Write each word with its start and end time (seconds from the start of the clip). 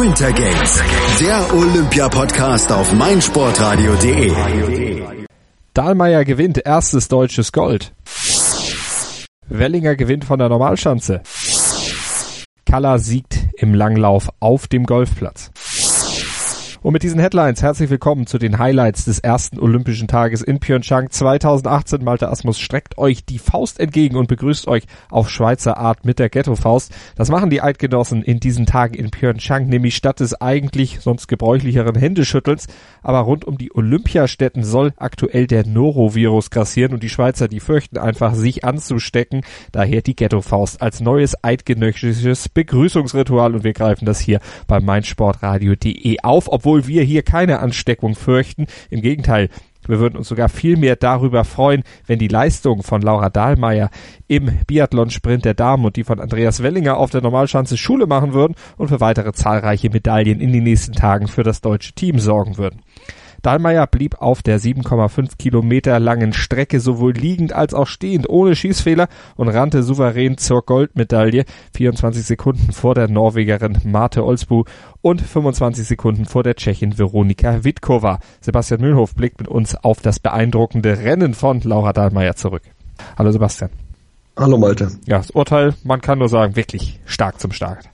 Winter 0.00 0.32
Games, 0.32 0.82
der 1.20 1.54
Olympia-Podcast 1.54 2.72
auf 2.72 2.94
meinsportradio.de. 2.94 5.02
Dahlmeier 5.74 6.24
gewinnt 6.24 6.56
erstes 6.64 7.08
deutsches 7.08 7.52
Gold. 7.52 7.92
Wellinger 9.48 9.94
gewinnt 9.96 10.24
von 10.24 10.38
der 10.38 10.48
Normalschanze. 10.48 11.20
Kalla 12.64 12.96
siegt 12.96 13.38
im 13.58 13.74
Langlauf 13.74 14.30
auf 14.40 14.66
dem 14.66 14.86
Golfplatz. 14.86 15.50
Und 16.82 16.94
mit 16.94 17.04
diesen 17.04 17.20
Headlines 17.20 17.62
herzlich 17.62 17.90
willkommen 17.90 18.26
zu 18.26 18.38
den 18.38 18.58
Highlights 18.58 19.04
des 19.04 19.20
ersten 19.20 19.60
Olympischen 19.60 20.08
Tages 20.08 20.42
in 20.42 20.58
Pyeongchang 20.58 21.10
2018. 21.10 22.02
Malte 22.02 22.28
Asmus 22.28 22.58
streckt 22.58 22.98
euch 22.98 23.24
die 23.24 23.38
Faust 23.38 23.78
entgegen 23.78 24.16
und 24.16 24.26
begrüßt 24.26 24.66
euch 24.66 24.82
auf 25.08 25.30
Schweizer 25.30 25.76
Art 25.76 26.04
mit 26.04 26.18
der 26.18 26.28
Ghetto-Faust. 26.28 26.92
Das 27.14 27.30
machen 27.30 27.50
die 27.50 27.62
Eidgenossen 27.62 28.24
in 28.24 28.40
diesen 28.40 28.66
Tagen 28.66 28.94
in 28.94 29.12
Pyeongchang, 29.12 29.68
nämlich 29.68 29.94
statt 29.94 30.18
des 30.18 30.34
eigentlich 30.40 30.98
sonst 30.98 31.28
gebräuchlicheren 31.28 31.94
Händeschüttelns. 31.94 32.66
Aber 33.00 33.20
rund 33.20 33.44
um 33.44 33.58
die 33.58 33.72
Olympiastätten 33.72 34.64
soll 34.64 34.92
aktuell 34.96 35.46
der 35.46 35.64
Norovirus 35.64 36.50
grassieren 36.50 36.94
und 36.94 37.04
die 37.04 37.10
Schweizer, 37.10 37.46
die 37.46 37.60
fürchten 37.60 37.96
einfach, 37.96 38.34
sich 38.34 38.64
anzustecken. 38.64 39.42
Daher 39.70 40.02
die 40.02 40.16
Ghetto-Faust 40.16 40.82
als 40.82 40.98
neues 40.98 41.36
eidgenössisches 41.44 42.48
Begrüßungsritual 42.48 43.54
und 43.54 43.62
wir 43.62 43.72
greifen 43.72 44.04
das 44.04 44.18
hier 44.18 44.40
bei 44.66 44.80
meinsportradio.de 44.80 46.16
auf, 46.24 46.50
obwohl 46.50 46.71
obwohl 46.72 46.86
wir 46.86 47.02
hier 47.02 47.22
keine 47.22 47.60
Ansteckung 47.60 48.14
fürchten. 48.14 48.66
Im 48.88 49.02
Gegenteil, 49.02 49.50
wir 49.86 49.98
würden 49.98 50.16
uns 50.16 50.28
sogar 50.28 50.48
viel 50.48 50.78
mehr 50.78 50.96
darüber 50.96 51.44
freuen, 51.44 51.82
wenn 52.06 52.18
die 52.18 52.28
Leistungen 52.28 52.82
von 52.82 53.02
Laura 53.02 53.28
Dahlmeier 53.28 53.90
im 54.26 54.46
Biathlon-Sprint 54.66 55.44
der 55.44 55.52
Damen 55.52 55.84
und 55.84 55.96
die 55.96 56.04
von 56.04 56.18
Andreas 56.18 56.62
Wellinger 56.62 56.96
auf 56.96 57.10
der 57.10 57.20
Normalschanze 57.20 57.76
Schule 57.76 58.06
machen 58.06 58.32
würden 58.32 58.54
und 58.78 58.88
für 58.88 59.00
weitere 59.00 59.34
zahlreiche 59.34 59.90
Medaillen 59.90 60.40
in 60.40 60.50
den 60.50 60.64
nächsten 60.64 60.94
Tagen 60.94 61.28
für 61.28 61.42
das 61.42 61.60
deutsche 61.60 61.92
Team 61.92 62.18
sorgen 62.18 62.56
würden. 62.56 62.80
Dahlmeier 63.42 63.86
blieb 63.88 64.20
auf 64.20 64.42
der 64.42 64.60
7,5 64.60 65.36
Kilometer 65.36 65.98
langen 65.98 66.32
Strecke 66.32 66.78
sowohl 66.80 67.12
liegend 67.12 67.52
als 67.52 67.74
auch 67.74 67.88
stehend 67.88 68.28
ohne 68.28 68.54
Schießfehler 68.54 69.08
und 69.36 69.48
rannte 69.48 69.82
souverän 69.82 70.38
zur 70.38 70.62
Goldmedaille 70.62 71.44
24 71.74 72.24
Sekunden 72.24 72.72
vor 72.72 72.94
der 72.94 73.08
Norwegerin 73.08 73.78
Marte 73.84 74.24
Olsbu 74.24 74.64
und 75.00 75.20
25 75.20 75.86
Sekunden 75.86 76.24
vor 76.24 76.44
der 76.44 76.54
Tschechin 76.54 76.98
Veronika 76.98 77.64
Witkova. 77.64 78.20
Sebastian 78.40 78.80
Mühlhoff 78.80 79.14
blickt 79.16 79.40
mit 79.40 79.48
uns 79.48 79.74
auf 79.74 80.00
das 80.00 80.20
beeindruckende 80.20 80.98
Rennen 80.98 81.34
von 81.34 81.60
Laura 81.62 81.92
Dahlmeier 81.92 82.36
zurück. 82.36 82.62
Hallo 83.18 83.32
Sebastian. 83.32 83.70
Hallo 84.36 84.56
Malte. 84.56 84.92
Ja, 85.06 85.18
das 85.18 85.30
Urteil, 85.30 85.74
man 85.82 86.00
kann 86.00 86.18
nur 86.18 86.28
sagen, 86.28 86.56
wirklich 86.56 87.00
stark 87.04 87.40
zum 87.40 87.52
Start. 87.52 87.90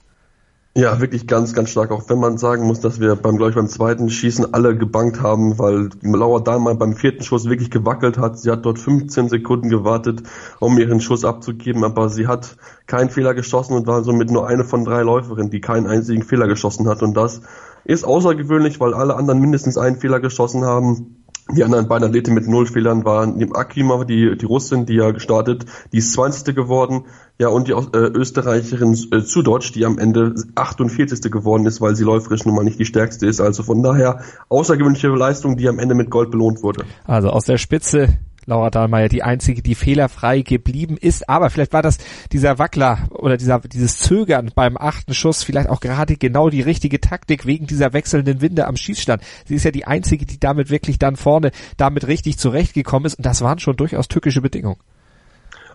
Ja, 0.79 1.01
wirklich 1.01 1.27
ganz, 1.27 1.53
ganz 1.53 1.71
stark. 1.71 1.91
Auch 1.91 2.07
wenn 2.07 2.19
man 2.19 2.37
sagen 2.37 2.65
muss, 2.65 2.79
dass 2.79 3.01
wir 3.01 3.17
beim, 3.17 3.35
glaube 3.35 3.49
ich, 3.49 3.55
beim 3.57 3.67
zweiten 3.67 4.09
Schießen 4.09 4.53
alle 4.53 4.77
gebankt 4.77 5.21
haben, 5.21 5.59
weil 5.59 5.89
Laura 6.01 6.39
Dahlmann 6.39 6.77
beim 6.77 6.95
vierten 6.95 7.21
Schuss 7.21 7.49
wirklich 7.49 7.69
gewackelt 7.69 8.17
hat. 8.17 8.39
Sie 8.39 8.49
hat 8.49 8.65
dort 8.65 8.79
15 8.79 9.27
Sekunden 9.27 9.67
gewartet, 9.67 10.23
um 10.61 10.77
ihren 10.77 11.01
Schuss 11.01 11.25
abzugeben, 11.25 11.83
aber 11.83 12.07
sie 12.07 12.27
hat 12.27 12.55
keinen 12.87 13.09
Fehler 13.09 13.33
geschossen 13.33 13.73
und 13.73 13.87
war 13.87 14.05
somit 14.05 14.31
nur 14.31 14.47
eine 14.47 14.63
von 14.63 14.85
drei 14.85 15.01
Läuferinnen, 15.01 15.51
die 15.51 15.59
keinen 15.59 15.85
einzigen 15.85 16.23
Fehler 16.23 16.47
geschossen 16.47 16.87
hat. 16.87 17.03
Und 17.03 17.13
das 17.17 17.41
ist 17.83 18.05
außergewöhnlich, 18.05 18.79
weil 18.79 18.93
alle 18.93 19.17
anderen 19.17 19.41
mindestens 19.41 19.77
einen 19.77 19.97
Fehler 19.97 20.21
geschossen 20.21 20.63
haben. 20.63 21.25
Die 21.51 21.63
anderen 21.63 21.89
beiden 21.89 22.07
Athleten 22.07 22.35
mit 22.35 22.47
null 22.47 22.67
Fehlern 22.67 23.03
waren 23.03 23.37
die 23.37 23.51
Akima, 23.51 24.05
die, 24.05 24.37
die 24.37 24.45
Russin, 24.45 24.85
die 24.85 24.93
ja 24.93 25.11
gestartet, 25.11 25.65
die 25.91 25.97
ist 25.97 26.13
20. 26.13 26.55
geworden, 26.55 27.05
ja, 27.39 27.47
und 27.47 27.69
die 27.69 27.71
äh, 27.71 27.97
Österreicherin 27.97 28.97
äh, 29.11 29.23
Zudeutsch, 29.23 29.71
die 29.73 29.85
am 29.85 29.97
Ende 29.97 30.35
48. 30.55 31.31
geworden 31.31 31.65
ist, 31.65 31.79
weil 31.79 31.95
sie 31.95 32.03
läuferisch 32.03 32.45
nun 32.45 32.53
mal 32.53 32.65
nicht 32.65 32.79
die 32.79 32.85
stärkste 32.85 33.27
ist. 33.27 33.39
Also 33.39 33.63
von 33.63 33.81
daher 33.81 34.19
außergewöhnliche 34.49 35.07
Leistung, 35.07 35.55
die 35.55 35.69
am 35.69 35.79
Ende 35.79 35.95
mit 35.95 36.09
Gold 36.09 36.31
belohnt 36.31 36.61
wurde. 36.63 36.83
Also 37.05 37.29
aus 37.29 37.45
der 37.45 37.57
Spitze 37.57 38.19
Laura 38.45 38.69
Dahlmeier 38.69 39.07
die 39.07 39.23
einzige, 39.23 39.61
die 39.61 39.75
fehlerfrei 39.75 40.41
geblieben 40.41 40.97
ist. 40.99 41.29
Aber 41.29 41.49
vielleicht 41.49 41.71
war 41.71 41.81
das 41.81 41.99
dieser 42.33 42.59
Wackler 42.59 43.07
oder 43.11 43.37
dieser, 43.37 43.59
dieses 43.59 43.99
Zögern 43.99 44.51
beim 44.53 44.75
achten 44.75 45.13
Schuss 45.13 45.43
vielleicht 45.43 45.69
auch 45.69 45.79
gerade 45.79 46.17
genau 46.17 46.49
die 46.49 46.61
richtige 46.61 46.99
Taktik 46.99 47.45
wegen 47.45 47.67
dieser 47.67 47.93
wechselnden 47.93 48.41
Winde 48.41 48.67
am 48.67 48.75
Schießstand. 48.75 49.23
Sie 49.45 49.55
ist 49.55 49.63
ja 49.63 49.71
die 49.71 49.85
einzige, 49.85 50.25
die 50.25 50.39
damit 50.39 50.69
wirklich 50.69 50.99
dann 50.99 51.15
vorne 51.15 51.51
damit 51.77 52.07
richtig 52.07 52.37
zurechtgekommen 52.37 53.05
ist. 53.05 53.15
Und 53.15 53.25
das 53.25 53.41
waren 53.41 53.59
schon 53.59 53.77
durchaus 53.77 54.09
tückische 54.09 54.41
Bedingungen. 54.41 54.79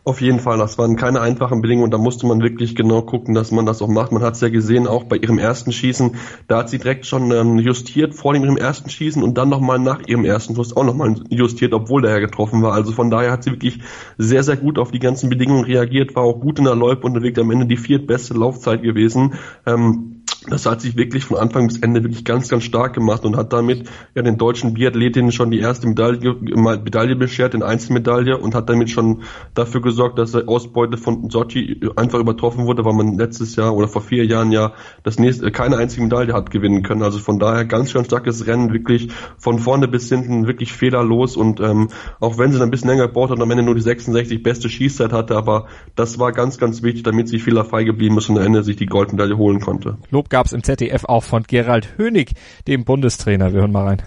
Auf 0.06 0.20
jeden 0.20 0.38
Fall, 0.38 0.58
das 0.58 0.76
waren 0.76 0.96
keine 0.96 1.22
einfachen 1.22 1.62
Bedingungen 1.62 1.86
und 1.86 1.90
da 1.90 1.96
musste 1.96 2.26
man 2.26 2.42
wirklich 2.42 2.76
genau 2.76 3.00
gucken, 3.00 3.34
dass 3.34 3.50
man 3.50 3.64
das 3.64 3.80
auch 3.80 3.88
macht. 3.88 4.12
Man 4.12 4.22
hat 4.22 4.34
es 4.34 4.42
ja 4.42 4.50
gesehen, 4.50 4.86
auch 4.86 5.04
bei 5.04 5.16
ihrem 5.16 5.38
ersten 5.38 5.72
Schießen, 5.72 6.16
da 6.46 6.58
hat 6.58 6.68
sie 6.68 6.76
direkt 6.76 7.06
schon 7.06 7.30
ähm, 7.32 7.58
justiert 7.58 8.14
vor 8.14 8.34
ihrem 8.34 8.58
ersten 8.58 8.90
Schießen 8.90 9.22
und 9.22 9.38
dann 9.38 9.48
nochmal 9.48 9.78
nach 9.78 10.06
ihrem 10.06 10.26
ersten 10.26 10.54
Schuss 10.56 10.76
auch 10.76 10.84
nochmal 10.84 11.14
justiert, 11.30 11.72
obwohl 11.72 12.02
der 12.02 12.10
ja 12.10 12.18
getroffen 12.18 12.60
war. 12.60 12.74
Also 12.74 12.92
von 12.92 13.10
daher 13.10 13.32
hat 13.32 13.44
sie 13.44 13.52
wirklich 13.52 13.78
sehr, 14.18 14.42
sehr 14.42 14.58
gut 14.58 14.78
auf 14.78 14.90
die 14.90 14.98
ganzen 14.98 15.30
Bedingungen 15.30 15.64
reagiert, 15.64 16.14
war 16.14 16.24
auch 16.24 16.38
gut 16.38 16.58
in 16.58 16.66
der 16.66 16.74
Loipe 16.74 17.06
unterwegs, 17.06 17.38
am 17.38 17.50
Ende 17.50 17.64
die 17.64 17.78
viertbeste 17.78 18.34
Laufzeit 18.34 18.82
gewesen. 18.82 19.32
Ähm, 19.64 20.23
das 20.48 20.66
hat 20.66 20.82
sich 20.82 20.96
wirklich 20.96 21.24
von 21.24 21.38
Anfang 21.38 21.68
bis 21.68 21.78
Ende 21.78 22.02
wirklich 22.04 22.24
ganz, 22.24 22.48
ganz 22.48 22.64
stark 22.64 22.92
gemacht 22.92 23.24
und 23.24 23.36
hat 23.36 23.52
damit 23.52 23.88
ja 24.14 24.22
den 24.22 24.36
deutschen 24.36 24.74
Biathletinnen 24.74 25.32
schon 25.32 25.50
die 25.50 25.58
erste 25.58 25.86
Medaille, 25.86 26.34
Medaille 26.34 27.16
beschert, 27.16 27.54
den 27.54 27.62
Einzelmedaille 27.62 28.36
und 28.36 28.54
hat 28.54 28.68
damit 28.68 28.90
schon 28.90 29.22
dafür 29.54 29.80
gesorgt, 29.80 30.18
dass 30.18 30.32
die 30.32 30.46
Ausbeute 30.46 30.98
von 30.98 31.30
Sochi 31.30 31.80
einfach 31.96 32.18
übertroffen 32.18 32.66
wurde, 32.66 32.84
weil 32.84 32.92
man 32.92 33.16
letztes 33.16 33.56
Jahr 33.56 33.74
oder 33.74 33.88
vor 33.88 34.02
vier 34.02 34.26
Jahren 34.26 34.52
ja 34.52 34.74
das 35.02 35.18
nächste, 35.18 35.50
keine 35.50 35.78
einzige 35.78 36.02
Medaille 36.02 36.34
hat 36.34 36.50
gewinnen 36.50 36.82
können. 36.82 37.02
Also 37.02 37.20
von 37.20 37.38
daher 37.38 37.64
ganz, 37.64 37.94
ganz 37.94 38.08
starkes 38.08 38.46
Rennen, 38.46 38.72
wirklich 38.74 39.08
von 39.38 39.58
vorne 39.58 39.88
bis 39.88 40.10
hinten 40.10 40.46
wirklich 40.46 40.74
fehlerlos 40.74 41.38
und 41.38 41.60
ähm, 41.60 41.88
auch 42.20 42.36
wenn 42.36 42.52
sie 42.52 42.58
dann 42.58 42.68
ein 42.68 42.70
bisschen 42.70 42.90
länger 42.90 43.06
gebraucht 43.06 43.30
hat 43.30 43.38
und 43.38 43.42
am 43.42 43.50
Ende 43.50 43.62
nur 43.62 43.74
die 43.74 43.80
66 43.80 44.42
beste 44.42 44.68
Schießzeit 44.68 45.12
hatte, 45.12 45.36
aber 45.36 45.68
das 45.94 46.18
war 46.18 46.32
ganz, 46.32 46.58
ganz 46.58 46.82
wichtig, 46.82 47.02
damit 47.02 47.28
sie 47.28 47.38
fehlerfrei 47.38 47.84
geblieben 47.84 48.18
ist 48.18 48.28
und 48.28 48.36
am 48.36 48.44
Ende 48.44 48.62
sich 48.62 48.76
die 48.76 48.86
Goldmedaille 48.86 49.38
holen 49.38 49.60
konnte. 49.60 49.96
Lob 50.10 50.28
gab 50.34 50.46
es 50.46 50.52
im 50.52 50.64
ZDF 50.64 51.04
auch 51.04 51.22
von 51.22 51.44
Gerald 51.44 51.96
Hönig, 51.96 52.32
dem 52.66 52.84
Bundestrainer. 52.84 53.52
Wir 53.52 53.60
hören 53.60 53.70
mal 53.70 53.84
rein. 53.84 54.02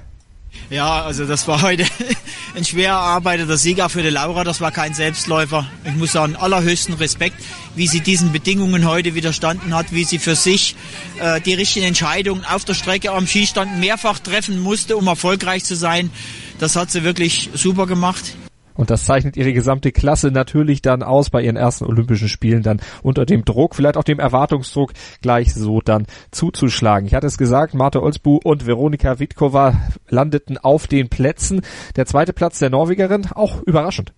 Ja, 0.70 1.04
also 1.04 1.26
das 1.26 1.48
war 1.48 1.62
heute 1.62 1.86
ein 2.56 2.66
schwer 2.66 2.90
erarbeiteter 2.90 3.56
Sieger 3.56 3.88
für 3.88 4.04
die 4.04 4.10
Laura. 4.10 4.44
Das 4.44 4.60
war 4.60 4.72
kein 4.72 4.94
Selbstläufer. 4.94 5.66
Ich 5.86 5.96
muss 5.96 6.12
sagen, 6.12 6.36
allerhöchsten 6.36 6.96
Respekt, 6.96 7.38
wie 7.76 7.88
sie 7.88 8.02
diesen 8.02 8.34
Bedingungen 8.34 8.86
heute 8.86 9.16
widerstanden 9.16 9.74
hat, 9.74 9.94
wie 9.94 10.04
sie 10.04 10.20
für 10.20 10.36
sich 10.36 10.76
äh, 11.22 11.40
die 11.40 11.54
richtigen 11.54 11.86
Entscheidungen 11.86 12.44
auf 12.44 12.66
der 12.66 12.74
Strecke 12.74 13.14
am 13.14 13.26
Schießstand 13.26 13.80
mehrfach 13.80 14.20
treffen 14.20 14.59
musste, 14.59 14.98
um 14.98 15.08
erfolgreich 15.08 15.64
zu 15.64 15.78
sein. 15.78 16.12
Das 16.59 16.76
hat 16.76 16.92
sie 16.92 17.06
wirklich 17.06 17.52
super 17.54 17.88
gemacht. 17.88 18.36
Und 18.78 18.92
das 18.92 19.06
zeichnet 19.06 19.36
ihre 19.36 19.54
gesamte 19.54 19.92
Klasse 19.92 20.32
natürlich 20.32 20.82
dann 20.82 21.04
aus 21.04 21.30
bei 21.30 21.42
ihren 21.42 21.58
ersten 21.58 21.86
Olympischen 21.86 22.30
Spielen 22.30 22.64
dann 22.64 22.80
unter 23.02 23.26
dem 23.26 23.44
Druck, 23.44 23.76
vielleicht 23.76 23.98
auch 23.98 24.04
dem 24.04 24.20
Erwartungsdruck 24.20 24.94
gleich 25.22 25.54
so 25.54 25.82
dann 25.82 26.06
zuzuschlagen. 26.32 27.08
Ich 27.08 27.16
hatte 27.16 27.28
es 27.28 27.38
gesagt, 27.38 27.74
Marta 27.74 28.00
Olsbu 28.00 28.40
und 28.44 28.66
Veronika 28.68 29.20
Witkova 29.20 29.74
landeten 30.08 30.58
auf 30.58 30.88
den 30.88 31.10
Plätzen. 31.10 31.62
Der 31.96 32.06
zweite 32.06 32.34
Platz 32.34 32.60
der 32.60 32.70
Norwegerin, 32.70 33.28
auch 33.34 33.62
überraschend. 33.64 34.14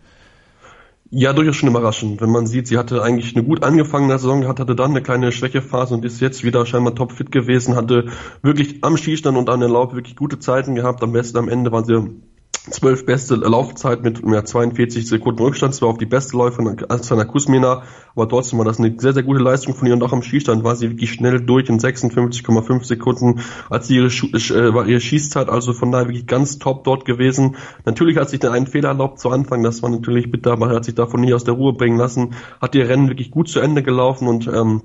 Ja, 1.11 1.33
durchaus 1.33 1.55
schon 1.55 1.69
überraschend. 1.69 2.21
Wenn 2.21 2.29
man 2.29 2.45
sieht, 2.45 2.67
sie 2.67 2.77
hatte 2.77 3.01
eigentlich 3.01 3.35
eine 3.35 3.43
gut 3.43 3.63
angefangene 3.63 4.19
Saison 4.19 4.41
gehabt, 4.41 4.59
hatte 4.59 4.75
dann 4.75 4.91
eine 4.91 5.01
kleine 5.01 5.31
Schwächephase 5.31 5.95
und 5.95 6.05
ist 6.05 6.21
jetzt 6.21 6.43
wieder 6.43 6.67
scheinbar 6.67 6.93
topfit 6.93 7.31
gewesen, 7.31 7.75
hatte 7.75 8.09
wirklich 8.43 8.83
am 8.83 8.95
Schießstand 8.95 9.35
und 9.35 9.49
an 9.49 9.59
der 9.59 9.69
Laub 9.69 9.95
wirklich 9.95 10.15
gute 10.15 10.37
Zeiten 10.37 10.75
gehabt. 10.75 11.01
Am 11.01 11.11
besten 11.11 11.39
am 11.39 11.49
Ende 11.49 11.71
waren 11.71 11.83
sie 11.83 12.21
zwölf 12.69 13.05
beste 13.05 13.35
Laufzeit 13.35 14.03
mit 14.03 14.21
ja, 14.25 14.43
42 14.43 15.07
Sekunden 15.07 15.41
Rückstand, 15.41 15.73
zwar 15.73 15.89
auf 15.89 15.97
die 15.97 16.05
beste 16.05 16.37
Läuferin 16.37 16.83
Alexander 16.87 17.25
Kusmina, 17.25 17.83
aber 18.15 18.27
trotzdem 18.27 18.59
war 18.59 18.65
das 18.65 18.79
eine 18.79 18.95
sehr, 18.99 19.13
sehr 19.13 19.23
gute 19.23 19.41
Leistung 19.41 19.75
von 19.75 19.87
ihr. 19.87 19.93
Und 19.93 20.03
auch 20.03 20.13
am 20.13 20.21
Schießstand 20.21 20.63
war 20.63 20.75
sie 20.75 20.89
wirklich 20.89 21.11
schnell 21.11 21.39
durch 21.41 21.69
in 21.69 21.79
56,5 21.79 22.83
Sekunden. 22.83 23.41
Als 23.69 23.87
sie 23.87 23.95
ihre, 23.95 24.07
äh, 24.07 24.73
war 24.73 24.85
ihre 24.87 24.99
Schießzeit, 24.99 25.49
also 25.49 25.73
von 25.73 25.91
daher 25.91 26.07
wirklich 26.07 26.27
ganz 26.27 26.59
top 26.59 26.83
dort 26.83 27.05
gewesen. 27.05 27.55
Natürlich 27.85 28.17
hat 28.17 28.29
sich 28.29 28.39
dann 28.39 28.53
einen 28.53 28.67
Fehler 28.67 28.89
erlaubt 28.89 29.19
zu 29.19 29.29
Anfang, 29.29 29.63
das 29.63 29.81
war 29.81 29.89
natürlich 29.89 30.31
bitter, 30.31 30.57
er 30.59 30.75
hat 30.75 30.85
sich 30.85 30.95
davon 30.95 31.21
nicht 31.21 31.33
aus 31.33 31.43
der 31.43 31.53
Ruhe 31.53 31.73
bringen 31.73 31.97
lassen, 31.97 32.35
hat 32.61 32.75
ihr 32.75 32.87
Rennen 32.89 33.07
wirklich 33.07 33.31
gut 33.31 33.49
zu 33.49 33.59
Ende 33.59 33.83
gelaufen 33.83 34.27
und 34.27 34.47
ähm, 34.47 34.81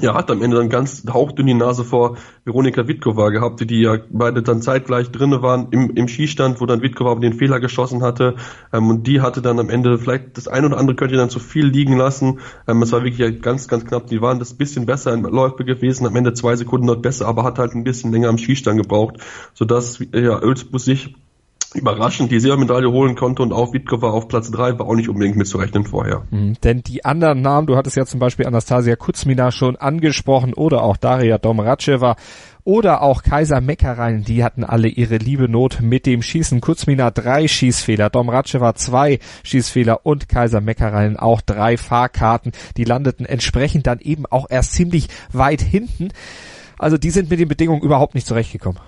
ja, 0.00 0.14
hat 0.14 0.30
am 0.30 0.42
Ende 0.42 0.56
dann 0.56 0.68
ganz 0.68 1.04
hauchdünn 1.08 1.46
die 1.46 1.54
Nase 1.54 1.84
vor 1.84 2.16
Veronika 2.44 2.86
Witkova 2.86 3.30
gehabt, 3.30 3.68
die 3.68 3.80
ja 3.80 3.96
beide 4.10 4.42
dann 4.42 4.60
zeitgleich 4.62 5.10
drinne 5.10 5.42
waren 5.42 5.68
im, 5.70 5.90
im 5.94 6.08
Skistand, 6.08 6.60
wo 6.60 6.66
dann 6.66 6.82
Witkova 6.82 7.14
den 7.16 7.32
Fehler 7.32 7.60
geschossen 7.60 8.02
hatte. 8.02 8.34
Ähm, 8.72 8.90
und 8.90 9.06
die 9.06 9.20
hatte 9.20 9.42
dann 9.42 9.58
am 9.58 9.70
Ende 9.70 9.98
vielleicht 9.98 10.36
das 10.36 10.48
ein 10.48 10.64
oder 10.64 10.78
andere 10.78 10.96
könnte 10.96 11.16
dann 11.16 11.30
zu 11.30 11.40
viel 11.40 11.66
liegen 11.66 11.96
lassen. 11.96 12.40
Ähm, 12.68 12.82
es 12.82 12.92
war 12.92 13.04
wirklich 13.04 13.40
ganz, 13.40 13.68
ganz 13.68 13.84
knapp. 13.84 14.06
Die 14.06 14.20
waren 14.20 14.38
das 14.38 14.54
bisschen 14.54 14.86
besser 14.86 15.12
im 15.12 15.22
Läufe 15.22 15.64
gewesen, 15.64 16.06
am 16.06 16.16
Ende 16.16 16.34
zwei 16.34 16.56
Sekunden 16.56 16.86
dort 16.86 17.02
besser, 17.02 17.26
aber 17.26 17.44
hat 17.44 17.58
halt 17.58 17.74
ein 17.74 17.84
bisschen 17.84 18.12
länger 18.12 18.28
am 18.28 18.38
Skistand 18.38 18.80
gebraucht, 18.80 19.16
sodass 19.54 19.98
ja, 20.12 20.40
Ölsbus 20.40 20.84
sich 20.84 21.14
überraschend 21.74 22.30
die 22.30 22.40
Silbermedaille 22.40 22.90
holen 22.90 23.14
konnte 23.16 23.42
und 23.42 23.52
auch 23.52 23.72
Witkova 23.72 24.10
auf 24.10 24.28
Platz 24.28 24.50
drei 24.50 24.78
war 24.78 24.86
auch 24.86 24.94
nicht 24.94 25.08
unbedingt 25.08 25.36
mitzurechnen 25.36 25.84
vorher. 25.84 26.24
Mhm, 26.30 26.54
denn 26.62 26.82
die 26.82 27.04
anderen 27.04 27.42
Namen, 27.42 27.66
du 27.66 27.76
hattest 27.76 27.96
ja 27.96 28.06
zum 28.06 28.20
Beispiel 28.20 28.46
Anastasia 28.46 28.96
Kuzmina 28.96 29.50
schon 29.50 29.76
angesprochen 29.76 30.54
oder 30.54 30.82
auch 30.82 30.96
Daria 30.96 31.38
Domracheva 31.38 32.16
oder 32.64 33.02
auch 33.02 33.22
Kaiser 33.22 33.60
Meckerein, 33.60 34.24
die 34.24 34.42
hatten 34.42 34.64
alle 34.64 34.88
ihre 34.88 35.18
liebe 35.18 35.48
Not 35.48 35.80
mit 35.80 36.04
dem 36.04 36.20
Schießen. 36.20 36.60
Kuzmina 36.60 37.12
drei 37.12 37.46
Schießfehler, 37.46 38.10
Domracheva 38.10 38.74
zwei 38.74 39.20
Schießfehler 39.44 40.04
und 40.04 40.28
Kaiser 40.28 40.60
Meckerein 40.60 41.16
auch 41.16 41.40
drei 41.40 41.76
Fahrkarten. 41.76 42.52
Die 42.76 42.84
landeten 42.84 43.24
entsprechend 43.24 43.86
dann 43.86 44.00
eben 44.00 44.26
auch 44.26 44.46
erst 44.50 44.72
ziemlich 44.72 45.08
weit 45.32 45.60
hinten. 45.60 46.08
Also 46.78 46.98
die 46.98 47.10
sind 47.10 47.30
mit 47.30 47.38
den 47.38 47.48
Bedingungen 47.48 47.82
überhaupt 47.82 48.14
nicht 48.14 48.26
zurechtgekommen. 48.26 48.80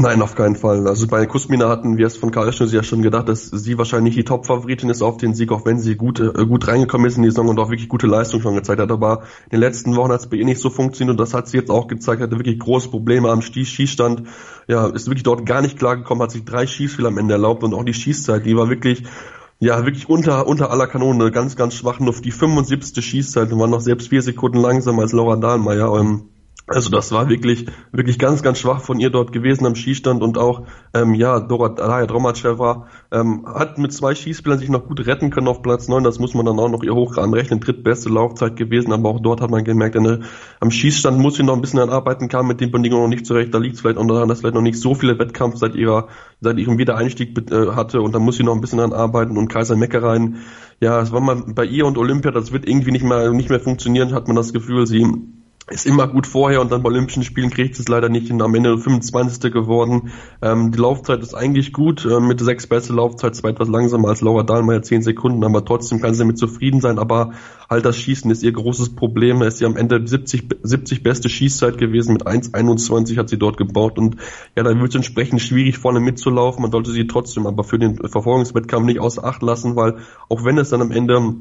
Nein, 0.00 0.22
auf 0.22 0.36
keinen 0.36 0.54
Fall. 0.54 0.86
Also 0.86 1.08
bei 1.08 1.26
Kusmina 1.26 1.68
hatten 1.68 1.98
wir 1.98 2.06
es 2.06 2.16
von 2.16 2.30
Karl 2.30 2.52
Schnüssel 2.52 2.76
ja 2.76 2.82
schon 2.84 3.02
gedacht, 3.02 3.28
dass 3.28 3.46
sie 3.46 3.78
wahrscheinlich 3.78 4.14
die 4.14 4.22
Top-Favoritin 4.22 4.90
ist 4.90 5.02
auf 5.02 5.16
den 5.16 5.34
Sieg, 5.34 5.50
auch 5.50 5.66
wenn 5.66 5.80
sie 5.80 5.96
gut, 5.96 6.20
äh, 6.20 6.46
gut 6.46 6.68
reingekommen 6.68 7.08
ist 7.08 7.16
in 7.16 7.24
die 7.24 7.30
Saison 7.30 7.48
und 7.48 7.58
auch 7.58 7.68
wirklich 7.68 7.88
gute 7.88 8.06
Leistung 8.06 8.40
schon 8.40 8.54
gezeigt 8.54 8.80
hat. 8.80 8.92
Aber 8.92 9.24
in 9.46 9.58
den 9.58 9.60
letzten 9.60 9.96
Wochen 9.96 10.12
hat 10.12 10.20
es 10.20 10.28
bei 10.28 10.36
ihr 10.36 10.44
nicht 10.44 10.60
so 10.60 10.70
funktioniert 10.70 11.10
und 11.10 11.18
das 11.18 11.34
hat 11.34 11.48
sie 11.48 11.56
jetzt 11.56 11.68
auch 11.68 11.88
gezeigt, 11.88 12.22
hatte 12.22 12.38
wirklich 12.38 12.60
große 12.60 12.90
Probleme 12.90 13.28
am 13.28 13.42
Schießstand. 13.42 14.22
Ja, 14.68 14.86
ist 14.86 15.08
wirklich 15.08 15.24
dort 15.24 15.44
gar 15.46 15.62
nicht 15.62 15.76
klargekommen, 15.76 16.22
hat 16.22 16.30
sich 16.30 16.44
drei 16.44 16.68
Schießfehler 16.68 17.08
am 17.08 17.18
Ende 17.18 17.34
erlaubt 17.34 17.64
und 17.64 17.74
auch 17.74 17.84
die 17.84 17.92
Schießzeit, 17.92 18.46
die 18.46 18.56
war 18.56 18.70
wirklich 18.70 19.02
ja, 19.58 19.84
wirklich 19.84 20.08
unter, 20.08 20.46
unter 20.46 20.70
aller 20.70 20.86
Kanone, 20.86 21.32
ganz, 21.32 21.56
ganz 21.56 21.74
schwach. 21.74 21.98
Nur 21.98 22.10
auf 22.10 22.20
die 22.20 22.30
75. 22.30 23.04
Schießzeit 23.04 23.52
und 23.52 23.58
war 23.58 23.66
noch 23.66 23.80
selbst 23.80 24.10
vier 24.10 24.22
Sekunden 24.22 24.58
langsamer 24.58 25.02
als 25.02 25.10
Laura 25.10 25.34
Dahlmeier. 25.34 25.92
Ähm, 25.98 26.28
also 26.68 26.90
das 26.90 27.12
war 27.12 27.28
wirklich, 27.28 27.66
wirklich 27.92 28.18
ganz, 28.18 28.42
ganz 28.42 28.58
schwach 28.58 28.82
von 28.82 29.00
ihr 29.00 29.10
dort 29.10 29.32
gewesen 29.32 29.66
am 29.66 29.74
Schießstand 29.74 30.22
und 30.22 30.36
auch, 30.36 30.66
ähm, 30.94 31.14
ja, 31.14 31.40
Dora 31.40 31.68
Dromaceva 32.04 32.86
ähm, 33.10 33.46
hat 33.46 33.78
mit 33.78 33.92
zwei 33.92 34.14
Schießspielern 34.14 34.58
sich 34.58 34.68
noch 34.68 34.86
gut 34.86 35.06
retten 35.06 35.30
können 35.30 35.48
auf 35.48 35.62
Platz 35.62 35.88
neun. 35.88 36.04
Das 36.04 36.18
muss 36.18 36.34
man 36.34 36.44
dann 36.44 36.58
auch 36.58 36.68
noch 36.68 36.82
ihr 36.82 36.94
hoch 36.94 37.16
anrechnen. 37.16 37.60
Drittbeste 37.60 38.10
Laufzeit 38.10 38.56
gewesen, 38.56 38.92
aber 38.92 39.08
auch 39.08 39.20
dort 39.20 39.40
hat 39.40 39.50
man 39.50 39.64
gemerkt, 39.64 39.96
eine, 39.96 40.20
am 40.60 40.70
Schießstand 40.70 41.18
muss 41.18 41.36
sie 41.36 41.42
noch 41.42 41.54
ein 41.54 41.60
bisschen 41.62 41.80
an 41.80 41.90
Arbeiten, 41.90 42.28
kam 42.28 42.46
mit 42.46 42.60
den 42.60 42.70
Bedingungen 42.70 43.02
noch 43.02 43.08
nicht 43.08 43.26
zurecht. 43.26 43.54
Da 43.54 43.58
liegt 43.58 43.76
es 43.76 43.80
vielleicht 43.80 43.98
auch 43.98 44.06
daran, 44.06 44.28
dass 44.28 44.40
vielleicht 44.40 44.54
noch 44.54 44.62
nicht 44.62 44.78
so 44.78 44.94
viele 44.94 45.18
Wettkampf 45.18 45.56
seit 45.56 45.74
ihrer, 45.74 46.08
seit 46.40 46.58
ihrem 46.58 46.76
Wiedereinstieg 46.78 47.36
äh, 47.50 47.72
hatte 47.72 48.02
und 48.02 48.14
da 48.14 48.18
muss 48.18 48.36
sie 48.36 48.44
noch 48.44 48.54
ein 48.54 48.60
bisschen 48.60 48.80
an 48.80 48.92
arbeiten 48.92 49.38
und 49.38 49.48
Kaiser 49.48 49.76
Meckerein, 49.76 50.36
ja, 50.80 51.00
es 51.00 51.12
war 51.12 51.20
mal 51.20 51.42
bei 51.46 51.64
ihr 51.64 51.86
und 51.86 51.98
Olympia, 51.98 52.30
das 52.30 52.52
wird 52.52 52.68
irgendwie 52.68 52.92
nicht 52.92 53.04
mehr, 53.04 53.32
nicht 53.32 53.50
mehr 53.50 53.58
funktionieren, 53.58 54.12
hat 54.12 54.28
man 54.28 54.36
das 54.36 54.52
Gefühl, 54.52 54.86
sie 54.86 55.06
ist 55.70 55.86
immer 55.86 56.06
gut 56.06 56.26
vorher 56.26 56.60
und 56.60 56.72
dann 56.72 56.82
bei 56.82 56.88
Olympischen 56.88 57.22
Spielen 57.22 57.50
kriegt 57.50 57.78
es 57.78 57.88
leider 57.88 58.08
nicht 58.08 58.28
hin. 58.28 58.40
Am 58.42 58.54
Ende 58.54 58.78
25. 58.78 59.52
geworden. 59.52 60.10
Ähm, 60.42 60.72
die 60.72 60.78
Laufzeit 60.78 61.20
ist 61.20 61.34
eigentlich 61.34 61.72
gut. 61.72 62.06
Ähm, 62.06 62.28
mit 62.28 62.40
sechs 62.40 62.66
beste 62.66 62.92
Laufzeit, 62.92 63.34
zwar 63.34 63.50
etwas 63.50 63.68
langsamer 63.68 64.08
als 64.08 64.20
Laura 64.20 64.42
Dahlmeier, 64.42 64.82
zehn 64.82 65.02
Sekunden, 65.02 65.44
aber 65.44 65.64
trotzdem 65.64 66.00
kann 66.00 66.14
sie 66.14 66.20
damit 66.20 66.38
zufrieden 66.38 66.80
sein. 66.80 66.98
Aber 66.98 67.32
halt 67.68 67.84
das 67.84 67.96
Schießen 67.98 68.30
ist 68.30 68.42
ihr 68.42 68.52
großes 68.52 68.94
Problem. 68.94 69.42
ist 69.42 69.58
sie 69.58 69.66
am 69.66 69.76
Ende 69.76 70.06
70, 70.06 70.48
70 70.62 71.02
beste 71.02 71.28
Schießzeit 71.28 71.78
gewesen. 71.78 72.14
Mit 72.14 72.26
1,21 72.26 73.16
hat 73.18 73.28
sie 73.28 73.38
dort 73.38 73.56
gebaut 73.56 73.98
und 73.98 74.16
ja, 74.56 74.62
da 74.62 74.78
wird 74.78 74.90
es 74.90 74.94
entsprechend 74.94 75.40
schwierig 75.40 75.78
vorne 75.78 76.00
mitzulaufen. 76.00 76.62
Man 76.62 76.72
sollte 76.72 76.92
sie 76.92 77.06
trotzdem 77.06 77.46
aber 77.46 77.64
für 77.64 77.78
den 77.78 77.96
Verfolgungswettkampf 77.96 78.86
nicht 78.86 79.00
außer 79.00 79.24
Acht 79.24 79.42
lassen, 79.42 79.76
weil 79.76 79.96
auch 80.28 80.44
wenn 80.44 80.58
es 80.58 80.70
dann 80.70 80.80
am 80.80 80.90
Ende 80.90 81.34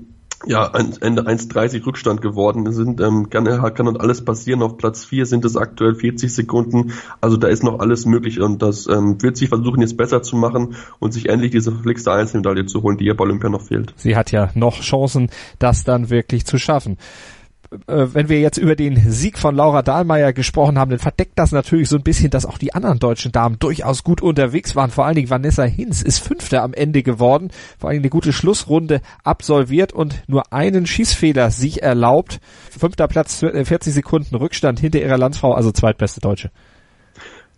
ja, 0.45 0.71
Ende 0.75 1.23
1,30 1.23 1.85
Rückstand 1.85 2.21
geworden 2.21 2.71
sind. 2.71 3.01
Ähm, 3.01 3.29
kann, 3.29 3.45
kann 3.45 3.85
dort 3.85 3.99
alles 3.99 4.23
passieren. 4.23 4.61
Auf 4.61 4.77
Platz 4.77 5.05
4 5.05 5.25
sind 5.25 5.45
es 5.45 5.57
aktuell 5.57 5.95
40 5.95 6.33
Sekunden. 6.33 6.93
Also 7.21 7.37
da 7.37 7.47
ist 7.47 7.63
noch 7.63 7.79
alles 7.79 8.05
möglich 8.05 8.39
und 8.39 8.61
das 8.61 8.87
ähm, 8.87 9.21
wird 9.21 9.37
sie 9.37 9.47
versuchen 9.47 9.81
jetzt 9.81 9.97
besser 9.97 10.21
zu 10.21 10.35
machen 10.35 10.75
und 10.99 11.11
sich 11.13 11.29
endlich 11.29 11.51
diese 11.51 11.71
verflixte 11.71 12.11
Einzelmedaille 12.11 12.65
zu 12.65 12.83
holen, 12.83 12.97
die 12.97 13.05
ihr 13.05 13.15
bei 13.15 13.23
Olympia 13.23 13.49
noch 13.49 13.63
fehlt. 13.63 13.93
Sie 13.97 14.15
hat 14.15 14.31
ja 14.31 14.51
noch 14.53 14.81
Chancen, 14.81 15.29
das 15.59 15.83
dann 15.83 16.09
wirklich 16.09 16.45
zu 16.45 16.57
schaffen 16.57 16.97
wenn 17.85 18.29
wir 18.29 18.39
jetzt 18.39 18.57
über 18.57 18.75
den 18.75 19.11
Sieg 19.11 19.37
von 19.37 19.55
Laura 19.55 19.81
Dahlmeier 19.81 20.33
gesprochen 20.33 20.77
haben, 20.77 20.91
dann 20.91 20.99
verdeckt 20.99 21.33
das 21.35 21.51
natürlich 21.51 21.89
so 21.89 21.97
ein 21.97 22.03
bisschen, 22.03 22.29
dass 22.29 22.45
auch 22.45 22.57
die 22.57 22.73
anderen 22.73 22.99
deutschen 22.99 23.31
Damen 23.31 23.59
durchaus 23.59 24.03
gut 24.03 24.21
unterwegs 24.21 24.75
waren. 24.75 24.91
Vor 24.91 25.05
allen 25.05 25.15
Dingen 25.15 25.29
Vanessa 25.29 25.63
Hinz 25.63 26.01
ist 26.01 26.19
Fünfter 26.19 26.63
am 26.63 26.73
Ende 26.73 27.03
geworden, 27.03 27.51
vor 27.77 27.89
allen 27.89 27.95
Dingen 27.95 28.05
eine 28.05 28.09
gute 28.09 28.33
Schlussrunde 28.33 29.01
absolviert 29.23 29.93
und 29.93 30.23
nur 30.27 30.53
einen 30.53 30.85
Schießfehler 30.85 31.51
sich 31.51 31.83
erlaubt. 31.83 32.39
Fünfter 32.77 33.07
Platz, 33.07 33.39
40 33.39 33.71
äh, 33.71 33.91
Sekunden 33.91 34.35
Rückstand 34.35 34.79
hinter 34.79 35.01
ihrer 35.01 35.17
Landsfrau, 35.17 35.53
also 35.53 35.71
zweitbeste 35.71 36.21
Deutsche. 36.21 36.51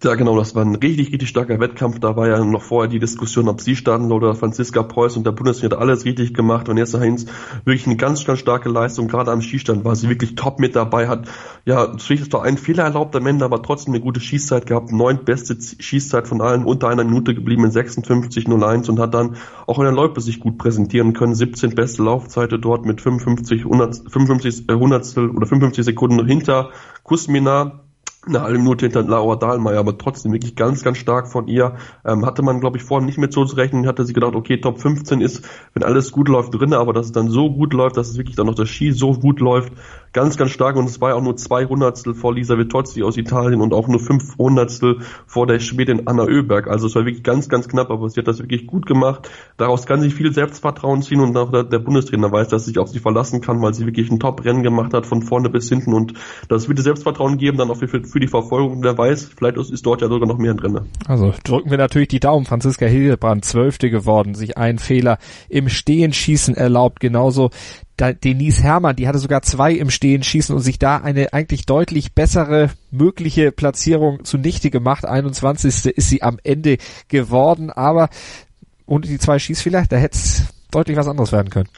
Ja, 0.02 0.16
genau, 0.16 0.38
das 0.38 0.56
war 0.56 0.64
ein 0.64 0.76
richtig, 0.76 1.12
richtig 1.12 1.28
starker 1.28 1.60
Wettkampf. 1.60 2.00
Da 2.00 2.16
war 2.16 2.26
ja 2.30 2.42
noch 2.46 2.62
vorher 2.62 2.90
die 2.90 3.00
Diskussion, 3.00 3.50
ob 3.50 3.60
sie 3.60 3.76
starten 3.76 4.14
oder 4.14 4.34
Franziska 4.34 4.82
Preuß 4.82 5.18
und 5.18 5.26
der 5.26 5.34
Bundesliga 5.34 5.76
hat 5.76 5.82
alles 5.82 6.06
richtig 6.06 6.34
gemacht. 6.34 6.70
Und 6.70 6.78
jetzt 6.78 6.94
Heinz 6.94 7.26
wirklich 7.66 7.86
eine 7.86 7.98
ganz, 7.98 8.24
ganz 8.24 8.40
starke 8.40 8.70
Leistung. 8.70 9.10
Gerade 9.10 9.30
am 9.30 9.42
Schießstand 9.42 9.84
war 9.84 9.98
sie 9.98 10.08
wirklich 10.08 10.36
top 10.36 10.58
mit 10.58 10.74
dabei, 10.78 11.10
hat 11.10 11.28
ja 11.66 11.86
natürlich 11.86 12.30
doch 12.30 12.44
ein 12.44 12.58
Fehler 12.58 12.86
erlaubt 12.86 13.14
am 13.18 13.28
Ende, 13.28 13.44
aber 13.44 13.62
trotzdem 13.62 13.94
eine 13.94 14.02
gute 14.02 14.22
Schießzeit 14.22 14.68
gehabt. 14.68 14.94
Neun 14.94 15.26
beste 15.26 15.58
Schießzeit 15.60 16.30
von 16.30 16.40
allen, 16.40 16.64
unter 16.64 16.88
einer 16.88 17.04
Minute 17.04 17.36
geblieben 17.36 17.66
in 17.66 17.72
56,01 17.72 18.90
und 18.90 19.00
hat 19.00 19.14
dann 19.14 19.36
auch 19.68 19.80
in 19.80 19.84
der 19.84 19.94
Loipe 19.94 20.22
sich 20.22 20.40
gut 20.40 20.58
präsentieren 20.58 21.12
können. 21.12 21.36
17 21.36 21.76
beste 21.76 22.04
Laufzeiten 22.04 22.62
dort 22.62 22.86
mit 22.86 23.02
55, 23.02 23.66
100, 23.66 24.10
55 24.10 24.70
äh, 24.70 24.76
Hundertstel 24.76 25.30
oder 25.30 25.46
55 25.46 25.84
Sekunden 25.84 26.26
hinter 26.26 26.70
Kusmina 27.04 27.82
eine 28.28 28.42
halbe 28.42 28.60
Minute 28.60 28.86
hinter 28.86 29.04
Laura 29.04 29.38
Dahlmeier, 29.38 29.80
aber 29.80 29.98
trotzdem 29.98 30.34
wirklich 30.34 30.56
ganz, 30.56 30.84
ganz 30.84 30.98
stark 30.98 31.30
von 31.30 31.48
ihr. 31.48 31.78
Ähm, 32.06 32.26
hatte 32.26 32.42
man, 32.42 32.60
glaube 32.60 32.78
ich, 32.78 32.84
vorhin 32.84 33.06
nicht 33.06 33.18
mehr 33.18 33.32
so 33.32 33.46
zu 33.46 33.56
rechnen, 33.56 33.88
hatte 33.88 34.06
sie 34.06 34.14
gedacht, 34.14 34.36
okay, 34.36 34.60
Top 34.60 34.80
15 34.80 35.22
ist, 35.22 35.48
wenn 35.74 35.84
alles 35.84 36.12
gut 36.12 36.28
läuft, 36.28 36.54
drin, 36.54 36.74
aber 36.74 36.92
dass 36.92 37.08
es 37.08 37.12
dann 37.14 37.30
so 37.30 37.50
gut 37.50 37.74
läuft, 37.74 37.96
dass 37.96 38.10
es 38.10 38.18
wirklich 38.18 38.36
dann 38.36 38.48
noch 38.48 38.56
das 38.56 38.68
Ski 38.70 38.92
so 38.92 39.14
gut 39.14 39.40
läuft, 39.40 39.72
ganz, 40.14 40.38
ganz 40.38 40.52
stark 40.52 40.76
und 40.76 40.86
es 40.86 41.00
war 41.02 41.10
ja 41.10 41.16
auch 41.16 41.22
nur 41.22 41.36
zwei 41.38 41.66
Hundertstel 41.66 42.14
vor 42.14 42.34
Lisa 42.34 42.58
Vitozzi 42.58 43.04
aus 43.04 43.18
Italien 43.18 43.62
und 43.62 43.74
auch 43.74 43.88
nur 43.88 44.00
fünf 44.00 44.38
Hundertstel 44.38 45.00
vor 45.28 45.48
der 45.48 45.60
Schwedin 45.60 46.08
Anna 46.08 46.24
Oeberg. 46.24 46.68
Also 46.68 46.88
es 46.88 46.96
war 46.96 47.06
wirklich 47.06 47.24
ganz, 47.24 47.50
ganz 47.50 47.68
knapp, 47.68 47.92
aber 47.92 48.10
sie 48.10 48.20
hat 48.20 48.28
das 48.28 48.40
wirklich 48.40 48.68
gut 48.68 48.86
gemacht. 48.86 49.30
Daraus 49.58 49.86
kann 49.86 50.02
sie 50.02 50.10
viel 50.10 50.34
Selbstvertrauen 50.34 51.02
ziehen 51.02 51.20
und 51.20 51.38
auch 51.38 51.52
der, 51.52 51.80
Bundestrainer 51.80 52.32
weiß, 52.32 52.50
dass 52.50 52.66
sich 52.66 52.78
auf 52.78 52.90
sie 52.90 53.00
verlassen 53.00 53.42
kann, 53.42 53.62
weil 53.62 53.74
sie 53.74 53.86
wirklich 53.86 54.12
ein 54.12 54.20
Top-Rennen 54.20 54.64
gemacht 54.64 54.94
hat 54.94 55.06
von 55.06 55.22
vorne 55.22 55.50
bis 55.50 55.70
hinten 55.70 55.94
und 55.94 56.14
das 56.48 56.68
wird 56.68 56.80
Selbstvertrauen 56.80 57.38
geben 57.38 57.58
dann 57.58 57.70
auch 57.70 57.78
für, 57.78 57.88
für 57.88 58.20
die 58.20 58.28
Verfolgung. 58.28 58.84
Wer 58.84 58.98
weiß, 58.98 59.32
vielleicht 59.38 59.58
ist 59.58 59.86
dort 59.86 60.02
ja 60.02 60.08
sogar 60.08 60.28
noch 60.28 60.38
mehr 60.38 60.54
drin. 60.54 60.80
Also 61.08 61.34
drücken 61.44 61.70
wir 61.70 61.78
natürlich 61.78 62.08
die 62.08 62.20
Daumen. 62.20 62.46
Franziska 62.46 62.86
Hildebrand, 62.86 63.46
Zwölfte 63.46 63.90
geworden, 63.90 64.34
sich 64.34 64.58
einen 64.58 64.80
Fehler 64.80 65.18
im 65.50 65.70
Stehenschießen 65.70 66.56
erlaubt, 66.56 67.00
genauso 67.00 67.50
da, 68.00 68.14
Denise 68.14 68.64
Herrmann, 68.64 68.96
die 68.96 69.08
hatte 69.08 69.20
sogar 69.20 69.42
zwei 69.42 69.74
im 69.74 69.90
Stehen 69.90 70.24
schießen 70.24 70.56
und 70.56 70.62
sich 70.62 70.80
da 70.80 70.98
eine 70.98 71.34
eigentlich 71.34 71.66
deutlich 71.66 72.14
bessere 72.14 72.70
mögliche 72.92 73.52
Platzierung 73.52 74.24
zunichte 74.24 74.70
gemacht. 74.70 75.06
21. 75.06 75.86
ist 75.98 76.10
sie 76.10 76.22
am 76.22 76.40
Ende 76.44 76.78
geworden, 77.08 77.70
aber 77.70 78.10
ohne 78.86 79.06
die 79.06 79.20
zwei 79.20 79.38
Schießfehler, 79.38 79.86
da 79.88 79.98
hätte 79.98 80.18
es 80.18 80.44
deutlich 80.72 80.98
was 80.98 81.08
anderes 81.08 81.32
werden 81.32 81.50
können. 81.50 81.70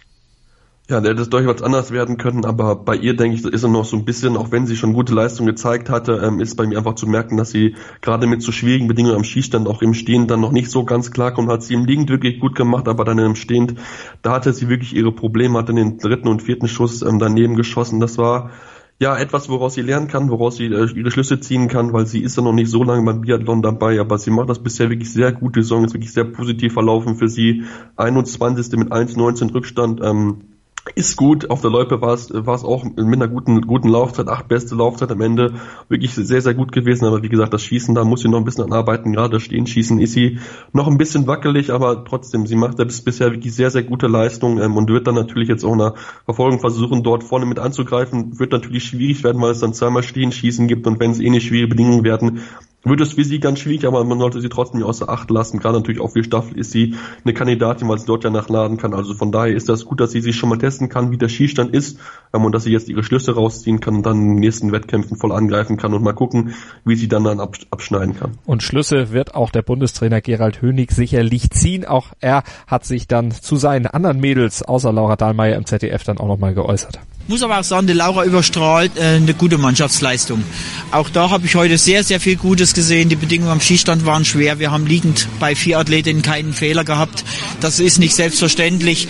Ja, 0.92 1.00
der 1.00 1.12
hätte 1.12 1.22
es 1.22 1.30
durchaus 1.30 1.62
anders 1.62 1.92
werden 1.92 2.18
können, 2.18 2.44
aber 2.44 2.76
bei 2.76 2.98
ihr, 2.98 3.16
denke 3.16 3.38
ich, 3.38 3.46
ist 3.46 3.64
er 3.64 3.70
noch 3.70 3.86
so 3.86 3.96
ein 3.96 4.04
bisschen, 4.04 4.36
auch 4.36 4.52
wenn 4.52 4.68
sie 4.68 4.76
schon 4.76 4.92
gute 4.92 5.14
Leistung 5.14 5.46
gezeigt 5.46 5.90
hatte, 5.90 6.20
ähm, 6.22 6.42
ist 6.42 6.58
bei 6.58 6.68
mir 6.68 6.78
einfach 6.78 6.96
zu 6.96 7.08
merken, 7.08 7.38
dass 7.38 7.50
sie 7.50 7.76
gerade 8.02 8.28
mit 8.28 8.42
so 8.42 8.52
schwierigen 8.52 8.90
Bedingungen 8.90 9.16
am 9.16 9.24
Schießstand 9.24 9.70
auch 9.70 9.82
im 9.82 9.94
Stehen 9.94 10.28
dann 10.28 10.42
noch 10.42 10.52
nicht 10.52 10.70
so 10.70 10.84
ganz 10.84 11.12
klar 11.12 11.34
kommt. 11.34 11.48
Hat 11.48 11.64
sie 11.64 11.76
im 11.76 11.86
Liegend 11.86 12.10
wirklich 12.10 12.42
gut 12.42 12.56
gemacht, 12.56 12.90
aber 12.90 13.06
dann 13.06 13.20
im 13.20 13.36
Stehend, 13.36 13.76
da 14.22 14.34
hatte 14.34 14.52
sie 14.52 14.68
wirklich 14.68 14.94
ihre 14.94 15.14
Probleme, 15.14 15.60
hat 15.60 15.70
dann 15.70 15.78
den 15.78 15.98
dritten 15.98 16.28
und 16.28 16.42
vierten 16.42 16.68
Schuss 16.68 17.02
ähm, 17.04 17.20
daneben 17.20 17.56
geschossen. 17.56 18.02
Das 18.02 18.18
war 18.18 18.52
ja 19.00 19.18
etwas, 19.18 19.48
woraus 19.48 19.76
sie 19.76 19.84
lernen 19.84 20.10
kann, 20.10 20.30
woraus 20.30 20.58
sie 20.58 20.66
äh, 20.66 20.92
ihre 20.94 21.10
Schlüsse 21.10 21.40
ziehen 21.40 21.70
kann, 21.70 21.94
weil 21.94 22.06
sie 22.06 22.22
ist 22.22 22.36
ja 22.36 22.44
noch 22.44 22.52
nicht 22.52 22.70
so 22.70 22.84
lange 22.84 23.06
beim 23.06 23.22
Biathlon 23.22 23.62
dabei, 23.62 23.98
aber 24.02 24.18
sie 24.18 24.30
macht 24.30 24.50
das 24.50 24.62
bisher 24.62 24.90
wirklich 24.90 25.14
sehr 25.14 25.32
gut. 25.32 25.56
Die 25.56 25.62
Saison 25.62 25.86
ist 25.86 25.94
wirklich 25.94 26.12
sehr 26.12 26.26
positiv 26.26 26.74
verlaufen 26.74 27.16
für 27.16 27.30
sie. 27.30 27.64
21. 27.96 28.78
mit 28.78 28.92
1,19 28.92 29.54
Rückstand. 29.54 30.02
Ähm, 30.04 30.51
ist 30.96 31.16
gut. 31.16 31.50
Auf 31.50 31.62
der 31.62 31.70
Loipe 31.70 32.02
war 32.02 32.14
es, 32.14 32.30
war 32.34 32.56
es 32.56 32.64
auch 32.64 32.84
mit 32.84 33.00
einer 33.00 33.28
guten, 33.28 33.62
guten 33.62 33.90
Laufzeit, 33.90 34.28
acht 34.28 34.48
beste 34.48 34.76
Laufzeit 34.76 35.12
am 35.12 35.22
Ende, 35.22 35.54
wirklich 35.90 36.14
sehr, 36.14 36.42
sehr 36.42 36.54
gut 36.54 36.72
gewesen. 36.72 37.06
Aber 37.06 37.22
wie 37.22 37.30
gesagt, 37.30 37.54
das 37.54 37.64
Schießen, 37.64 37.94
da 37.94 38.04
muss 38.04 38.22
sie 38.22 38.30
noch 38.30 38.40
ein 38.40 38.46
bisschen 38.46 38.64
anarbeiten. 38.64 39.14
Gerade 39.14 39.34
das 39.34 39.44
Stehenschießen 39.44 40.00
ist 40.00 40.14
sie 40.14 40.40
noch 40.74 40.88
ein 40.88 40.98
bisschen 40.98 41.28
wackelig, 41.28 41.72
aber 41.72 42.04
trotzdem, 42.04 42.48
sie 42.48 42.56
macht 42.56 42.78
bis, 42.78 43.02
bisher 43.02 43.32
wirklich 43.32 43.54
sehr, 43.54 43.70
sehr 43.70 43.84
gute 43.84 44.08
Leistung 44.08 44.60
ähm, 44.60 44.76
und 44.76 44.90
wird 44.90 45.08
dann 45.08 45.16
natürlich 45.16 45.50
jetzt 45.50 45.64
auch 45.64 45.74
eine 45.74 45.94
Verfolgung 46.26 46.60
versuchen, 46.60 47.04
dort 47.04 47.24
vorne 47.24 47.46
mit 47.46 47.60
anzugreifen. 47.60 48.40
Wird 48.40 48.52
natürlich 48.52 48.84
schwierig 48.84 49.24
werden, 49.24 49.42
weil 49.42 49.52
es 49.52 49.60
dann 49.60 49.74
zweimal 49.74 50.04
Stehenschießen 50.04 50.68
gibt 50.68 50.88
und 50.88 51.00
wenn 51.00 51.12
es 51.12 51.20
eh 51.20 51.30
nicht 51.30 51.48
schwierige 51.48 51.70
Bedingungen 51.70 52.04
werden, 52.04 52.42
wird 52.84 53.02
es 53.02 53.14
für 53.14 53.24
sie 53.24 53.40
ganz 53.40 53.60
schwierig, 53.60 53.86
aber 53.86 54.04
man 54.04 54.20
sollte 54.20 54.42
sie 54.42 54.50
trotzdem 54.50 54.80
nicht 54.80 54.88
außer 54.88 55.08
Acht 55.10 55.30
lassen. 55.30 55.60
Gerade 55.60 55.78
natürlich 55.78 56.02
auch 56.02 56.12
für 56.12 56.24
Staffel 56.24 56.58
ist 56.58 56.72
sie 56.72 56.96
eine 57.24 57.34
Kandidatin, 57.34 57.88
weil 57.88 58.00
sie 58.00 58.06
dort 58.06 58.24
ja 58.24 58.30
nachladen 58.30 58.78
kann. 58.78 58.94
Also 58.94 59.14
von 59.14 59.32
daher 59.32 59.56
ist 59.56 59.70
das 59.70 59.86
gut, 59.86 60.00
dass 60.00 60.12
sie 60.12 60.22
sich 60.22 60.36
schon 60.36 60.50
mal 60.50 60.58
testen 60.58 60.90
kann, 60.90 61.12
wie 61.12 61.18
der 61.18 61.30
Skistand 61.30 61.74
ist 61.74 62.00
ähm, 62.34 62.46
und 62.46 62.54
dass 62.54 62.64
sie 62.64 62.72
jetzt 62.72 62.90
ihre 62.90 63.04
Schlüsse 63.04 63.36
rausziehen 63.36 63.80
kann 63.80 63.98
und 63.98 64.06
dann 64.06 64.18
in 64.18 64.28
den 64.30 64.40
nächsten 64.40 64.72
Wettkämpfen 64.72 65.18
voll 65.18 65.32
angreifen 65.32 65.78
kann 65.78 65.94
und 65.94 66.04
mal 66.04 66.14
gucken, 66.14 66.56
wie 66.84 66.96
sie 66.96 67.08
dann 67.08 67.24
dann 67.24 67.40
abschneiden 67.40 68.16
kann. 68.16 68.38
Und 68.46 68.64
Schlüsse 68.64 69.12
wird 69.12 69.36
auch 69.36 69.52
der 69.52 69.62
Bundestrainer 69.62 70.22
Gerald 70.22 70.62
Hönig 70.62 70.92
sicherlich 70.92 71.52
ziehen. 71.52 71.86
Auch 71.86 72.08
er 72.20 72.44
hat 72.66 72.86
sich 72.86 73.08
dann 73.08 73.32
zu 73.32 73.58
seinen 73.58 73.88
anderen 73.88 74.20
Mädels 74.20 74.64
außer 74.64 74.92
Laura 74.92 75.16
Dahlmeier 75.16 75.58
im 75.58 75.66
ZDF 75.66 76.04
dann 76.04 76.18
auch 76.18 76.28
nochmal 76.28 76.54
geäußert 76.54 77.00
muss 77.28 77.44
aber 77.44 77.60
auch 77.60 77.64
sagen, 77.64 77.88
die 77.88 77.94
Laura 77.94 78.26
überstrahlt 78.26 78.98
äh, 78.98 79.16
eine 79.16 79.34
gute 79.34 79.58
Mannschaftsleistung. 79.58 80.44
Auch 80.92 81.10
da 81.10 81.30
habe 81.30 81.46
ich 81.46 81.56
heute 81.56 81.78
sehr, 81.78 82.04
sehr 82.04 82.20
viel 82.20 82.36
Gutes 82.36 82.74
gesehen. 82.74 83.10
Die 83.10 83.16
Bedingungen 83.16 83.52
am 83.52 83.62
Skistand 83.62 84.06
waren 84.06 84.26
schwer. 84.26 84.60
Wir 84.60 84.72
haben 84.72 84.86
liegend 84.86 85.28
bei 85.40 85.56
vier 85.56 85.80
Athletinnen 85.80 86.22
keinen 86.22 86.54
Fehler 86.54 86.84
gehabt. 86.84 87.24
Das 87.60 87.80
ist 87.80 88.00
nicht 88.00 88.16
selbstverständlich. 88.16 89.08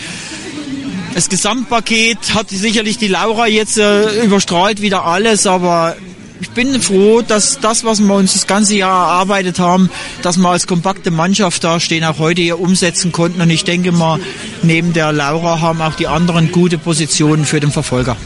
Das 1.13 1.27
Gesamtpaket 1.29 2.33
hat 2.33 2.49
sicherlich 2.49 2.97
die 2.97 3.07
Laura 3.07 3.47
jetzt 3.47 3.77
äh, 3.77 4.23
überstrahlt 4.23 4.81
wieder 4.81 5.05
alles, 5.05 5.45
aber 5.45 5.95
ich 6.41 6.49
bin 6.51 6.81
froh, 6.81 7.21
dass 7.21 7.59
das, 7.59 7.85
was 7.85 7.99
wir 8.01 8.15
uns 8.15 8.33
das 8.33 8.47
ganze 8.47 8.75
Jahr 8.75 9.07
erarbeitet 9.07 9.59
haben, 9.59 9.89
dass 10.23 10.37
wir 10.37 10.49
als 10.49 10.65
kompakte 10.65 11.11
Mannschaft 11.11 11.63
dastehen, 11.63 12.03
auch 12.03 12.17
heute 12.17 12.41
hier 12.41 12.59
umsetzen 12.59 13.11
konnten. 13.11 13.41
Und 13.41 13.49
ich 13.51 13.63
denke 13.63 13.91
mal, 13.91 14.19
neben 14.63 14.93
der 14.93 15.13
Laura 15.13 15.61
haben 15.61 15.81
auch 15.81 15.93
die 15.93 16.07
anderen 16.07 16.51
gute 16.51 16.79
Positionen 16.79 17.45
für 17.45 17.59
den 17.59 17.71
Verfolger. 17.71 18.17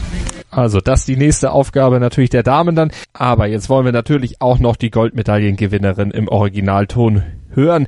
Also 0.50 0.80
das 0.80 1.00
ist 1.00 1.08
die 1.08 1.16
nächste 1.16 1.52
Aufgabe 1.52 2.00
natürlich 2.00 2.30
der 2.30 2.42
Damen 2.42 2.74
dann. 2.74 2.90
Aber 3.12 3.46
jetzt 3.46 3.68
wollen 3.68 3.84
wir 3.84 3.92
natürlich 3.92 4.40
auch 4.40 4.58
noch 4.58 4.76
die 4.76 4.90
Goldmedaillengewinnerin 4.90 6.10
im 6.10 6.28
Originalton 6.28 7.22
hören. 7.52 7.86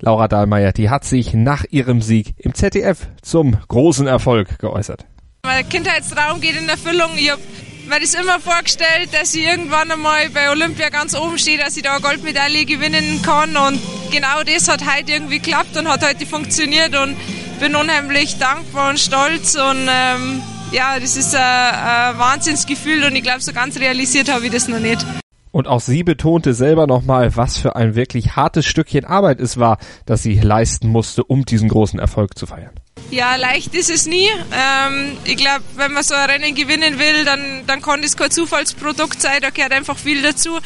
Laura 0.00 0.26
Dahlmeier, 0.26 0.72
die 0.72 0.90
hat 0.90 1.04
sich 1.04 1.34
nach 1.34 1.64
ihrem 1.70 2.02
Sieg 2.02 2.34
im 2.38 2.54
ZDF 2.54 3.08
zum 3.22 3.56
großen 3.68 4.08
Erfolg 4.08 4.58
geäußert. 4.58 5.06
Mein 5.44 5.68
Kindheitstraum 5.68 6.40
geht 6.40 6.60
in 6.60 6.68
Erfüllung. 6.68 7.10
Ich 7.16 7.30
habe 7.30 7.40
mir 7.88 8.00
das 8.00 8.14
immer 8.14 8.38
vorgestellt, 8.40 9.10
dass 9.12 9.34
ich 9.34 9.44
irgendwann 9.44 9.90
einmal 9.90 10.28
bei 10.30 10.50
Olympia 10.50 10.88
ganz 10.90 11.16
oben 11.16 11.38
stehe, 11.38 11.58
dass 11.58 11.76
ich 11.76 11.82
da 11.82 11.92
eine 11.92 12.02
Goldmedaille 12.02 12.64
gewinnen 12.64 13.22
kann. 13.22 13.56
Und 13.56 13.80
genau 14.10 14.42
das 14.44 14.68
hat 14.68 14.82
heute 14.86 15.12
irgendwie 15.12 15.38
geklappt 15.38 15.76
und 15.76 15.88
hat 15.88 16.04
heute 16.04 16.26
funktioniert. 16.26 16.96
Und 16.96 17.16
bin 17.58 17.74
unheimlich 17.74 18.38
dankbar 18.38 18.90
und 18.90 18.98
stolz. 18.98 19.56
Und 19.56 19.88
ähm, 19.90 20.42
ja, 20.72 20.98
das 21.00 21.16
ist 21.16 21.34
ein, 21.34 21.42
ein 21.42 22.18
Wahnsinnsgefühl. 22.18 23.04
Und 23.04 23.16
ich 23.16 23.22
glaube, 23.22 23.40
so 23.40 23.52
ganz 23.52 23.78
realisiert 23.78 24.32
habe 24.32 24.46
ich 24.46 24.52
das 24.52 24.68
noch 24.68 24.80
nicht. 24.80 25.04
Und 25.50 25.66
auch 25.66 25.80
sie 25.80 26.04
betonte 26.04 26.54
selber 26.54 26.86
nochmal, 26.86 27.34
was 27.36 27.56
für 27.56 27.74
ein 27.74 27.94
wirklich 27.94 28.36
hartes 28.36 28.66
Stückchen 28.66 29.04
Arbeit 29.04 29.40
es 29.40 29.58
war, 29.58 29.78
das 30.06 30.22
sie 30.22 30.38
leisten 30.38 30.88
musste, 30.88 31.24
um 31.24 31.44
diesen 31.44 31.68
großen 31.68 31.98
Erfolg 31.98 32.36
zu 32.38 32.46
feiern. 32.46 32.72
Ja, 33.10 33.36
leicht 33.36 33.74
ist 33.74 33.88
es 33.88 34.04
nie. 34.06 34.28
Ähm, 34.52 35.16
ich 35.24 35.38
glaube, 35.38 35.64
wenn 35.76 35.92
man 35.92 36.02
so 36.02 36.14
ein 36.14 36.28
Rennen 36.28 36.54
gewinnen 36.54 36.98
will, 36.98 37.24
dann, 37.24 37.66
dann 37.66 37.80
kann 37.80 38.02
das 38.02 38.16
kein 38.16 38.30
Zufallsprodukt 38.30 39.20
sein, 39.22 39.40
da 39.40 39.48
gehört 39.50 39.72
einfach 39.72 39.96
viel 39.96 40.20
dazu. 40.20 40.58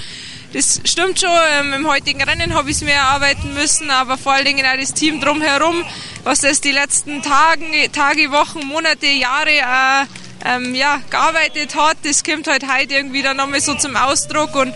Das 0.52 0.80
stimmt 0.84 1.20
schon, 1.20 1.30
ähm, 1.60 1.72
im 1.72 1.86
heutigen 1.86 2.22
Rennen 2.22 2.52
habe 2.54 2.68
ich 2.68 2.76
es 2.76 2.82
mir 2.82 2.92
erarbeiten 2.92 3.54
müssen, 3.54 3.90
aber 3.90 4.18
vor 4.18 4.32
allen 4.32 4.44
Dingen 4.44 4.66
auch 4.66 4.76
das 4.78 4.92
Team 4.92 5.20
drumherum, 5.20 5.84
was 6.24 6.40
das 6.40 6.60
die 6.60 6.72
letzten 6.72 7.22
Tage, 7.22 7.90
Tage 7.92 8.30
Wochen, 8.32 8.66
Monate, 8.66 9.06
Jahre 9.06 9.50
äh, 9.50 10.06
ähm, 10.44 10.74
ja, 10.74 11.00
gearbeitet 11.08 11.74
hat, 11.76 11.98
das 12.02 12.24
kommt 12.24 12.48
halt 12.48 12.64
heute 12.68 12.94
irgendwie 12.94 13.22
dann 13.22 13.36
nochmal 13.36 13.60
so 13.60 13.74
zum 13.74 13.96
Ausdruck 13.96 14.54
und 14.56 14.74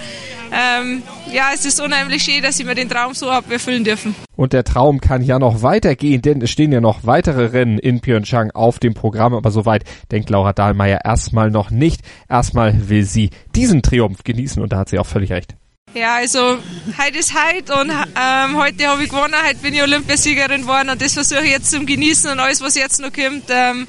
ähm, 0.52 1.02
ja, 1.32 1.50
es 1.54 1.64
ist 1.64 1.80
unheimlich 1.80 2.22
schön, 2.22 2.42
dass 2.42 2.58
ich 2.58 2.66
mir 2.66 2.74
den 2.74 2.88
Traum 2.88 3.14
so 3.14 3.30
habe 3.30 3.54
erfüllen 3.54 3.84
dürfen. 3.84 4.14
Und 4.36 4.52
der 4.52 4.64
Traum 4.64 5.00
kann 5.00 5.22
ja 5.22 5.38
noch 5.38 5.62
weitergehen, 5.62 6.22
denn 6.22 6.42
es 6.42 6.50
stehen 6.50 6.72
ja 6.72 6.80
noch 6.80 7.04
weitere 7.04 7.46
Rennen 7.46 7.78
in 7.78 8.00
Pyeongchang 8.00 8.50
auf 8.52 8.78
dem 8.78 8.94
Programm, 8.94 9.34
aber 9.34 9.50
soweit 9.50 9.84
denkt 10.10 10.30
Laura 10.30 10.52
Dahlmeier 10.52 11.00
erstmal 11.04 11.50
noch 11.50 11.70
nicht. 11.70 12.02
Erstmal 12.28 12.88
will 12.88 13.04
sie 13.04 13.30
diesen 13.54 13.82
Triumph 13.82 14.24
genießen 14.24 14.62
und 14.62 14.72
da 14.72 14.78
hat 14.78 14.88
sie 14.88 14.98
auch 14.98 15.06
völlig 15.06 15.32
recht. 15.32 15.54
Ja, 15.94 16.16
also 16.16 16.58
heute 16.98 17.18
ist 17.18 17.32
heute 17.32 17.74
und 17.74 17.90
ähm, 17.90 18.56
heute 18.58 18.86
habe 18.86 19.02
ich 19.04 19.08
gewonnen, 19.08 19.34
heute 19.46 19.56
bin 19.56 19.72
ich 19.72 19.82
Olympiasiegerin 19.82 20.62
geworden 20.62 20.90
und 20.90 21.00
das 21.00 21.14
versuche 21.14 21.44
ich 21.44 21.50
jetzt 21.50 21.70
zum 21.70 21.86
Genießen 21.86 22.30
und 22.30 22.38
alles, 22.38 22.60
was 22.60 22.74
jetzt 22.74 23.00
noch 23.00 23.12
kommt. 23.12 23.44
Ähm, 23.48 23.86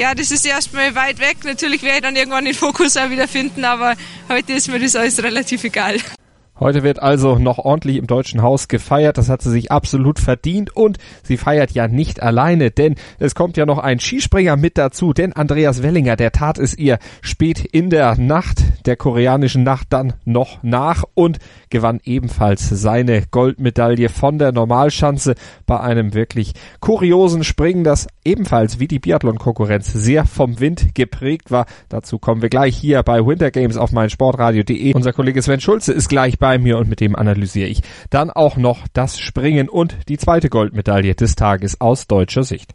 ja, 0.00 0.14
das 0.14 0.30
ist 0.30 0.46
erstmal 0.46 0.94
weit 0.94 1.18
weg. 1.18 1.44
Natürlich 1.44 1.82
werde 1.82 1.96
ich 1.96 2.02
dann 2.02 2.16
irgendwann 2.16 2.46
den 2.46 2.54
Fokus 2.54 2.96
auch 2.96 3.10
wieder 3.10 3.28
finden, 3.28 3.66
aber 3.66 3.96
heute 4.30 4.54
ist 4.54 4.68
mir 4.68 4.80
das 4.80 4.96
alles 4.96 5.22
relativ 5.22 5.62
egal. 5.62 5.98
Heute 6.60 6.82
wird 6.82 7.00
also 7.00 7.38
noch 7.38 7.56
ordentlich 7.56 7.96
im 7.96 8.06
Deutschen 8.06 8.42
Haus 8.42 8.68
gefeiert. 8.68 9.16
Das 9.16 9.30
hat 9.30 9.40
sie 9.40 9.48
sich 9.48 9.72
absolut 9.72 10.18
verdient 10.18 10.76
und 10.76 10.98
sie 11.22 11.38
feiert 11.38 11.70
ja 11.70 11.88
nicht 11.88 12.22
alleine, 12.22 12.70
denn 12.70 12.96
es 13.18 13.34
kommt 13.34 13.56
ja 13.56 13.64
noch 13.64 13.78
ein 13.78 13.98
Skispringer 13.98 14.58
mit 14.58 14.76
dazu, 14.76 15.14
denn 15.14 15.32
Andreas 15.32 15.82
Wellinger, 15.82 16.16
der 16.16 16.32
tat 16.32 16.58
es 16.58 16.76
ihr 16.76 16.98
spät 17.22 17.64
in 17.64 17.88
der 17.88 18.18
Nacht, 18.18 18.62
der 18.84 18.96
koreanischen 18.96 19.62
Nacht 19.62 19.86
dann 19.88 20.12
noch 20.26 20.62
nach 20.62 21.04
und 21.14 21.38
gewann 21.70 22.00
ebenfalls 22.04 22.68
seine 22.68 23.22
Goldmedaille 23.30 24.10
von 24.10 24.38
der 24.38 24.52
Normalschanze 24.52 25.36
bei 25.64 25.80
einem 25.80 26.12
wirklich 26.12 26.52
kuriosen 26.80 27.42
Springen, 27.42 27.84
das 27.84 28.06
ebenfalls 28.22 28.78
wie 28.78 28.88
die 28.88 28.98
Biathlon-Konkurrenz 28.98 29.94
sehr 29.94 30.26
vom 30.26 30.60
Wind 30.60 30.94
geprägt 30.94 31.50
war. 31.50 31.64
Dazu 31.88 32.18
kommen 32.18 32.42
wir 32.42 32.50
gleich 32.50 32.76
hier 32.76 33.02
bei 33.02 33.24
Winter 33.24 33.50
Games 33.50 33.78
auf 33.78 33.92
meinsportradio.de. 33.92 34.92
Unser 34.92 35.14
Kollege 35.14 35.40
Sven 35.40 35.60
Schulze 35.60 35.94
ist 35.94 36.10
gleich 36.10 36.38
bei 36.38 36.49
mir 36.58 36.78
und 36.78 36.88
mit 36.88 37.00
dem 37.00 37.16
analysiere 37.16 37.68
ich 37.68 37.82
dann 38.10 38.30
auch 38.30 38.56
noch 38.56 38.86
das 38.92 39.18
Springen 39.18 39.68
und 39.68 39.96
die 40.08 40.18
zweite 40.18 40.48
Goldmedaille 40.48 41.14
des 41.14 41.36
Tages 41.36 41.80
aus 41.80 42.06
deutscher 42.06 42.42
Sicht. 42.42 42.74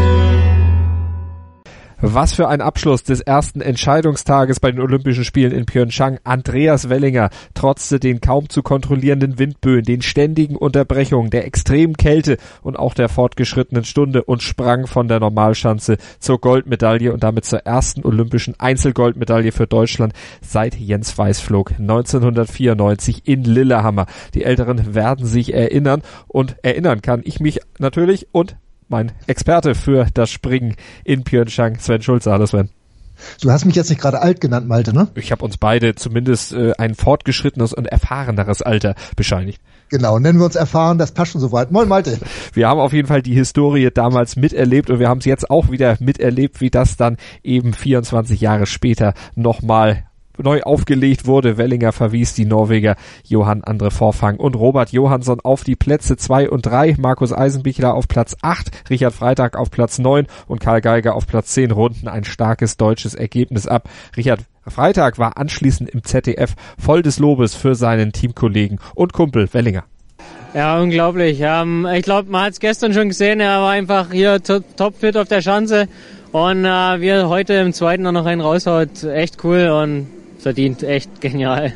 Was 2.03 2.33
für 2.33 2.47
ein 2.47 2.61
Abschluss 2.61 3.03
des 3.03 3.21
ersten 3.21 3.61
Entscheidungstages 3.61 4.59
bei 4.59 4.71
den 4.71 4.81
Olympischen 4.81 5.23
Spielen 5.23 5.51
in 5.51 5.67
Pyeongchang. 5.67 6.17
Andreas 6.23 6.89
Wellinger 6.89 7.29
trotzte 7.53 7.99
den 7.99 8.21
kaum 8.21 8.49
zu 8.49 8.63
kontrollierenden 8.63 9.37
Windböen, 9.37 9.83
den 9.83 10.01
ständigen 10.01 10.55
Unterbrechungen, 10.55 11.29
der 11.29 11.45
extremen 11.45 11.95
Kälte 11.95 12.37
und 12.63 12.79
auch 12.79 12.95
der 12.95 13.07
fortgeschrittenen 13.07 13.83
Stunde 13.83 14.23
und 14.23 14.41
sprang 14.41 14.87
von 14.87 15.07
der 15.07 15.19
Normalschanze 15.19 15.97
zur 16.17 16.41
Goldmedaille 16.41 17.13
und 17.13 17.21
damit 17.21 17.45
zur 17.45 17.59
ersten 17.67 18.03
olympischen 18.03 18.59
Einzelgoldmedaille 18.59 19.51
für 19.51 19.67
Deutschland 19.67 20.13
seit 20.41 20.73
Jens 20.73 21.15
Weißflog 21.15 21.73
1994 21.77 23.27
in 23.27 23.43
Lillehammer. 23.43 24.07
Die 24.33 24.43
Älteren 24.43 24.95
werden 24.95 25.27
sich 25.27 25.53
erinnern 25.53 26.01
und 26.27 26.55
erinnern 26.63 27.03
kann 27.03 27.21
ich 27.23 27.39
mich 27.39 27.59
natürlich 27.77 28.25
und 28.31 28.55
mein 28.91 29.11
Experte 29.25 29.73
für 29.73 30.05
das 30.13 30.29
Springen 30.29 30.75
in 31.03 31.23
Pyeongchang, 31.23 31.79
Sven 31.79 32.01
Schulze. 32.01 32.31
Hallo 32.31 32.45
Sven. 32.45 32.69
Du 33.39 33.51
hast 33.51 33.65
mich 33.65 33.75
jetzt 33.75 33.89
nicht 33.89 34.01
gerade 34.01 34.21
alt 34.21 34.41
genannt, 34.41 34.67
Malte, 34.67 34.93
ne? 34.93 35.07
Ich 35.15 35.31
habe 35.31 35.45
uns 35.45 35.57
beide 35.57 35.95
zumindest 35.95 36.53
äh, 36.53 36.73
ein 36.77 36.95
fortgeschrittenes 36.95 37.73
und 37.73 37.85
erfahreneres 37.85 38.61
Alter 38.61 38.95
bescheinigt. 39.15 39.61
Genau, 39.89 40.17
nennen 40.19 40.39
wir 40.39 40.45
uns 40.45 40.55
erfahren, 40.55 40.97
das 40.97 41.11
passt 41.11 41.33
schon 41.33 41.41
soweit. 41.41 41.71
Moin 41.71 41.87
Malte. 41.87 42.17
Wir 42.53 42.67
haben 42.67 42.79
auf 42.79 42.93
jeden 42.93 43.07
Fall 43.07 43.21
die 43.21 43.35
Historie 43.35 43.89
damals 43.93 44.35
miterlebt 44.35 44.89
und 44.89 44.99
wir 44.99 45.09
haben 45.09 45.19
es 45.19 45.25
jetzt 45.25 45.49
auch 45.49 45.69
wieder 45.69 45.97
miterlebt, 45.99 46.61
wie 46.61 46.69
das 46.69 46.97
dann 46.97 47.17
eben 47.43 47.73
24 47.73 48.41
Jahre 48.41 48.65
später 48.65 49.13
nochmal 49.35 50.05
neu 50.43 50.61
aufgelegt 50.61 51.25
wurde. 51.25 51.57
Wellinger 51.57 51.91
verwies 51.91 52.33
die 52.33 52.45
Norweger 52.45 52.95
Johann 53.25 53.63
Andre 53.63 53.91
Vorfang 53.91 54.37
und 54.37 54.55
Robert 54.55 54.91
Johansson 54.91 55.39
auf 55.41 55.63
die 55.63 55.75
Plätze 55.75 56.17
zwei 56.17 56.49
und 56.49 56.65
drei. 56.65 56.95
Markus 56.97 57.33
Eisenbichler 57.33 57.93
auf 57.93 58.07
Platz 58.07 58.35
acht, 58.41 58.71
Richard 58.89 59.13
Freitag 59.13 59.57
auf 59.57 59.71
Platz 59.71 59.99
neun 59.99 60.27
und 60.47 60.59
Karl 60.59 60.81
Geiger 60.81 61.15
auf 61.15 61.27
Platz 61.27 61.53
zehn. 61.53 61.71
Runden 61.71 62.07
ein 62.07 62.23
starkes 62.23 62.77
deutsches 62.77 63.15
Ergebnis 63.15 63.67
ab. 63.67 63.89
Richard 64.17 64.41
Freitag 64.67 65.17
war 65.17 65.37
anschließend 65.37 65.89
im 65.89 66.03
ZDF 66.03 66.55
voll 66.77 67.01
des 67.01 67.19
Lobes 67.19 67.55
für 67.55 67.75
seinen 67.75 68.11
Teamkollegen 68.11 68.79
und 68.95 69.13
Kumpel 69.13 69.51
Wellinger. 69.53 69.83
Ja, 70.53 70.79
unglaublich. 70.81 71.39
Ähm, 71.41 71.87
ich 71.93 72.03
glaube, 72.03 72.29
man 72.29 72.45
hat 72.45 72.53
es 72.53 72.59
gestern 72.59 72.93
schon 72.93 73.07
gesehen, 73.07 73.39
er 73.39 73.61
war 73.61 73.71
einfach 73.71 74.11
hier 74.11 74.41
topfit 74.43 75.15
auf 75.15 75.27
der 75.27 75.41
Schanze 75.41 75.87
und 76.31 76.65
äh, 76.65 77.01
wie 77.01 77.07
er 77.07 77.29
heute 77.29 77.53
im 77.53 77.73
zweiten 77.73 78.03
noch 78.03 78.25
einen 78.25 78.41
raushaut, 78.41 79.03
echt 79.03 79.43
cool 79.43 79.69
und 79.69 80.07
verdient, 80.41 80.83
echt 80.83 81.21
genial. 81.21 81.73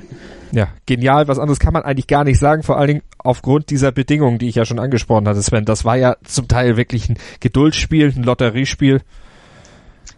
Ja, 0.52 0.70
genial. 0.86 1.28
Was 1.28 1.40
anderes 1.40 1.60
kann 1.60 1.74
man 1.74 1.84
eigentlich 1.84 2.08
gar 2.08 2.24
nicht 2.24 2.40
sagen, 2.40 2.64
vor 2.64 2.78
allen 2.78 2.88
Dingen 2.88 3.02
aufgrund 3.18 3.70
dieser 3.70 3.92
Bedingungen, 3.92 4.38
die 4.38 4.48
ich 4.48 4.56
ja 4.56 4.66
schon 4.66 4.80
angesprochen 4.80 5.28
hatte, 5.28 5.42
Sven. 5.42 5.66
Das 5.66 5.86
war 5.86 5.98
ja 5.98 6.16
zum 6.24 6.48
Teil 6.48 6.78
wirklich 6.78 7.10
ein 7.10 7.18
Geduldsspiel, 7.40 8.14
ein 8.16 8.24
Lotteriespiel. 8.24 9.02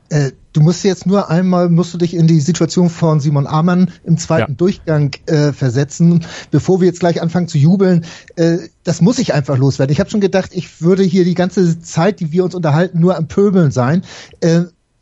Äh, 0.10 0.32
du 0.54 0.62
musst 0.62 0.84
jetzt 0.84 1.06
nur 1.06 1.30
einmal, 1.30 1.70
musst 1.70 1.94
du 1.94 1.98
dich 1.98 2.14
in 2.14 2.28
die 2.28 2.40
Situation 2.40 2.90
von 2.90 3.20
Simon 3.20 3.46
Amann 3.46 3.92
im 4.06 4.18
zweiten 4.18 4.52
ja. 4.54 4.56
Durchgang 4.56 5.12
äh, 5.26 5.52
versetzen, 5.52 6.26
bevor 6.52 6.80
wir 6.80 6.88
jetzt 6.88 7.02
gleich 7.02 7.22
anfangen 7.22 7.48
zu 7.48 7.58
jubeln. 7.58 8.06
Äh, 8.36 8.58
das 8.84 9.02
muss 9.02 9.20
ich 9.20 9.34
einfach 9.34 9.58
loswerden. 9.58 9.92
Ich 9.92 10.00
habe 10.00 10.10
schon 10.10 10.22
gedacht, 10.22 10.52
ich 10.54 10.82
würde 10.82 11.04
hier 11.04 11.26
die 11.26 11.36
ganze 11.36 11.82
Zeit, 11.82 12.20
die 12.20 12.32
wir 12.32 12.46
uns 12.46 12.56
unterhalten, 12.56 13.00
nur 13.00 13.18
am 13.18 13.28
Pöbeln 13.28 13.72
sein. 13.72 14.04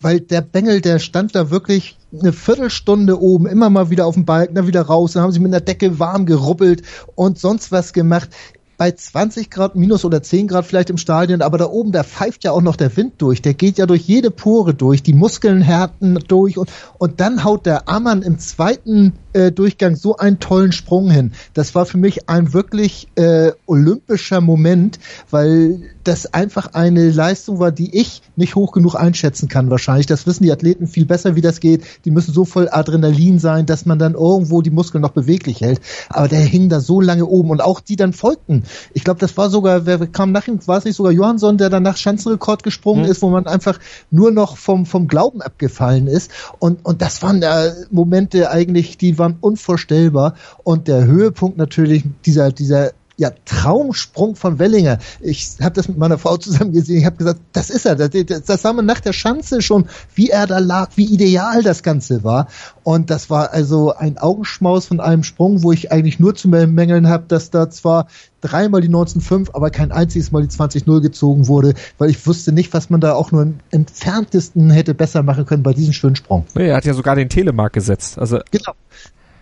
Weil 0.02 0.20
der 0.20 0.42
Bengel, 0.42 0.82
der 0.82 1.00
stand 1.00 1.36
da 1.36 1.50
wirklich 1.50 1.98
eine 2.14 2.34
Viertelstunde 2.34 3.20
oben, 3.22 3.48
immer 3.48 3.70
mal 3.70 3.90
wieder 3.90 4.06
auf 4.06 4.16
dem 4.16 4.26
Balken, 4.26 4.56
dann 4.56 4.68
wieder 4.68 4.84
raus, 4.84 5.14
dann 5.14 5.24
haben 5.24 5.32
sie 5.32 5.40
mit 5.40 5.54
einer 5.54 5.62
Decke 5.62 6.00
warm 6.00 6.26
geruppelt 6.26 6.84
und 7.16 7.40
sonst 7.40 7.72
was 7.72 7.94
gemacht 7.94 8.30
bei 8.78 8.92
20 8.92 9.50
Grad 9.50 9.76
minus 9.76 10.04
oder 10.06 10.22
10 10.22 10.48
Grad 10.48 10.66
vielleicht 10.66 10.90
im 10.90 10.98
Stadion, 10.98 11.42
aber 11.42 11.58
da 11.58 11.66
oben, 11.66 11.92
da 11.92 12.04
pfeift 12.04 12.44
ja 12.44 12.52
auch 12.52 12.62
noch 12.62 12.76
der 12.76 12.96
Wind 12.98 13.14
durch. 13.20 13.42
Der 13.42 13.54
geht 13.54 13.78
ja 13.78 13.86
durch 13.86 14.02
jede 14.02 14.32
Pore 14.32 14.74
durch, 14.74 15.04
die 15.04 15.14
Muskeln 15.14 15.62
härten 15.62 16.20
durch 16.28 16.58
und, 16.58 16.70
und 16.98 17.20
dann 17.20 17.44
haut 17.44 17.66
der 17.66 17.88
Ammann 17.88 18.22
im 18.22 18.38
zweiten 18.40 19.14
äh, 19.36 19.52
Durchgang 19.52 19.96
so 19.96 20.18
einen 20.18 20.40
tollen 20.40 20.72
Sprung 20.72 21.12
hin. 21.12 21.34
Das 21.54 21.76
war 21.76 21.86
für 21.86 21.98
mich 21.98 22.30
ein 22.30 22.54
wirklich 22.54 23.10
äh, 23.16 23.52
olympischer 23.66 24.42
Moment, 24.42 25.00
weil 25.30 25.82
das 26.04 26.34
einfach 26.34 26.74
eine 26.74 27.10
Leistung 27.10 27.60
war, 27.60 27.72
die 27.72 27.98
ich 28.00 28.22
nicht 28.36 28.56
hoch 28.56 28.72
genug 28.72 28.96
einschätzen 28.96 29.50
kann 29.50 29.70
wahrscheinlich. 29.70 30.06
Das 30.06 30.28
wissen 30.28 30.44
die 30.44 30.52
Athleten 30.52 30.88
viel 30.88 31.06
besser, 31.06 31.36
wie 31.36 31.42
das 31.42 31.60
geht. 31.60 31.84
Die 32.06 32.12
müssen 32.12 32.34
so 32.34 32.46
voll 32.46 32.70
Adrenalin 32.72 33.40
sein, 33.40 33.66
dass 33.66 33.86
man 33.86 34.00
dann 34.00 34.14
irgendwo 34.14 34.62
die 34.62 34.70
Muskeln 34.70 35.02
noch 35.02 35.12
beweglich 35.12 35.62
hält. 35.62 35.82
Aber 36.10 36.28
der 36.28 36.40
hing 36.40 36.70
da 36.70 36.80
so 36.80 37.02
lange 37.02 37.26
oben 37.26 37.50
und 37.50 37.62
auch 37.62 37.80
die 37.80 37.96
dann 37.96 38.14
folgten. 38.14 38.64
Ich 38.94 39.04
glaube, 39.04 39.20
das 39.20 39.36
war 39.36 39.50
sogar, 39.50 39.86
wer 39.86 40.06
kam 40.08 40.32
nach 40.32 40.48
ihm, 40.48 40.60
war 40.68 40.78
es 40.78 40.86
nicht 40.86 40.96
sogar 40.96 41.12
Johansson, 41.12 41.58
der 41.58 41.70
dann 41.70 41.84
nach 41.84 41.98
Schanzenrekord 41.98 42.64
gesprungen 42.64 43.06
mhm. 43.06 43.12
ist, 43.12 43.22
wo 43.22 43.30
man 43.30 43.48
einfach 43.48 43.80
nur 44.12 44.32
noch 44.32 44.58
vom, 44.58 44.86
vom 44.86 45.08
Glauben 45.08 45.42
abgefallen 45.42 46.08
ist. 46.08 46.32
Und, 46.60 46.86
und 46.86 47.02
das 47.02 47.22
waren 47.24 47.42
da 47.42 47.74
Momente 47.90 48.52
eigentlich, 48.52 48.98
die 48.98 49.18
waren 49.18 49.25
unvorstellbar. 49.34 50.36
Und 50.64 50.88
der 50.88 51.06
Höhepunkt 51.06 51.58
natürlich 51.58 52.04
dieser, 52.26 52.52
dieser 52.52 52.92
ja, 53.18 53.32
Traumsprung 53.46 54.36
von 54.36 54.60
Wellinger. 54.60 55.00
Ich 55.22 55.56
habe 55.62 55.74
das 55.74 55.88
mit 55.88 55.98
meiner 55.98 56.18
Frau 56.18 56.38
zusammen 56.38 56.74
gesehen. 56.74 56.98
Ich 56.98 57.06
habe 57.06 57.16
gesagt, 57.16 57.40
das 57.54 57.70
ist 57.70 57.86
er. 57.86 57.96
Das, 57.96 58.10
das 58.10 58.62
sah 58.62 58.74
man 58.74 58.86
nach 58.86 59.00
der 59.00 59.14
Schanze 59.14 59.62
schon, 59.62 59.86
wie 60.14 60.30
er 60.30 60.48
da 60.48 60.60
lag, 60.60 60.92
wie 60.96 61.06
ideal 61.06 61.64
das 61.64 61.82
Ganze 61.82 62.24
war. 62.24 62.48
Und 62.84 63.10
das 63.10 63.30
war 63.30 63.54
also 63.54 63.96
ein 63.96 64.18
Augenschmaus 64.18 64.88
von 64.88 65.00
einem 65.00 65.24
Sprung, 65.24 65.64
wo 65.64 65.72
ich 65.72 65.92
eigentlich 65.92 66.20
nur 66.20 66.36
zu 66.36 66.50
bemängeln 66.50 67.08
habe, 67.08 67.26
dass 67.28 67.52
da 67.52 67.70
zwar 67.70 68.08
dreimal 68.42 68.82
die 68.82 68.90
19.5, 68.90 69.50
aber 69.54 69.70
kein 69.72 69.92
einziges 69.92 70.32
Mal 70.32 70.46
die 70.46 70.54
20.0 70.54 71.02
gezogen 71.02 71.48
wurde, 71.48 71.74
weil 71.98 72.10
ich 72.10 72.28
wusste 72.28 72.52
nicht, 72.52 72.74
was 72.74 72.90
man 72.90 73.02
da 73.02 73.14
auch 73.14 73.32
nur 73.32 73.44
im 73.44 73.56
entferntesten 73.72 74.70
hätte 74.70 74.94
besser 74.94 75.24
machen 75.24 75.46
können 75.46 75.64
bei 75.64 75.74
diesem 75.74 75.94
schönen 75.94 76.16
Sprung. 76.16 76.46
er 76.54 76.76
hat 76.76 76.86
ja 76.86 76.94
sogar 76.94 77.16
den 77.16 77.30
Telemark 77.30 77.74
gesetzt. 77.74 78.20
Also 78.20 78.40
genau 78.52 78.74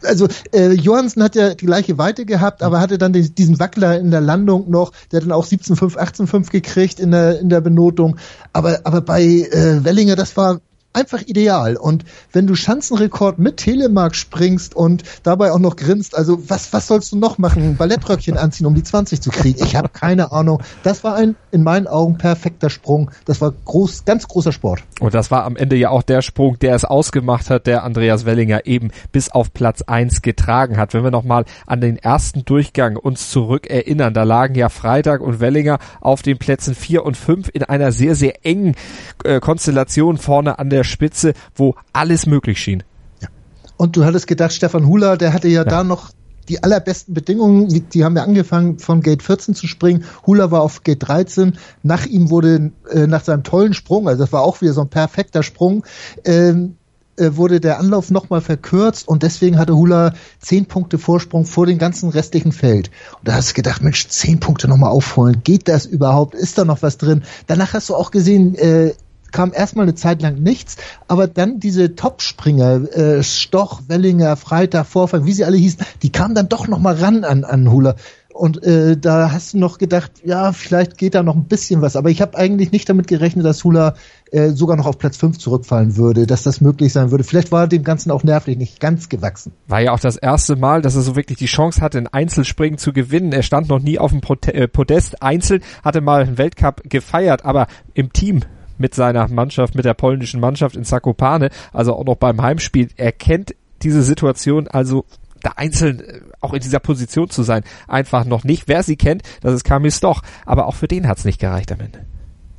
also 0.06 0.28
äh, 0.52 0.72
Johansen 0.72 1.24
hat 1.24 1.36
ja 1.36 1.54
die 1.54 1.66
gleiche 1.66 1.98
Weite 1.98 2.26
gehabt, 2.26 2.64
aber 2.64 2.80
hatte 2.80 2.98
dann 2.98 3.14
den, 3.14 3.36
diesen 3.36 3.60
Wackler 3.60 4.00
in 4.00 4.12
der 4.12 4.22
Landung 4.22 4.70
noch, 4.70 4.92
der 5.12 5.18
hat 5.18 5.26
dann 5.26 5.32
auch 5.32 5.46
17,5, 5.46 5.98
18,5 5.98 6.52
gekriegt 6.52 7.00
in 7.00 7.12
der 7.12 7.40
in 7.40 7.50
der 7.50 7.62
Benotung. 7.62 8.18
Aber 8.52 8.82
aber 8.84 9.02
bei 9.02 9.24
äh, 9.24 9.84
Wellinger, 9.84 10.16
das 10.16 10.36
war 10.38 10.60
einfach 10.94 11.22
ideal. 11.22 11.76
Und 11.76 12.06
wenn 12.32 12.48
du 12.48 12.56
Schanzenrekord 12.56 13.40
mit 13.40 13.58
Telemark 13.58 14.16
springst 14.16 14.76
und 14.76 15.04
dabei 15.24 15.52
auch 15.52 15.60
noch 15.60 15.76
grinst, 15.76 16.16
also 16.16 16.50
was, 16.50 16.72
was 16.74 16.88
sollst 16.88 17.12
du 17.12 17.18
noch 17.18 17.38
machen? 17.38 17.76
Ballettröckchen 17.78 18.38
anziehen, 18.38 18.68
um 18.68 18.76
die 18.76 18.84
20 18.84 19.22
zu 19.22 19.30
kriegen? 19.32 19.64
Ich 19.64 19.76
habe 19.76 19.90
keine 19.90 20.32
Ahnung. 20.32 20.62
Das 20.84 21.04
war 21.04 21.16
ein, 21.16 21.36
in 21.52 21.64
meinen 21.64 21.88
Augen, 21.88 22.18
perfekter 22.18 22.70
Sprung. 22.70 23.12
Das 23.26 23.42
war 23.42 23.54
groß, 23.66 24.06
ganz 24.06 24.28
großer 24.28 24.52
Sport. 24.52 24.84
Und 25.00 25.14
das 25.14 25.32
war 25.32 25.44
am 25.44 25.56
Ende 25.56 25.76
ja 25.76 25.90
auch 25.90 26.04
der 26.04 26.22
Sprung, 26.22 26.60
der 26.60 26.76
es 26.76 26.86
ausgemacht 26.86 27.50
hat, 27.50 27.68
der 27.68 27.84
Andreas 27.84 28.26
Wellinger 28.26 28.66
eben 28.66 28.92
bis 29.12 29.30
auf 29.30 29.54
Platz 29.54 29.82
eins 29.82 30.22
getragen 30.22 30.78
hat. 30.78 30.94
Wenn 30.94 31.04
wir 31.04 31.12
nochmal 31.12 31.46
an 31.66 31.82
den 31.82 31.98
ersten 31.98 32.46
Durchgang 32.46 32.96
uns 32.96 33.30
zurück 33.30 33.68
erinnern, 33.68 34.14
da 34.14 34.24
lagen 34.24 34.56
ja 34.56 34.70
Freitag 34.70 35.22
und 35.22 35.40
Wellinger 35.40 35.80
auf 36.02 36.22
den 36.22 36.38
Plätzen 36.38 36.76
vier 36.76 37.06
und 37.06 37.18
fünf 37.18 37.50
in 37.52 37.64
einer 37.64 37.92
sehr, 37.92 38.16
sehr 38.16 38.46
engen 38.46 38.76
äh, 39.24 39.40
Konstellation 39.40 40.18
vorne 40.18 40.60
an 40.60 40.70
der 40.70 40.83
der 40.84 40.90
Spitze, 40.90 41.34
wo 41.56 41.76
alles 41.94 42.26
möglich 42.26 42.60
schien. 42.60 42.84
Ja. 43.22 43.30
Und 43.78 43.96
du 43.96 44.06
hattest 44.06 44.28
gedacht, 44.28 44.54
Stefan 44.54 44.88
Hula, 44.88 45.16
der 45.16 45.34
hatte 45.34 45.48
ja, 45.48 45.62
ja. 45.62 45.66
da 45.66 45.84
noch 45.84 46.12
die 46.50 46.62
allerbesten 46.62 47.14
Bedingungen, 47.14 47.90
die 47.94 48.04
haben 48.04 48.18
ja 48.18 48.24
angefangen 48.24 48.78
von 48.78 49.02
Gate 49.02 49.24
14 49.24 49.56
zu 49.56 49.66
springen. 49.66 50.04
Hula 50.28 50.52
war 50.52 50.62
auf 50.62 50.84
Gate 50.84 51.08
13. 51.08 51.58
Nach 51.84 52.06
ihm 52.06 52.30
wurde, 52.30 52.74
äh, 52.92 53.08
nach 53.08 53.24
seinem 53.24 53.44
tollen 53.44 53.74
Sprung, 53.74 54.10
also 54.10 54.22
das 54.22 54.34
war 54.34 54.42
auch 54.42 54.60
wieder 54.60 54.74
so 54.74 54.82
ein 54.82 54.90
perfekter 54.90 55.42
Sprung, 55.42 55.86
ähm, 56.26 56.76
äh, 57.16 57.38
wurde 57.38 57.62
der 57.62 57.80
Anlauf 57.80 58.12
nochmal 58.12 58.42
verkürzt 58.42 59.08
und 59.08 59.24
deswegen 59.24 59.58
hatte 59.58 59.78
Hula 59.78 60.16
zehn 60.40 60.66
Punkte 60.66 60.98
Vorsprung 60.98 61.46
vor 61.46 61.66
dem 61.66 61.78
ganzen 61.78 62.10
restlichen 62.10 62.52
Feld. 62.52 62.92
Und 63.20 63.28
da 63.30 63.36
hast 63.36 63.52
du 63.52 63.54
gedacht, 63.54 63.82
Mensch, 63.82 64.10
zehn 64.10 64.42
Punkte 64.42 64.68
nochmal 64.68 64.90
aufholen, 64.90 65.44
geht 65.46 65.70
das 65.70 65.86
überhaupt? 65.86 66.36
Ist 66.36 66.58
da 66.58 66.66
noch 66.66 66.82
was 66.82 66.98
drin? 66.98 67.24
Danach 67.48 67.74
hast 67.74 67.88
du 67.88 67.96
auch 67.96 68.12
gesehen, 68.12 68.56
äh, 68.56 68.96
kam 69.34 69.52
erstmal 69.54 69.84
eine 69.84 69.96
Zeit 69.96 70.22
lang 70.22 70.36
nichts, 70.36 70.78
aber 71.10 71.28
dann 71.28 71.60
diese 71.60 71.96
Topspringer, 71.96 72.94
äh, 72.96 73.24
Stoch, 73.24 73.82
Wellinger, 73.88 74.38
Freitag, 74.38 74.86
Vorfang, 74.86 75.26
wie 75.26 75.34
sie 75.34 75.44
alle 75.44 75.58
hießen, 75.58 75.86
die 76.02 76.12
kamen 76.12 76.36
dann 76.36 76.48
doch 76.48 76.70
nochmal 76.70 76.96
ran 76.96 77.26
an, 77.26 77.44
an 77.44 77.70
Hula. 77.70 77.96
Und 78.34 78.64
äh, 78.64 78.98
da 78.98 79.32
hast 79.32 79.54
du 79.54 79.60
noch 79.60 79.78
gedacht, 79.78 80.12
ja, 80.24 80.54
vielleicht 80.54 80.98
geht 80.98 81.14
da 81.14 81.22
noch 81.22 81.36
ein 81.36 81.46
bisschen 81.46 81.82
was. 81.82 81.96
Aber 81.96 82.10
ich 82.10 82.20
habe 82.20 82.36
eigentlich 82.36 82.72
nicht 82.72 82.90
damit 82.90 83.08
gerechnet, 83.08 83.46
dass 83.46 83.64
Hula 83.64 83.94
äh, 84.32 84.50
sogar 84.50 84.76
noch 84.76 84.88
auf 84.88 84.98
Platz 84.98 85.18
5 85.18 85.38
zurückfallen 85.38 85.98
würde, 85.98 86.26
dass 86.26 86.42
das 86.42 86.60
möglich 86.60 86.92
sein 86.92 87.12
würde. 87.12 87.24
Vielleicht 87.24 87.52
war 87.52 87.68
dem 87.68 87.84
Ganzen 87.84 88.10
auch 88.10 88.24
nervlich 88.24 88.58
nicht 88.58 88.80
ganz 88.80 89.08
gewachsen. 89.08 89.54
War 89.68 89.82
ja 89.82 89.92
auch 89.92 90.00
das 90.00 90.18
erste 90.18 90.56
Mal, 90.56 90.82
dass 90.82 90.96
er 90.96 91.04
so 91.04 91.16
wirklich 91.16 91.38
die 91.38 91.46
Chance 91.46 91.80
hatte, 91.80 92.00
ein 92.00 92.08
Einzelspringen 92.08 92.80
zu 92.80 92.92
gewinnen. 92.92 93.34
Er 93.34 93.44
stand 93.44 93.70
noch 93.70 93.80
nie 93.80 94.00
auf 94.00 94.12
dem 94.12 94.22
Podest 94.22 95.22
einzeln, 95.22 95.62
hatte 95.84 96.02
mal 96.02 96.24
einen 96.24 96.40
Weltcup 96.40 96.82
gefeiert, 96.90 97.46
aber 97.46 97.68
im 97.94 98.12
Team 98.14 98.42
mit 98.78 98.96
seiner 98.96 99.28
Mannschaft, 99.28 99.76
mit 99.76 99.86
der 99.86 99.94
polnischen 99.94 100.40
Mannschaft 100.40 100.76
in 100.76 100.84
Zakopane, 100.84 101.50
also 101.72 101.96
auch 101.96 102.06
noch 102.06 102.16
beim 102.16 102.42
Heimspiel. 102.42 102.90
Er 102.98 103.12
kennt 103.12 103.56
diese 103.82 104.04
Situation 104.04 104.68
also 104.68 105.06
da 105.44 105.52
einzeln 105.58 106.00
äh, 106.00 106.22
auch 106.42 106.54
in 106.54 106.62
dieser 106.62 106.80
Position 106.80 107.30
zu 107.30 107.44
sein, 107.44 107.64
einfach 107.88 108.26
noch 108.26 108.44
nicht. 108.44 108.68
Wer 108.68 108.82
sie 108.84 108.96
kennt, 108.96 109.24
das 109.42 109.54
ist 109.54 109.64
Kamil 109.64 109.92
Stoch. 109.92 110.22
Aber 110.46 110.68
auch 110.68 110.76
für 110.76 110.88
den 110.88 111.08
hat 111.08 111.20
es 111.20 111.26
nicht 111.26 111.40
gereicht 111.40 111.72
am 111.72 111.82
Ende. 111.82 112.06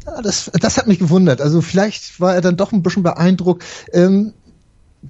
Ja, 0.07 0.23
das, 0.23 0.51
das 0.61 0.77
hat 0.77 0.87
mich 0.87 0.99
gewundert. 0.99 1.41
Also 1.41 1.63
vielleicht 1.63 2.21
war 2.21 2.35
er 2.35 2.41
dann 2.43 2.57
doch 2.57 2.73
ein 2.73 2.83
bisschen 2.83 3.03
beeindruckt. 3.03 3.65
Ähm, 3.93 4.35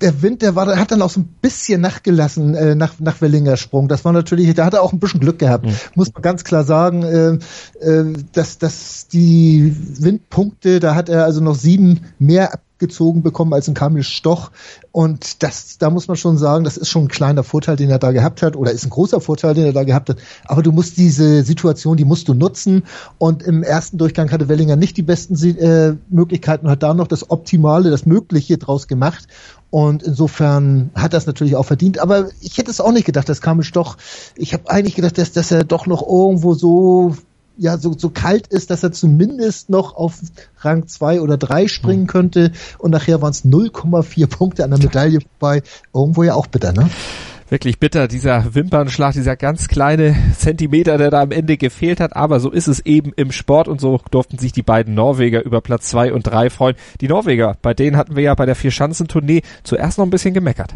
der 0.01 0.23
Wind, 0.23 0.43
der 0.43 0.57
war, 0.57 0.67
hat 0.77 0.91
dann 0.91 1.03
auch 1.03 1.11
so 1.11 1.21
ein 1.21 1.29
bisschen 1.41 1.81
nachgelassen 1.81 2.55
äh, 2.55 2.75
nach, 2.75 2.95
nach 2.99 3.21
Wellinger 3.21 3.57
Sprung. 3.57 3.89
Das 3.89 4.05
war 4.05 4.13
natürlich, 4.13 4.53
da 4.55 4.65
hat 4.65 4.75
er 4.75 4.83
auch 4.83 4.93
ein 4.93 4.99
bisschen 4.99 5.21
Glück 5.21 5.39
gehabt, 5.39 5.67
mhm. 5.67 5.75
muss 5.95 6.13
man 6.13 6.23
ganz 6.23 6.45
klar 6.45 6.65
sagen, 6.65 7.03
äh, 7.03 7.39
äh, 7.85 8.13
dass, 8.33 8.59
dass 8.59 9.07
die 9.09 9.75
Windpunkte, 10.01 10.81
da 10.81 10.95
hat 10.95 11.09
er 11.09 11.25
also 11.25 11.41
noch 11.41 11.55
sieben 11.55 12.01
mehr 12.19 12.53
abgezogen 12.75 13.23
bekommen 13.23 13.53
als 13.53 13.69
ein 13.69 13.75
Kamil 13.75 14.03
Stoch. 14.03 14.51
Und 14.93 15.43
das, 15.43 15.79
da 15.79 15.91
muss 15.91 16.09
man 16.09 16.17
schon 16.17 16.39
sagen, 16.39 16.65
das 16.65 16.77
ist 16.77 16.89
schon 16.89 17.05
ein 17.05 17.09
kleiner 17.09 17.43
Vorteil, 17.43 17.77
den 17.77 17.89
er 17.89 17.99
da 17.99 18.13
gehabt 18.13 18.43
hat, 18.43 18.57
oder 18.57 18.73
ist 18.73 18.85
ein 18.85 18.91
großer 18.91 19.21
Vorteil, 19.21 19.55
den 19.55 19.65
er 19.65 19.73
da 19.73 19.85
gehabt 19.85 20.11
hat. 20.11 20.19
Aber 20.45 20.63
du 20.63 20.73
musst 20.73 20.97
diese 20.97 21.43
Situation, 21.43 21.97
die 21.97 22.05
musst 22.05 22.29
du 22.29 22.35
nutzen. 22.35 22.83
Und 23.19 23.43
im 23.43 23.63
ersten 23.63 23.99
Durchgang 23.99 24.31
hatte 24.31 24.49
Wellinger 24.49 24.77
nicht 24.77 24.97
die 24.97 25.03
besten 25.03 25.35
äh, 25.57 25.95
Möglichkeiten, 26.11 26.69
hat 26.69 26.83
da 26.83 26.95
noch 26.95 27.07
das 27.07 27.31
Optimale, 27.31 27.91
das 27.91 28.07
Mögliche 28.07 28.59
draus 28.59 28.89
gemacht. 28.89 29.29
Und 29.75 30.05
insofern 30.05 30.93
hat 30.95 31.15
das 31.15 31.27
natürlich 31.27 31.57
auch 31.57 31.65
verdient. 31.65 31.99
Aber 31.99 32.29
ich 32.41 32.59
hätte 32.59 32.71
es 32.71 32.81
auch 32.81 32.93
nicht 32.93 33.07
gedacht, 33.07 33.29
dass 33.29 33.41
Kamil 33.41 33.65
Stoch, 33.65 33.97
ich 34.37 34.53
habe 34.53 34.71
eigentlich 34.71 34.95
gedacht, 34.95 35.19
dass, 35.19 35.33
dass 35.33 35.51
er 35.51 35.65
doch 35.65 35.89
noch 35.89 36.07
irgendwo 36.07 36.55
so 36.55 37.17
ja 37.57 37.77
so, 37.77 37.93
so 37.99 38.11
kalt 38.11 38.47
ist, 38.47 38.71
dass 38.71 38.85
er 38.85 38.93
zumindest 38.93 39.71
noch 39.71 39.97
auf 39.97 40.21
Rang 40.59 40.87
2 40.87 41.21
oder 41.21 41.37
3 41.37 41.67
springen 41.67 42.03
hm. 42.03 42.07
könnte. 42.07 42.53
Und 42.79 42.93
nachher 42.93 43.21
waren 43.21 43.33
es 43.33 43.45
0,4 43.45 44.29
Punkte 44.29 44.63
an 44.63 44.71
der 44.71 44.79
Medaille 44.79 45.19
vorbei. 45.41 45.65
Irgendwo 45.93 46.23
ja 46.23 46.35
auch 46.35 46.47
bitter, 46.47 46.73
ne? 46.73 46.89
Wirklich 47.49 47.79
bitter, 47.79 48.09
dieser 48.09 48.55
Wimpernschlag, 48.55 49.13
dieser 49.13 49.37
ganz 49.37 49.69
kleine 49.69 50.17
Zentimeter, 50.37 50.99
der 50.99 51.11
da 51.11 51.21
am 51.21 51.31
Ende 51.31 51.57
gefehlt 51.57 52.01
hat. 52.01 52.17
Aber 52.17 52.41
so 52.41 52.51
ist 52.51 52.69
es 52.69 52.81
eben 52.81 53.13
im 53.17 53.33
Sport 53.33 53.69
und 53.69 53.81
so 53.81 54.01
durften 54.11 54.39
sich 54.39 54.53
die 54.53 54.63
beiden 54.63 54.95
Norweger 54.95 55.45
über 55.45 55.61
Platz 55.61 55.89
zwei 55.89 56.13
und 56.13 56.23
drei 56.23 56.51
freuen. 56.51 56.77
Die 57.01 57.09
Norweger, 57.09 57.57
bei 57.63 57.75
denen 57.75 57.97
hatten 57.97 58.17
wir 58.17 58.23
ja 58.23 58.35
bei 58.35 58.47
der 58.47 58.57
Vierschanzentournee 58.57 59.43
zuerst 59.63 59.99
noch 59.99 60.05
ein 60.05 60.11
bisschen 60.11 60.35
gemeckert. 60.35 60.75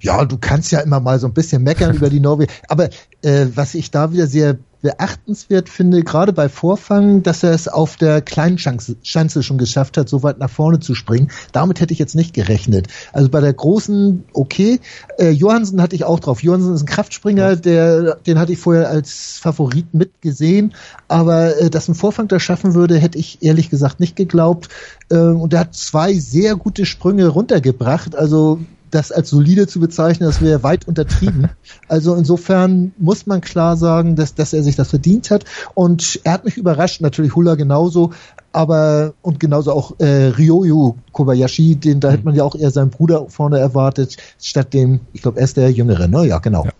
Ja, 0.00 0.24
du 0.24 0.38
kannst 0.38 0.72
ja 0.72 0.80
immer 0.80 1.00
mal 1.00 1.18
so 1.18 1.26
ein 1.26 1.34
bisschen 1.34 1.62
meckern 1.62 1.94
über 1.96 2.10
die 2.10 2.20
Norweger. 2.20 2.52
Aber 2.68 2.88
äh, 3.22 3.46
was 3.54 3.74
ich 3.74 3.90
da 3.90 4.12
wieder 4.12 4.26
sehr 4.26 4.58
beachtenswert 4.86 5.68
finde, 5.68 6.04
gerade 6.04 6.32
bei 6.32 6.48
Vorfang, 6.48 7.24
dass 7.24 7.42
er 7.42 7.50
es 7.50 7.66
auf 7.66 7.96
der 7.96 8.22
kleinen 8.22 8.56
Schanze 8.56 9.42
schon 9.42 9.58
geschafft 9.58 9.96
hat, 9.96 10.08
so 10.08 10.22
weit 10.22 10.38
nach 10.38 10.48
vorne 10.48 10.78
zu 10.78 10.94
springen. 10.94 11.32
Damit 11.50 11.80
hätte 11.80 11.92
ich 11.92 11.98
jetzt 11.98 12.14
nicht 12.14 12.32
gerechnet. 12.34 12.86
Also 13.12 13.28
bei 13.28 13.40
der 13.40 13.52
großen, 13.52 14.22
okay, 14.32 14.78
äh, 15.18 15.30
Johansen 15.30 15.82
hatte 15.82 15.96
ich 15.96 16.04
auch 16.04 16.20
drauf. 16.20 16.40
Johansen 16.40 16.72
ist 16.72 16.82
ein 16.82 16.86
Kraftspringer, 16.86 17.56
der, 17.56 18.14
den 18.14 18.38
hatte 18.38 18.52
ich 18.52 18.60
vorher 18.60 18.88
als 18.88 19.38
Favorit 19.38 19.92
mitgesehen, 19.92 20.72
aber 21.08 21.58
äh, 21.58 21.68
dass 21.68 21.88
ein 21.88 21.96
Vorfang 21.96 22.28
das 22.28 22.44
schaffen 22.44 22.74
würde, 22.74 22.96
hätte 22.96 23.18
ich 23.18 23.42
ehrlich 23.42 23.70
gesagt 23.70 23.98
nicht 23.98 24.14
geglaubt. 24.14 24.68
Äh, 25.10 25.16
und 25.16 25.52
er 25.52 25.60
hat 25.60 25.74
zwei 25.74 26.14
sehr 26.14 26.54
gute 26.54 26.86
Sprünge 26.86 27.26
runtergebracht. 27.26 28.14
Also 28.14 28.60
das 28.96 29.12
als 29.12 29.28
solide 29.28 29.66
zu 29.66 29.78
bezeichnen, 29.78 30.26
das 30.26 30.40
wäre 30.40 30.62
weit 30.62 30.88
untertrieben. 30.88 31.50
Also 31.88 32.14
insofern 32.16 32.92
muss 32.98 33.26
man 33.26 33.40
klar 33.40 33.76
sagen, 33.76 34.16
dass, 34.16 34.34
dass 34.34 34.52
er 34.52 34.62
sich 34.62 34.74
das 34.74 34.90
verdient 34.90 35.30
hat. 35.30 35.44
Und 35.74 36.20
er 36.24 36.32
hat 36.32 36.44
mich 36.44 36.56
überrascht, 36.56 37.00
natürlich 37.00 37.36
Hula 37.36 37.54
genauso, 37.54 38.12
aber 38.52 39.12
und 39.22 39.38
genauso 39.38 39.72
auch 39.72 40.00
äh, 40.00 40.28
Ryoyu 40.28 40.94
Kobayashi, 41.12 41.76
den 41.76 42.00
da 42.00 42.10
hätte 42.10 42.24
man 42.24 42.34
ja 42.34 42.42
auch 42.42 42.56
eher 42.56 42.70
seinen 42.70 42.90
Bruder 42.90 43.26
vorne 43.28 43.58
erwartet, 43.58 44.16
statt 44.40 44.72
dem, 44.74 45.00
ich 45.12 45.22
glaube, 45.22 45.38
er 45.38 45.44
ist 45.44 45.56
der 45.56 45.70
Jüngere, 45.70 46.08
ne? 46.08 46.26
Ja, 46.26 46.38
genau. 46.38 46.64
Ja. 46.64 46.72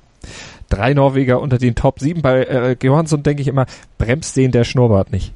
Drei 0.68 0.94
Norweger 0.94 1.40
unter 1.40 1.58
den 1.58 1.74
Top 1.74 2.00
7. 2.00 2.22
Bei 2.22 2.42
äh, 2.42 2.76
Johansson 2.82 3.22
denke 3.22 3.42
ich 3.42 3.48
immer, 3.48 3.66
bremst 3.98 4.36
den 4.36 4.50
der 4.50 4.64
Schnurrbart 4.64 5.12
nicht. 5.12 5.32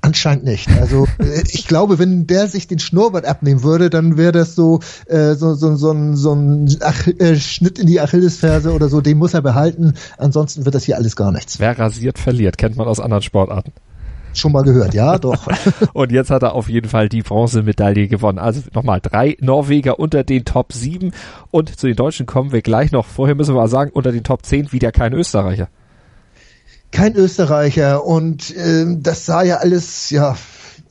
Anscheinend 0.00 0.44
nicht. 0.44 0.68
Also 0.80 1.06
äh, 1.18 1.42
ich 1.48 1.66
glaube, 1.66 1.98
wenn 1.98 2.26
der 2.26 2.46
sich 2.46 2.66
den 2.66 2.78
Schnurrbart 2.78 3.26
abnehmen 3.26 3.62
würde, 3.62 3.90
dann 3.90 4.16
wäre 4.16 4.32
das 4.32 4.54
so, 4.54 4.80
äh, 5.06 5.34
so, 5.34 5.54
so, 5.54 5.74
so, 5.76 5.90
ein, 5.90 6.16
so 6.16 6.34
ein 6.34 6.68
Ach 6.82 7.06
äh, 7.06 7.36
Schnitt 7.36 7.78
in 7.78 7.86
die 7.86 8.00
Achillesferse 8.00 8.72
oder 8.72 8.88
so, 8.88 9.00
den 9.00 9.18
muss 9.18 9.34
er 9.34 9.42
behalten. 9.42 9.94
Ansonsten 10.16 10.64
wird 10.64 10.74
das 10.74 10.84
hier 10.84 10.96
alles 10.96 11.16
gar 11.16 11.32
nichts. 11.32 11.58
Wer 11.58 11.78
rasiert, 11.78 12.18
verliert, 12.18 12.58
kennt 12.58 12.76
man 12.76 12.86
aus 12.86 13.00
anderen 13.00 13.22
Sportarten. 13.22 13.72
Schon 14.34 14.52
mal 14.52 14.62
gehört, 14.62 14.94
ja, 14.94 15.18
doch. 15.18 15.48
und 15.94 16.12
jetzt 16.12 16.30
hat 16.30 16.42
er 16.42 16.54
auf 16.54 16.68
jeden 16.68 16.88
Fall 16.88 17.08
die 17.08 17.22
Bronzemedaille 17.22 18.06
gewonnen. 18.06 18.38
Also 18.38 18.60
nochmal 18.72 19.00
drei 19.00 19.36
Norweger 19.40 19.98
unter 19.98 20.22
den 20.22 20.44
Top 20.44 20.72
7 20.72 21.12
und 21.50 21.76
zu 21.76 21.86
den 21.86 21.96
Deutschen 21.96 22.26
kommen 22.26 22.52
wir 22.52 22.62
gleich 22.62 22.92
noch. 22.92 23.06
Vorher 23.06 23.34
müssen 23.34 23.54
wir 23.54 23.60
mal 23.60 23.68
sagen, 23.68 23.90
unter 23.92 24.12
den 24.12 24.22
Top 24.22 24.44
10 24.44 24.70
wieder 24.70 24.92
kein 24.92 25.12
Österreicher 25.12 25.68
kein 26.90 27.14
Österreicher 27.14 28.04
und 28.04 28.54
ähm, 28.56 29.02
das 29.02 29.26
sah 29.26 29.42
ja 29.42 29.56
alles, 29.56 30.10
ja, 30.10 30.36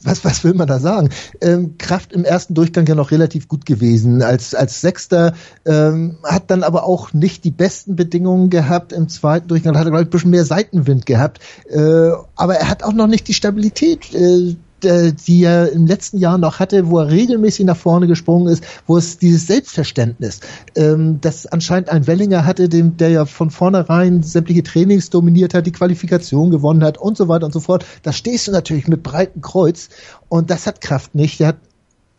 was, 0.03 0.23
was 0.23 0.43
will 0.43 0.53
man 0.53 0.67
da 0.67 0.79
sagen? 0.79 1.09
Ähm, 1.41 1.77
Kraft 1.77 2.13
im 2.13 2.23
ersten 2.23 2.53
Durchgang 2.53 2.85
ja 2.87 2.95
noch 2.95 3.11
relativ 3.11 3.47
gut 3.47 3.65
gewesen. 3.65 4.21
Als, 4.21 4.53
als 4.53 4.81
Sechster 4.81 5.33
ähm, 5.65 6.17
hat 6.23 6.49
dann 6.51 6.63
aber 6.63 6.85
auch 6.85 7.13
nicht 7.13 7.43
die 7.43 7.51
besten 7.51 7.95
Bedingungen 7.95 8.49
gehabt. 8.49 8.93
Im 8.93 9.09
zweiten 9.09 9.47
Durchgang 9.47 9.77
hat 9.77 9.85
er, 9.85 9.91
glaube 9.91 10.03
ich, 10.03 10.07
ein 10.07 10.11
bisschen 10.11 10.31
mehr 10.31 10.45
Seitenwind 10.45 11.05
gehabt. 11.05 11.39
Äh, 11.69 12.11
aber 12.35 12.55
er 12.55 12.69
hat 12.69 12.83
auch 12.83 12.93
noch 12.93 13.07
nicht 13.07 13.27
die 13.27 13.33
Stabilität. 13.33 14.13
Äh, 14.13 14.55
die 14.83 15.43
er 15.43 15.71
im 15.71 15.87
letzten 15.87 16.19
Jahr 16.19 16.37
noch 16.37 16.59
hatte, 16.59 16.89
wo 16.89 16.99
er 16.99 17.09
regelmäßig 17.09 17.65
nach 17.65 17.77
vorne 17.77 18.07
gesprungen 18.07 18.47
ist, 18.47 18.63
wo 18.85 18.97
es 18.97 19.17
dieses 19.17 19.47
Selbstverständnis, 19.47 20.39
ähm, 20.75 21.19
das 21.21 21.47
anscheinend 21.47 21.89
ein 21.89 22.05
Wellinger 22.05 22.45
hatte, 22.45 22.69
dem, 22.69 22.97
der 22.97 23.09
ja 23.09 23.25
von 23.25 23.49
vornherein 23.49 24.21
sämtliche 24.23 24.63
Trainings 24.63 25.09
dominiert 25.09 25.53
hat, 25.53 25.65
die 25.65 25.71
Qualifikation 25.71 26.51
gewonnen 26.51 26.83
hat 26.83 26.97
und 26.97 27.17
so 27.17 27.27
weiter 27.27 27.45
und 27.45 27.53
so 27.53 27.59
fort. 27.59 27.85
Da 28.03 28.13
stehst 28.13 28.47
du 28.47 28.51
natürlich 28.51 28.87
mit 28.87 29.03
breitem 29.03 29.41
Kreuz 29.41 29.89
und 30.29 30.49
das 30.49 30.67
hat 30.67 30.81
Kraft 30.81 31.15
nicht. 31.15 31.39
Der 31.39 31.47
hat 31.49 31.57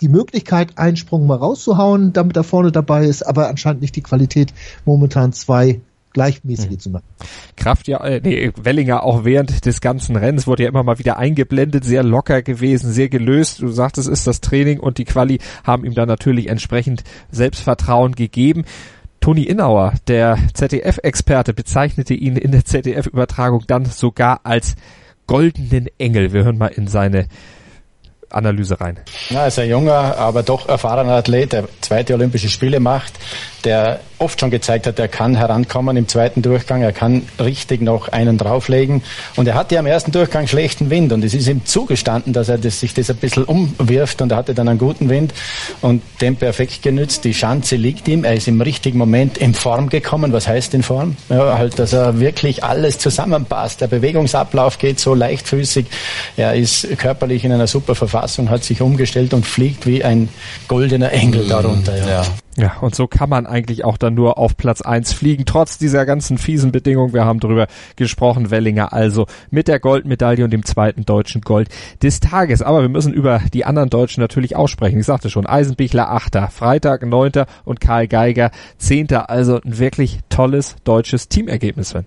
die 0.01 0.09
Möglichkeit, 0.09 0.79
einen 0.79 0.97
Sprung 0.97 1.27
mal 1.27 1.37
rauszuhauen, 1.37 2.13
damit 2.13 2.37
er 2.37 2.45
vorne 2.45 2.73
dabei 2.73 3.07
ist, 3.07 3.23
aber 3.27 3.49
anscheinend 3.49 3.83
nicht 3.83 3.97
die 3.97 4.03
Qualität, 4.03 4.53
momentan 4.85 5.33
zwei 5.33 5.81
gleichmäßige 6.19 6.71
mhm. 6.71 6.79
zu 6.81 6.91
machen. 6.91 7.05
Kraft 7.55 7.87
ja, 7.87 8.03
äh, 8.03 8.21
nee, 8.21 8.51
Wellinger 8.57 9.05
auch 9.05 9.25
während 9.25 9.65
des 9.65 9.81
ganzen 9.81 10.17
Rennens 10.17 10.49
wurde 10.49 10.65
ja 10.65 10.69
immer 10.69 10.83
mal 10.83 10.99
wieder 10.99 11.17
eingeblendet, 11.17 11.85
sehr 11.85 12.03
locker 12.03 12.43
gewesen, 12.43 12.93
sehr 12.93 13.09
gelöst. 13.09 13.63
Du 13.63 13.69
sagtest, 13.69 14.09
es 14.09 14.19
ist 14.19 14.27
das 14.27 14.41
Training 14.41 14.81
und 14.81 14.99
die 14.99 15.05
Quali 15.05 15.39
haben 15.63 15.85
ihm 15.85 15.95
dann 15.95 16.09
natürlich 16.09 16.49
entsprechend 16.49 17.05
Selbstvertrauen 17.31 18.17
gegeben. 18.17 18.65
Toni 19.21 19.45
Innauer, 19.45 19.95
der 20.09 20.39
ZDF-Experte, 20.55 21.55
bezeichnete 21.55 22.15
ihn 22.15 22.37
in 22.37 22.51
der 22.51 22.65
ZDF-Übertragung 22.65 23.63
dann 23.69 23.85
sogar 23.85 24.41
als 24.43 24.75
goldenen 25.29 25.89
Engel. 25.99 26.33
Wir 26.33 26.43
hören 26.43 26.59
mal 26.59 26.69
in 26.69 26.89
seine 26.89 27.29
Analyse 28.31 28.81
rein. 28.81 28.99
Ja, 29.31 29.43
er 29.43 29.49
ist 29.49 29.59
ein 29.59 29.71
junger, 29.71 30.17
aber 30.19 30.43
doch 30.43 30.69
erfahrener 30.69 31.13
Athlet, 31.13 31.53
der 31.53 31.69
zweite 31.81 32.15
Olympische 32.15 32.49
Spiele 32.49 32.81
macht, 32.81 33.15
der 33.65 34.01
oft 34.19 34.41
schon 34.41 34.51
gezeigt 34.51 34.87
hat, 34.87 34.99
er 34.99 35.09
kann 35.09 35.37
herankommen 35.37 35.97
im 35.97 36.09
zweiten 36.09 36.43
Durchgang, 36.43 36.83
er 36.83 36.93
kann 36.93 37.23
richtig 37.39 37.81
noch 37.81 38.09
einen 38.09 38.39
drauflegen. 38.39 39.03
Und 39.37 39.47
er 39.47 39.55
hatte 39.55 39.79
am 39.79 39.87
ersten 39.87 40.13
Durchgang 40.13 40.47
schlechten 40.47 40.91
Wind 40.91 41.13
und 41.13 41.25
es 41.25 41.35
ist 41.35 41.49
ihm 41.49 41.65
zugestanden, 41.65 42.33
dass 42.33 42.49
er 42.49 42.59
das, 42.59 42.81
sich 42.81 42.95
das 42.95 43.11
ein 43.11 43.17
bisschen 43.17 43.45
umwirft 43.45 44.21
und 44.21 44.33
er 44.33 44.39
hatte 44.39 44.55
dann 44.55 44.69
einen 44.69 44.79
guten 44.79 45.09
Wind 45.09 45.33
und 45.81 46.03
den 46.21 46.37
perfekt 46.37 46.83
genützt. 46.83 47.25
Die 47.25 47.35
Schanze 47.35 47.77
liegt 47.77 48.09
ihm, 48.09 48.25
er 48.25 48.35
ist 48.35 48.49
im 48.49 48.61
richtigen 48.61 48.99
Moment 48.99 49.39
in 49.39 49.55
Form 49.55 49.89
gekommen. 49.89 50.33
Was 50.33 50.49
heißt 50.49 50.75
in 50.75 50.83
Form? 50.83 51.17
Ja, 51.29 51.57
halt, 51.59 51.79
dass 51.79 51.93
er 51.93 52.19
wirklich 52.19 52.65
alles 52.65 52.99
zusammenpasst. 52.99 53.81
Der 53.81 53.87
Bewegungsablauf 53.87 54.79
geht 54.79 54.99
so 55.01 55.15
leichtfüßig. 55.15 55.87
Er 56.37 56.55
ist 56.55 56.99
körperlich 56.99 57.45
in 57.45 57.53
einer 57.53 57.67
super 57.67 57.95
Verfassung, 57.95 58.51
hat 58.51 58.65
sich 58.65 58.81
umgestellt 58.81 59.33
und 59.33 59.47
fliegt 59.47 59.87
wie 59.87 60.05
ein 60.05 60.29
goldener 60.67 61.13
Engel 61.13 61.47
darunter. 61.49 61.97
Ja. 61.97 62.09
ja. 62.09 62.27
Ja, 62.59 62.77
und 62.81 62.93
so 62.93 63.07
kann 63.07 63.31
man 63.31 63.47
eigentlich 63.47 63.85
auch 63.85 63.97
dann 63.97 64.15
nur 64.15 64.37
auf 64.37 64.57
Platz 64.57 64.81
eins 64.81 65.13
fliegen, 65.13 65.45
trotz 65.47 65.79
dieser 65.79 66.05
ganzen 66.05 66.39
fiesen 66.39 66.73
Bedingungen. 66.73 67.13
Wir 67.13 67.25
haben 67.25 67.39
darüber 67.39 67.69
gesprochen, 67.95 68.51
Wellinger 68.51 68.93
also 68.93 69.27
mit 69.53 69.69
der 69.69 69.79
Goldmedaille 69.79 70.43
und 70.43 70.51
dem 70.51 70.65
zweiten 70.65 71.05
deutschen 71.05 71.43
Gold 71.43 71.69
des 72.03 72.19
Tages. 72.19 72.61
Aber 72.61 72.83
wir 72.83 72.89
müssen 72.89 73.13
über 73.13 73.41
die 73.55 73.65
anderen 73.65 73.91
Deutschen 73.91 74.23
natürlich 74.23 74.57
aussprechen. 74.57 74.99
Ich 74.99 75.07
sagte 75.07 75.31
schon, 75.31 75.47
Eisenbichler 75.47 76.11
Achter, 76.11 76.49
Freitag 76.49 77.07
Neunter 77.07 77.47
und 77.65 77.81
Karl 77.81 78.09
Geiger 78.09 78.51
Zehnter. 78.77 79.31
Also 79.31 79.61
ein 79.61 79.79
wirklich 79.79 80.19
tolles 80.29 80.75
deutsches 80.83 81.29
Teamergebnis, 81.29 81.91
Sven. 81.91 82.07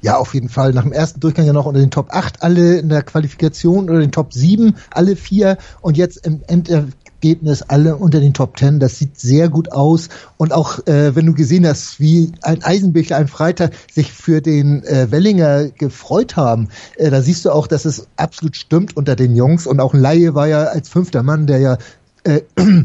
Ja, 0.00 0.16
auf 0.16 0.34
jeden 0.34 0.48
Fall. 0.48 0.72
Nach 0.72 0.84
dem 0.84 0.92
ersten 0.92 1.18
Durchgang 1.18 1.46
ja 1.46 1.52
noch 1.52 1.66
unter 1.66 1.80
den 1.80 1.90
Top 1.90 2.10
8 2.10 2.42
alle 2.42 2.78
in 2.78 2.88
der 2.88 3.02
Qualifikation 3.02 3.90
oder 3.90 3.98
den 3.98 4.12
Top 4.12 4.32
7, 4.32 4.76
alle 4.90 5.16
vier. 5.16 5.58
Und 5.80 5.96
jetzt 5.96 6.24
im 6.24 6.42
Endergebnis 6.46 6.94
Ergebnis 7.20 7.62
alle 7.62 7.96
unter 7.96 8.20
den 8.20 8.32
Top 8.32 8.56
Ten. 8.56 8.78
Das 8.78 8.98
sieht 8.98 9.18
sehr 9.18 9.48
gut 9.48 9.72
aus. 9.72 10.08
Und 10.36 10.52
auch 10.52 10.86
äh, 10.86 11.16
wenn 11.16 11.26
du 11.26 11.34
gesehen 11.34 11.66
hast, 11.66 11.98
wie 11.98 12.32
ein 12.42 12.62
Eisenbichler, 12.62 13.16
ein 13.16 13.28
Freitag 13.28 13.72
sich 13.92 14.12
für 14.12 14.40
den 14.40 14.84
äh, 14.84 15.10
Wellinger 15.10 15.68
gefreut 15.70 16.36
haben, 16.36 16.68
äh, 16.96 17.10
da 17.10 17.20
siehst 17.20 17.44
du 17.44 17.50
auch, 17.50 17.66
dass 17.66 17.84
es 17.84 18.06
absolut 18.16 18.56
stimmt 18.56 18.96
unter 18.96 19.16
den 19.16 19.34
Jungs. 19.34 19.66
Und 19.66 19.80
auch 19.80 19.94
Laie 19.94 20.34
war 20.34 20.46
ja 20.46 20.64
als 20.64 20.88
fünfter 20.88 21.24
Mann, 21.24 21.48
der 21.48 21.58
ja 21.58 21.78
äh, 22.22 22.42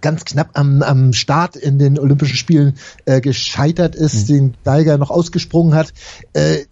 ganz 0.00 0.24
knapp 0.24 0.50
am, 0.54 0.82
am 0.82 1.12
Start 1.12 1.54
in 1.54 1.78
den 1.78 1.98
Olympischen 1.98 2.36
Spielen 2.36 2.74
äh, 3.04 3.20
gescheitert 3.20 3.94
ist, 3.94 4.28
mhm. 4.28 4.34
den 4.34 4.54
Geiger 4.64 4.98
noch 4.98 5.10
ausgesprungen 5.10 5.74
hat. 5.74 5.92
Äh, 6.32 6.64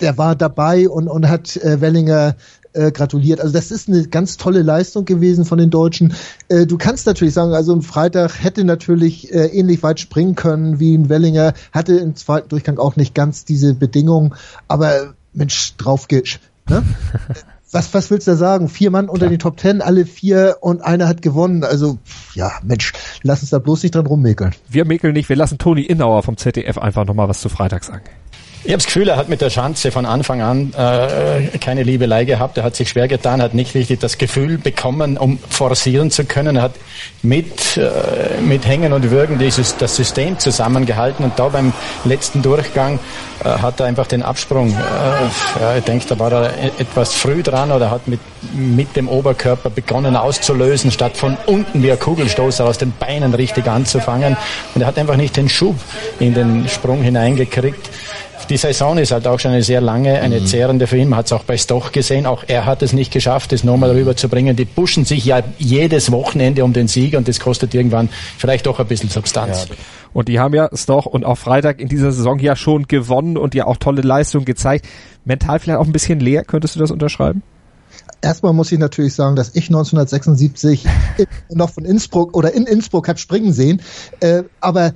der 0.00 0.18
war 0.18 0.34
dabei 0.34 0.88
und, 0.88 1.06
und 1.06 1.28
hat 1.28 1.56
äh, 1.56 1.80
Wellinger 1.80 2.34
äh, 2.74 2.92
gratuliert. 2.92 3.40
Also 3.40 3.52
das 3.52 3.70
ist 3.70 3.88
eine 3.88 4.06
ganz 4.08 4.36
tolle 4.36 4.62
Leistung 4.62 5.04
gewesen 5.04 5.44
von 5.44 5.58
den 5.58 5.70
Deutschen. 5.70 6.14
Äh, 6.48 6.66
du 6.66 6.76
kannst 6.76 7.06
natürlich 7.06 7.34
sagen, 7.34 7.54
also 7.54 7.74
ein 7.74 7.82
Freitag 7.82 8.42
hätte 8.42 8.64
natürlich 8.64 9.32
äh, 9.32 9.46
ähnlich 9.46 9.82
weit 9.82 10.00
springen 10.00 10.34
können 10.34 10.80
wie 10.80 10.94
ein 10.94 11.08
Wellinger, 11.08 11.54
hatte 11.72 11.94
im 11.94 12.16
zweiten 12.16 12.48
Durchgang 12.48 12.78
auch 12.78 12.96
nicht 12.96 13.14
ganz 13.14 13.44
diese 13.44 13.74
Bedingungen, 13.74 14.34
aber 14.68 15.14
Mensch, 15.32 15.76
drauf 15.76 16.08
geht's. 16.08 16.38
Ne? 16.68 16.82
was, 17.74 17.92
was 17.92 18.10
willst 18.10 18.26
du 18.26 18.32
da 18.32 18.36
sagen? 18.36 18.68
Vier 18.68 18.90
Mann 18.90 19.08
unter 19.08 19.28
den 19.28 19.38
Top 19.38 19.56
Ten, 19.56 19.82
alle 19.82 20.06
vier 20.06 20.58
und 20.60 20.82
einer 20.82 21.08
hat 21.08 21.22
gewonnen. 21.22 21.64
Also, 21.64 21.98
ja, 22.34 22.52
Mensch, 22.62 22.92
lass 23.22 23.42
uns 23.42 23.50
da 23.50 23.58
bloß 23.58 23.82
nicht 23.82 23.94
dran 23.94 24.06
rummäkeln. 24.06 24.54
Wir 24.68 24.84
mäkeln 24.84 25.12
nicht, 25.12 25.28
wir 25.28 25.36
lassen 25.36 25.58
Toni 25.58 25.82
Innauer 25.82 26.22
vom 26.22 26.36
ZDF 26.36 26.78
einfach 26.78 27.04
nochmal 27.04 27.28
was 27.28 27.40
zu 27.40 27.48
Freitag 27.48 27.84
sagen. 27.84 28.04
Ich 28.66 28.70
habe 28.70 28.78
das 28.78 28.86
Gefühl, 28.86 29.08
er 29.08 29.18
hat 29.18 29.28
mit 29.28 29.42
der 29.42 29.50
Schanze 29.50 29.90
von 29.90 30.06
Anfang 30.06 30.40
an 30.40 30.72
äh, 30.72 31.58
keine 31.58 31.82
Liebelei 31.82 32.24
gehabt. 32.24 32.56
Er 32.56 32.64
hat 32.64 32.74
sich 32.74 32.88
schwer 32.88 33.08
getan, 33.08 33.42
hat 33.42 33.52
nicht 33.52 33.74
richtig 33.74 34.00
das 34.00 34.16
Gefühl 34.16 34.56
bekommen, 34.56 35.18
um 35.18 35.38
forcieren 35.50 36.10
zu 36.10 36.24
können. 36.24 36.56
Er 36.56 36.62
hat 36.62 36.72
mit, 37.22 37.76
äh, 37.76 38.40
mit 38.40 38.66
Hängen 38.66 38.94
und 38.94 39.10
Würgen 39.10 39.38
dieses, 39.38 39.76
das 39.76 39.94
System 39.96 40.38
zusammengehalten 40.38 41.26
und 41.26 41.38
da 41.38 41.48
beim 41.50 41.74
letzten 42.06 42.40
Durchgang 42.40 43.00
äh, 43.44 43.48
hat 43.50 43.80
er 43.80 43.86
einfach 43.86 44.06
den 44.06 44.22
Absprung, 44.22 44.70
äh, 44.70 45.60
ja, 45.60 45.76
ich 45.76 45.84
denke, 45.84 46.06
da 46.08 46.18
war 46.18 46.32
er 46.32 46.50
e-, 46.52 46.70
etwas 46.78 47.12
früh 47.12 47.42
dran 47.42 47.70
oder 47.70 47.90
hat 47.90 48.08
mit, 48.08 48.20
mit 48.54 48.96
dem 48.96 49.10
Oberkörper 49.10 49.68
begonnen 49.68 50.16
auszulösen, 50.16 50.90
statt 50.90 51.18
von 51.18 51.36
unten 51.44 51.82
wie 51.82 51.92
ein 51.92 51.98
Kugelstoßer 51.98 52.64
aus 52.64 52.78
den 52.78 52.94
Beinen 52.98 53.34
richtig 53.34 53.66
anzufangen. 53.66 54.38
Und 54.74 54.80
er 54.80 54.86
hat 54.86 54.98
einfach 54.98 55.16
nicht 55.16 55.36
den 55.36 55.50
Schub 55.50 55.76
in 56.18 56.32
den 56.32 56.66
Sprung 56.66 57.02
hineingekriegt 57.02 57.90
die 58.46 58.56
Saison 58.56 58.98
ist 58.98 59.12
halt 59.12 59.26
auch 59.26 59.38
schon 59.38 59.52
eine 59.52 59.62
sehr 59.62 59.80
lange, 59.80 60.20
eine 60.20 60.40
mhm. 60.40 60.46
zehrende 60.46 60.86
für 60.86 60.96
ihn. 60.96 61.08
Man 61.08 61.20
hat 61.20 61.26
es 61.26 61.32
auch 61.32 61.44
bei 61.44 61.56
Stoch 61.56 61.92
gesehen. 61.92 62.26
Auch 62.26 62.44
er 62.46 62.66
hat 62.66 62.82
es 62.82 62.92
nicht 62.92 63.12
geschafft, 63.12 63.52
das 63.52 63.64
nochmal 63.64 63.90
rüberzubringen. 63.90 64.56
Die 64.56 64.64
pushen 64.64 65.04
sich 65.04 65.24
ja 65.24 65.42
jedes 65.58 66.12
Wochenende 66.12 66.64
um 66.64 66.72
den 66.72 66.88
Sieg 66.88 67.16
und 67.16 67.28
das 67.28 67.40
kostet 67.40 67.74
irgendwann 67.74 68.08
vielleicht 68.38 68.66
doch 68.66 68.80
ein 68.80 68.86
bisschen 68.86 69.08
Substanz. 69.08 69.66
Ja. 69.68 69.76
Und 70.12 70.28
die 70.28 70.38
haben 70.38 70.54
ja 70.54 70.68
Stoch 70.72 71.06
und 71.06 71.24
auch 71.24 71.36
Freitag 71.36 71.80
in 71.80 71.88
dieser 71.88 72.12
Saison 72.12 72.38
ja 72.38 72.54
schon 72.56 72.86
gewonnen 72.86 73.36
und 73.36 73.54
ja 73.54 73.66
auch 73.66 73.76
tolle 73.76 74.02
Leistungen 74.02 74.44
gezeigt. 74.44 74.86
Mental 75.24 75.58
vielleicht 75.58 75.78
auch 75.78 75.86
ein 75.86 75.92
bisschen 75.92 76.20
leer, 76.20 76.44
könntest 76.44 76.76
du 76.76 76.80
das 76.80 76.90
unterschreiben? 76.90 77.42
Erstmal 78.22 78.52
muss 78.52 78.72
ich 78.72 78.78
natürlich 78.78 79.14
sagen, 79.14 79.36
dass 79.36 79.50
ich 79.54 79.68
1976 79.68 80.86
noch 81.50 81.70
von 81.70 81.84
Innsbruck 81.84 82.36
oder 82.36 82.54
in 82.54 82.64
Innsbruck 82.64 83.08
habe 83.08 83.18
springen 83.18 83.52
sehen. 83.52 83.82
Äh, 84.20 84.44
aber 84.60 84.92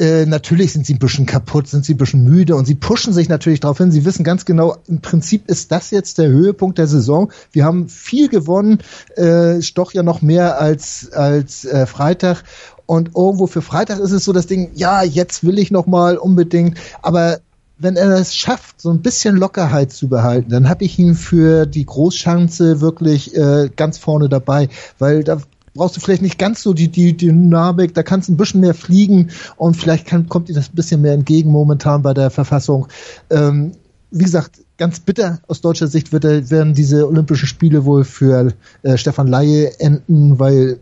äh, 0.00 0.24
natürlich 0.24 0.72
sind 0.72 0.86
sie 0.86 0.94
ein 0.94 0.98
bisschen 0.98 1.26
kaputt, 1.26 1.68
sind 1.68 1.84
sie 1.84 1.92
ein 1.92 1.98
bisschen 1.98 2.24
müde 2.24 2.56
und 2.56 2.64
sie 2.64 2.74
pushen 2.74 3.12
sich 3.12 3.28
natürlich 3.28 3.60
darauf 3.60 3.76
hin. 3.76 3.92
Sie 3.92 4.06
wissen 4.06 4.24
ganz 4.24 4.46
genau, 4.46 4.78
im 4.88 5.02
Prinzip 5.02 5.48
ist 5.48 5.70
das 5.70 5.90
jetzt 5.90 6.16
der 6.16 6.28
Höhepunkt 6.28 6.78
der 6.78 6.86
Saison. 6.86 7.30
Wir 7.52 7.66
haben 7.66 7.88
viel 7.88 8.28
gewonnen, 8.28 8.78
äh, 9.16 9.60
Stoch 9.60 9.92
ja 9.92 10.02
noch 10.02 10.22
mehr 10.22 10.58
als, 10.58 11.12
als 11.12 11.66
äh, 11.66 11.84
Freitag. 11.84 12.44
Und 12.86 13.10
irgendwo 13.14 13.46
für 13.46 13.60
Freitag 13.60 14.00
ist 14.00 14.12
es 14.12 14.24
so 14.24 14.32
das 14.32 14.46
Ding, 14.46 14.70
ja, 14.74 15.02
jetzt 15.02 15.44
will 15.44 15.58
ich 15.58 15.70
noch 15.70 15.86
mal 15.86 16.16
unbedingt, 16.16 16.78
aber 17.02 17.38
wenn 17.78 17.96
er 17.96 18.10
es 18.14 18.34
schafft, 18.34 18.80
so 18.80 18.90
ein 18.90 19.00
bisschen 19.00 19.36
Lockerheit 19.36 19.92
zu 19.92 20.08
behalten, 20.08 20.50
dann 20.50 20.68
habe 20.68 20.84
ich 20.84 20.98
ihn 20.98 21.14
für 21.14 21.66
die 21.66 21.86
Großschanze 21.86 22.80
wirklich 22.80 23.34
äh, 23.36 23.70
ganz 23.74 23.96
vorne 23.98 24.28
dabei, 24.28 24.68
weil 24.98 25.24
da 25.24 25.40
brauchst 25.74 25.96
du 25.96 26.00
vielleicht 26.00 26.22
nicht 26.22 26.38
ganz 26.38 26.62
so 26.62 26.72
die, 26.74 26.88
die, 26.88 27.16
die 27.16 27.28
Dynamik, 27.28 27.94
da 27.94 28.02
kannst 28.02 28.28
du 28.28 28.32
ein 28.32 28.36
bisschen 28.36 28.60
mehr 28.60 28.74
fliegen 28.74 29.30
und 29.56 29.74
vielleicht 29.76 30.06
kann, 30.06 30.28
kommt 30.28 30.48
dir 30.48 30.54
das 30.54 30.70
ein 30.70 30.74
bisschen 30.74 31.00
mehr 31.00 31.14
entgegen 31.14 31.50
momentan 31.50 32.02
bei 32.02 32.14
der 32.14 32.30
Verfassung. 32.30 32.88
Ähm, 33.30 33.72
wie 34.10 34.24
gesagt, 34.24 34.60
ganz 34.76 34.98
bitter 34.98 35.40
aus 35.46 35.60
deutscher 35.60 35.86
Sicht 35.86 36.12
wird, 36.12 36.24
werden 36.24 36.74
diese 36.74 37.06
Olympischen 37.06 37.46
Spiele 37.46 37.84
wohl 37.84 38.04
für 38.04 38.52
äh, 38.82 38.96
Stefan 38.96 39.28
Laie 39.28 39.78
enden, 39.78 40.38
weil 40.38 40.80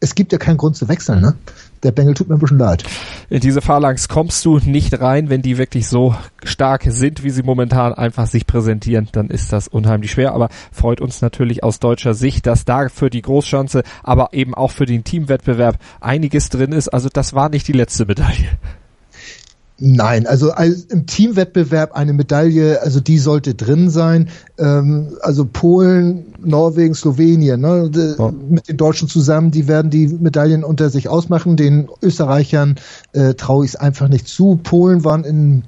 es 0.00 0.14
gibt 0.14 0.32
ja 0.32 0.38
keinen 0.38 0.56
Grund 0.56 0.76
zu 0.76 0.88
wechseln, 0.88 1.20
ne? 1.20 1.36
Der 1.82 1.92
Bengel 1.92 2.14
tut 2.14 2.28
mir 2.28 2.34
ein 2.34 2.40
bisschen 2.40 2.58
leid. 2.58 2.84
In 3.28 3.40
diese 3.40 3.60
Phalanx 3.60 4.08
kommst 4.08 4.44
du 4.44 4.58
nicht 4.58 5.00
rein, 5.00 5.30
wenn 5.30 5.42
die 5.42 5.58
wirklich 5.58 5.88
so 5.88 6.14
stark 6.42 6.84
sind, 6.86 7.22
wie 7.22 7.30
sie 7.30 7.42
momentan 7.42 7.92
einfach 7.92 8.26
sich 8.26 8.46
präsentieren, 8.46 9.08
dann 9.12 9.28
ist 9.28 9.52
das 9.52 9.68
unheimlich 9.68 10.10
schwer, 10.10 10.32
aber 10.32 10.48
freut 10.72 11.00
uns 11.00 11.20
natürlich 11.22 11.62
aus 11.62 11.80
deutscher 11.80 12.14
Sicht, 12.14 12.46
dass 12.46 12.64
da 12.64 12.88
für 12.88 13.10
die 13.10 13.22
Großschanze, 13.22 13.82
aber 14.02 14.30
eben 14.32 14.54
auch 14.54 14.70
für 14.70 14.86
den 14.86 15.04
Teamwettbewerb 15.04 15.78
einiges 16.00 16.48
drin 16.48 16.72
ist. 16.72 16.88
Also 16.88 17.08
das 17.12 17.34
war 17.34 17.50
nicht 17.50 17.68
die 17.68 17.72
letzte 17.72 18.06
Medaille. 18.06 18.48
Nein, 19.82 20.26
also 20.26 20.52
im 20.90 21.06
Teamwettbewerb 21.06 21.92
eine 21.92 22.12
Medaille, 22.12 22.82
also 22.82 23.00
die 23.00 23.18
sollte 23.18 23.54
drin 23.54 23.88
sein. 23.88 24.28
Ähm, 24.58 25.16
also 25.22 25.46
Polen, 25.46 26.34
Norwegen, 26.44 26.94
Slowenien, 26.94 27.62
ne, 27.62 27.90
ja. 28.18 28.30
mit 28.50 28.68
den 28.68 28.76
Deutschen 28.76 29.08
zusammen, 29.08 29.50
die 29.50 29.68
werden 29.68 29.90
die 29.90 30.08
Medaillen 30.08 30.64
unter 30.64 30.90
sich 30.90 31.08
ausmachen. 31.08 31.56
Den 31.56 31.88
Österreichern 32.02 32.76
äh, 33.12 33.32
traue 33.34 33.64
ich 33.64 33.70
es 33.72 33.76
einfach 33.76 34.08
nicht 34.08 34.28
zu. 34.28 34.60
Polen 34.62 35.02
waren 35.02 35.24
in 35.24 35.62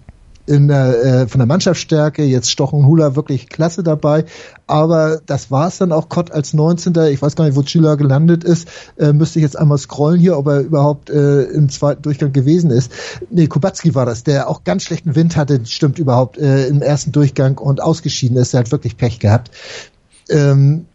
in 0.47 0.69
der, 0.69 1.05
äh, 1.05 1.29
von 1.29 1.39
der 1.39 1.47
Mannschaftsstärke, 1.47 2.25
jetzt 2.25 2.51
Stoch 2.51 2.73
und 2.73 2.87
Hula 2.87 3.15
wirklich 3.15 3.49
klasse 3.49 3.83
dabei, 3.83 4.25
aber 4.67 5.21
das 5.27 5.51
war 5.51 5.69
es 5.69 5.79
dann 5.79 5.93
auch 5.93 6.09
Kott 6.09 6.33
als 6.33 6.53
19. 6.53 6.95
Ich 7.11 7.23
weiß 7.23 7.37
gar 7.37 7.45
nicht, 7.45 7.57
wo 7.57 7.63
Chila 7.63 7.95
gelandet 7.95 8.43
ist, 8.43 8.69
äh, 8.99 9.13
müsste 9.13 9.39
ich 9.39 9.45
jetzt 9.45 9.59
einmal 9.59 9.79
scrollen 9.79 10.21
hier, 10.21 10.37
ob 10.37 10.47
er 10.49 10.61
überhaupt 10.61 11.11
äh, 11.11 11.43
im 11.45 11.69
zweiten 11.69 12.03
Durchgang 12.03 12.33
gewesen 12.33 12.71
ist. 12.71 12.93
Nee, 13.31 13.47
Kubacki 13.47 13.95
war 13.95 14.07
das, 14.07 14.25
der 14.25 14.49
auch 14.49 14.65
ganz 14.65 14.83
schlechten 14.83 15.15
Wind 15.15 15.37
hatte, 15.37 15.61
stimmt 15.65 15.99
überhaupt, 15.99 16.39
äh, 16.39 16.67
im 16.67 16.83
ersten 16.83 17.13
Durchgang 17.13 17.59
und 17.59 17.81
ausgeschieden 17.81 18.37
ist, 18.37 18.55
er 18.55 18.61
hat 18.61 18.73
wirklich 18.73 18.97
Pech 18.97 19.21
gehabt. 19.21 19.51
Ähm, 20.29 20.87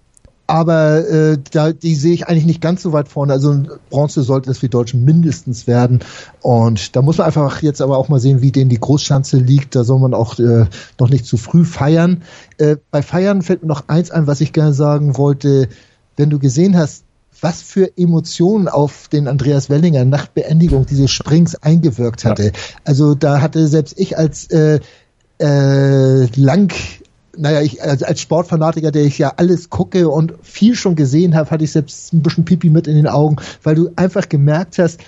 aber 0.48 1.08
äh, 1.10 1.38
da, 1.52 1.74
die 1.74 1.96
sehe 1.96 2.14
ich 2.14 2.28
eigentlich 2.28 2.46
nicht 2.46 2.62
ganz 2.62 2.82
so 2.82 2.94
weit 2.94 3.10
vorne. 3.10 3.34
Also 3.34 3.64
Bronze 3.90 4.24
sollte 4.24 4.50
es 4.50 4.60
für 4.60 4.68
die 4.68 4.72
Deutschen 4.72 5.04
mindestens 5.04 5.68
werden. 5.68 6.00
Und 6.42 6.96
da 6.96 7.02
muss 7.02 7.18
man 7.18 7.28
einfach 7.28 7.62
jetzt 7.62 7.82
aber 7.82 7.98
auch 7.98 8.08
mal 8.08 8.22
sehen, 8.22 8.42
wie 8.42 8.54
denen 8.54 8.70
die 8.70 8.80
Großschanze 8.80 9.38
liegt. 9.38 9.76
Da 9.76 9.84
soll 9.84 10.00
man 10.00 10.14
auch 10.14 10.40
äh, 10.40 10.66
noch 11.00 11.10
nicht 11.10 11.26
zu 11.26 11.36
früh 11.36 11.66
feiern. 11.66 12.24
Äh, 12.58 12.78
bei 12.92 13.02
Feiern 13.02 13.42
fällt 13.42 13.62
mir 13.62 13.68
noch 13.68 13.90
eins 13.90 14.10
ein, 14.10 14.26
was 14.26 14.40
ich 14.40 14.54
gerne 14.54 14.74
sagen 14.74 15.18
wollte. 15.18 15.68
Wenn 16.16 16.30
du 16.30 16.40
gesehen 16.40 16.78
hast, 16.78 17.04
was 17.42 17.62
für 17.62 17.98
Emotionen 17.98 18.68
auf 18.68 19.10
den 19.10 19.28
Andreas 19.28 19.70
Wellinger 19.70 20.06
nach 20.06 20.28
Beendigung 20.28 20.86
dieses 20.86 21.12
Springs 21.12 21.56
eingewirkt 21.56 22.26
hatte. 22.26 22.46
Ja. 22.46 22.52
Also 22.86 23.16
da 23.16 23.42
hatte 23.42 23.68
selbst 23.68 24.00
ich 24.00 24.18
als 24.18 24.50
äh, 24.50 24.80
äh, 25.40 26.26
lang 26.36 26.74
naja, 27.38 27.62
ich 27.62 27.82
als, 27.82 28.04
als 28.04 28.22
Sportfanatiker, 28.22 28.92
der 28.92 29.06
ich 29.06 29.18
ja 29.18 29.34
alles 29.38 29.70
gucke 29.70 30.10
und 30.10 30.34
viel 30.42 30.76
schon 30.76 30.96
gesehen 30.96 31.36
habe, 31.36 31.50
hatte 31.52 31.64
ich 31.64 31.72
selbst 31.72 32.14
ein 32.14 32.22
bisschen 32.22 32.46
Pipi 32.46 32.70
mit 32.70 32.88
in 32.88 32.96
den 32.96 33.08
Augen, 33.08 33.38
weil 33.64 33.76
du 33.76 33.90
einfach 33.96 34.28
gemerkt 34.28 34.80
hast, 34.80 35.00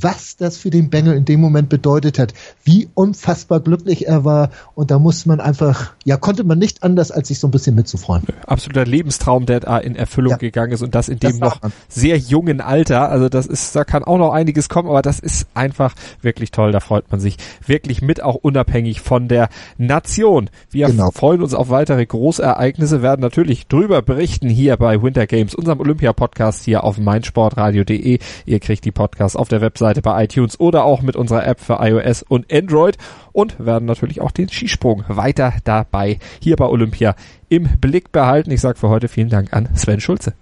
was 0.00 0.36
das 0.36 0.56
für 0.56 0.70
den 0.70 0.88
Bengel 0.88 1.14
in 1.14 1.26
dem 1.26 1.40
Moment 1.40 1.68
bedeutet 1.68 2.18
hat, 2.18 2.32
wie 2.64 2.88
unfassbar 2.94 3.60
glücklich 3.60 4.06
er 4.06 4.24
war 4.24 4.50
und 4.74 4.90
da 4.90 4.98
muss 4.98 5.26
man 5.26 5.40
einfach, 5.40 5.92
ja, 6.04 6.16
konnte 6.16 6.44
man 6.44 6.58
nicht 6.58 6.82
anders, 6.82 7.10
als 7.10 7.28
sich 7.28 7.38
so 7.38 7.48
ein 7.48 7.50
bisschen 7.50 7.74
mitzufreuen. 7.74 8.22
Absoluter 8.46 8.86
Lebenstraum, 8.86 9.44
der 9.44 9.60
da 9.60 9.76
in 9.78 9.94
Erfüllung 9.94 10.32
ja. 10.32 10.36
gegangen 10.38 10.72
ist 10.72 10.82
und 10.82 10.94
das 10.94 11.10
in 11.10 11.18
dem 11.18 11.38
das 11.38 11.40
noch 11.40 11.60
sehr 11.88 12.16
jungen 12.16 12.62
Alter, 12.62 13.10
also 13.10 13.28
das 13.28 13.46
ist, 13.46 13.76
da 13.76 13.84
kann 13.84 14.02
auch 14.02 14.16
noch 14.16 14.32
einiges 14.32 14.70
kommen, 14.70 14.88
aber 14.88 15.02
das 15.02 15.18
ist 15.18 15.46
einfach 15.52 15.94
wirklich 16.22 16.52
toll, 16.52 16.72
da 16.72 16.80
freut 16.80 17.10
man 17.10 17.20
sich 17.20 17.36
wirklich 17.66 18.00
mit, 18.00 18.22
auch 18.22 18.36
unabhängig 18.36 19.02
von 19.02 19.28
der 19.28 19.50
Nation. 19.76 20.48
Wir 20.70 20.86
genau. 20.86 21.10
freuen 21.10 21.42
uns 21.42 21.52
auf 21.52 21.68
weitere 21.68 22.06
Großereignisse, 22.06 23.02
werden 23.02 23.20
natürlich 23.20 23.66
drüber 23.66 24.00
berichten 24.00 24.48
hier 24.48 24.78
bei 24.78 25.02
Winter 25.02 25.26
Games, 25.26 25.54
unserem 25.54 25.80
Olympia-Podcast 25.80 26.64
hier 26.64 26.84
auf 26.84 26.98
meinsportradio.de. 26.98 28.18
Ihr 28.46 28.60
kriegt 28.60 28.84
die 28.86 28.92
Podcasts 28.92 29.36
auf 29.36 29.48
der 29.48 29.60
Website 29.60 29.81
Webseite 29.82 30.00
bei 30.00 30.24
iTunes 30.24 30.60
oder 30.60 30.84
auch 30.84 31.02
mit 31.02 31.16
unserer 31.16 31.46
App 31.46 31.60
für 31.60 31.78
iOS 31.80 32.22
und 32.22 32.52
Android 32.52 32.96
und 33.32 33.56
werden 33.58 33.84
natürlich 33.84 34.20
auch 34.20 34.30
den 34.30 34.48
Skisprung 34.48 35.04
weiter 35.08 35.54
dabei 35.64 36.18
hier 36.40 36.56
bei 36.56 36.66
Olympia 36.66 37.16
im 37.48 37.64
Blick 37.80 38.12
behalten. 38.12 38.52
Ich 38.52 38.60
sage 38.60 38.78
für 38.78 38.88
heute 38.88 39.08
vielen 39.08 39.28
Dank 39.28 39.52
an 39.52 39.68
Sven 39.74 40.00
Schulze. 40.00 40.34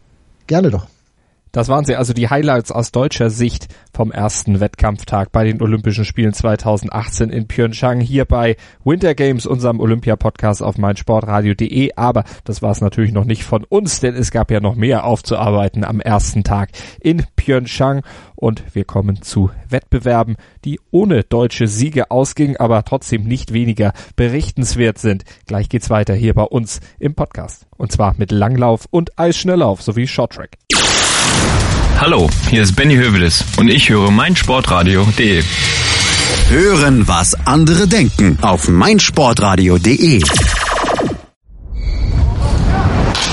Gerne 0.46 0.70
doch. 0.70 0.87
Das 1.53 1.68
waren 1.68 1.85
sie 1.85 1.96
also 1.96 2.12
die 2.12 2.29
Highlights 2.29 2.70
aus 2.70 2.92
deutscher 2.92 3.29
Sicht 3.29 3.66
vom 3.92 4.12
ersten 4.12 4.61
Wettkampftag 4.61 5.33
bei 5.33 5.42
den 5.42 5.61
Olympischen 5.61 6.05
Spielen 6.05 6.33
2018 6.33 7.31
in 7.31 7.48
Pyeongchang 7.48 7.98
hier 7.98 8.24
bei 8.24 8.57
Winter 8.85 9.16
Games, 9.16 9.46
unserem 9.46 9.81
Olympia-Podcast 9.81 10.62
auf 10.62 10.79
meinsportradio.de. 10.79 11.94
Aber 11.96 12.22
das 12.44 12.62
war 12.62 12.70
es 12.70 12.81
natürlich 12.81 13.11
noch 13.11 13.24
nicht 13.24 13.42
von 13.42 13.64
uns, 13.64 13.98
denn 13.98 14.14
es 14.14 14.31
gab 14.31 14.53
ja 14.53 14.61
noch 14.61 14.76
mehr 14.76 15.03
aufzuarbeiten 15.03 15.83
am 15.83 15.98
ersten 15.98 16.44
Tag 16.44 16.70
in 17.00 17.24
Pyeongchang. 17.35 18.03
Und 18.40 18.74
wir 18.74 18.85
kommen 18.85 19.20
zu 19.20 19.50
Wettbewerben, 19.68 20.37
die 20.64 20.81
ohne 20.90 21.24
deutsche 21.24 21.66
Siege 21.66 22.11
ausgingen, 22.11 22.57
aber 22.57 22.83
trotzdem 22.85 23.24
nicht 23.24 23.53
weniger 23.53 23.92
berichtenswert 24.16 24.96
sind. 24.96 25.24
Gleich 25.46 25.68
geht's 25.68 25.90
weiter 25.90 26.14
hier 26.14 26.33
bei 26.33 26.44
uns 26.44 26.81
im 26.98 27.14
Podcast. 27.14 27.66
Und 27.76 27.92
zwar 27.92 28.14
mit 28.16 28.33
Langlauf 28.33 28.87
und 28.90 29.18
Eisschnelllauf 29.18 29.83
sowie 29.83 30.07
Shorttrack. 30.07 30.57
Hallo, 31.98 32.31
hier 32.48 32.62
ist 32.62 32.74
Benny 32.76 32.96
Hövedes 32.96 33.44
und 33.59 33.68
ich 33.68 33.90
höre 33.90 34.11
meinsportradio.de. 34.11 35.42
Hören, 36.48 37.07
was 37.07 37.35
andere 37.46 37.87
denken 37.88 38.38
auf 38.40 38.68
meinsportradio.de. 38.68 40.22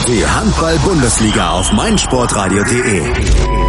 Die 0.07 0.25
Handball-Bundesliga 0.25 1.51
auf 1.51 1.73
meinsportradio.de. 1.73 3.01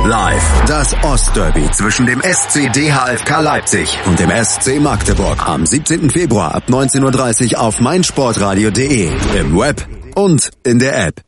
Live 0.06 0.62
das 0.68 0.94
Ostderby 1.02 1.68
zwischen 1.72 2.06
dem 2.06 2.22
SC 2.22 2.72
DHFK 2.72 3.40
Leipzig 3.40 3.98
und 4.06 4.20
dem 4.20 4.30
SC 4.30 4.80
Magdeburg 4.80 5.48
am 5.48 5.66
17. 5.66 6.10
Februar 6.10 6.54
ab 6.54 6.62
19.30 6.68 7.54
Uhr 7.54 7.60
auf 7.60 7.80
meinsportradio.de. 7.80 9.10
Im 9.36 9.58
Web 9.58 9.84
und 10.14 10.50
in 10.62 10.78
der 10.78 11.08
App. 11.08 11.20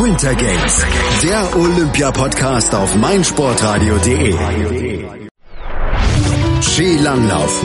Winter 0.00 0.34
Games, 0.36 0.84
der 1.24 1.56
Olympia-Podcast 1.56 2.72
auf 2.76 2.94
meinsportradio.de. 2.94 4.36
Skilanglauf 6.62 7.64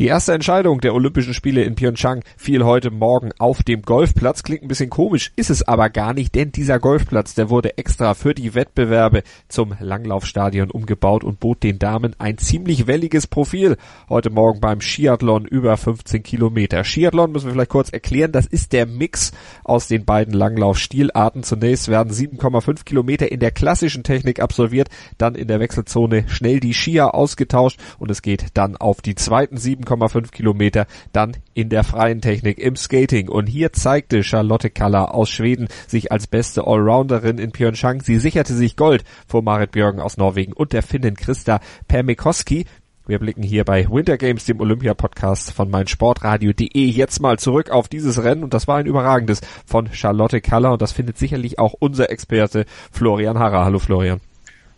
Die 0.00 0.08
erste 0.08 0.32
Entscheidung 0.32 0.80
der 0.80 0.92
Olympischen 0.92 1.34
Spiele 1.34 1.62
in 1.62 1.76
Pyeongchang 1.76 2.24
fiel 2.36 2.64
heute 2.64 2.90
Morgen 2.90 3.30
auf 3.38 3.62
dem 3.62 3.82
Golfplatz. 3.82 4.42
Klingt 4.42 4.64
ein 4.64 4.68
bisschen 4.68 4.90
komisch, 4.90 5.30
ist 5.36 5.50
es 5.50 5.62
aber 5.62 5.88
gar 5.88 6.14
nicht, 6.14 6.34
denn 6.34 6.50
dieser 6.50 6.80
Golfplatz, 6.80 7.34
der 7.34 7.48
wurde 7.48 7.78
extra 7.78 8.14
für 8.14 8.34
die 8.34 8.56
Wettbewerbe 8.56 9.22
zum 9.46 9.72
Langlaufstadion 9.78 10.72
umgebaut 10.72 11.22
und 11.22 11.38
bot 11.38 11.62
den 11.62 11.78
Damen 11.78 12.16
ein 12.18 12.38
ziemlich 12.38 12.88
welliges 12.88 13.28
Profil. 13.28 13.76
Heute 14.08 14.30
Morgen 14.30 14.58
beim 14.58 14.80
Skiathlon 14.80 15.44
über 15.44 15.76
15 15.76 16.24
Kilometer. 16.24 16.82
Skiathlon 16.82 17.30
müssen 17.30 17.46
wir 17.46 17.52
vielleicht 17.52 17.70
kurz 17.70 17.90
erklären, 17.90 18.32
das 18.32 18.46
ist 18.46 18.72
der 18.72 18.86
Mix 18.86 19.30
aus 19.62 19.86
den 19.86 20.04
beiden 20.04 20.34
Langlaufstilarten. 20.34 21.44
Zunächst 21.44 21.86
werden 21.86 22.12
7,5 22.12 22.84
Kilometer 22.84 23.30
in 23.30 23.38
der 23.38 23.52
klassischen 23.52 24.02
Technik 24.02 24.40
absolviert, 24.40 24.88
dann 25.18 25.36
in 25.36 25.46
der 25.46 25.60
Wechselzone 25.60 26.24
schnell 26.26 26.58
die 26.58 26.74
Skier 26.74 27.14
ausgetauscht 27.14 27.78
und 28.00 28.10
es 28.10 28.22
geht 28.22 28.46
dann 28.54 28.76
auf 28.76 29.00
die 29.00 29.14
zweiten 29.14 29.56
sieben 29.56 29.83
7,5 29.84 30.30
Kilometer 30.30 30.86
dann 31.12 31.36
in 31.54 31.68
der 31.68 31.84
freien 31.84 32.20
Technik 32.20 32.58
im 32.58 32.76
Skating. 32.76 33.28
Und 33.28 33.46
hier 33.46 33.72
zeigte 33.72 34.22
Charlotte 34.22 34.70
Kaller 34.70 35.14
aus 35.14 35.30
Schweden 35.30 35.68
sich 35.86 36.12
als 36.12 36.26
beste 36.26 36.66
Allrounderin 36.66 37.38
in 37.38 37.52
Pyeongchang. 37.52 38.00
Sie 38.00 38.18
sicherte 38.18 38.54
sich 38.54 38.76
Gold 38.76 39.04
vor 39.26 39.42
Marit 39.42 39.72
Björgen 39.72 40.00
aus 40.00 40.16
Norwegen 40.16 40.52
und 40.52 40.72
der 40.72 40.82
Finnin 40.82 41.16
Christa 41.16 41.60
Permikoski. 41.88 42.66
Wir 43.06 43.18
blicken 43.18 43.42
hier 43.42 43.64
bei 43.64 43.86
Winter 43.90 44.16
Games, 44.16 44.46
dem 44.46 44.60
Olympia-Podcast 44.60 45.52
von 45.52 45.68
meinsportradio.de 45.68 46.86
jetzt 46.86 47.20
mal 47.20 47.38
zurück 47.38 47.70
auf 47.70 47.86
dieses 47.86 48.24
Rennen 48.24 48.42
und 48.42 48.54
das 48.54 48.66
war 48.66 48.78
ein 48.78 48.86
überragendes 48.86 49.42
von 49.66 49.92
Charlotte 49.92 50.40
Kaller 50.40 50.72
und 50.72 50.80
das 50.80 50.92
findet 50.92 51.18
sicherlich 51.18 51.58
auch 51.58 51.74
unser 51.78 52.08
Experte 52.08 52.64
Florian 52.90 53.38
Harrer. 53.38 53.66
Hallo 53.66 53.78
Florian. 53.78 54.22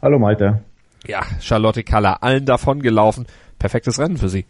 Hallo 0.03 0.19
Malte. 0.19 0.65
Ja, 1.07 1.21
Charlotte 1.41 1.85
Kaller, 1.85 2.25
allen 2.25 2.47
davon 2.47 2.83
gelaufen. 2.83 3.27
Perfektes 3.61 4.01
Rennen 4.01 4.17
für 4.17 4.29
sie 4.29 4.45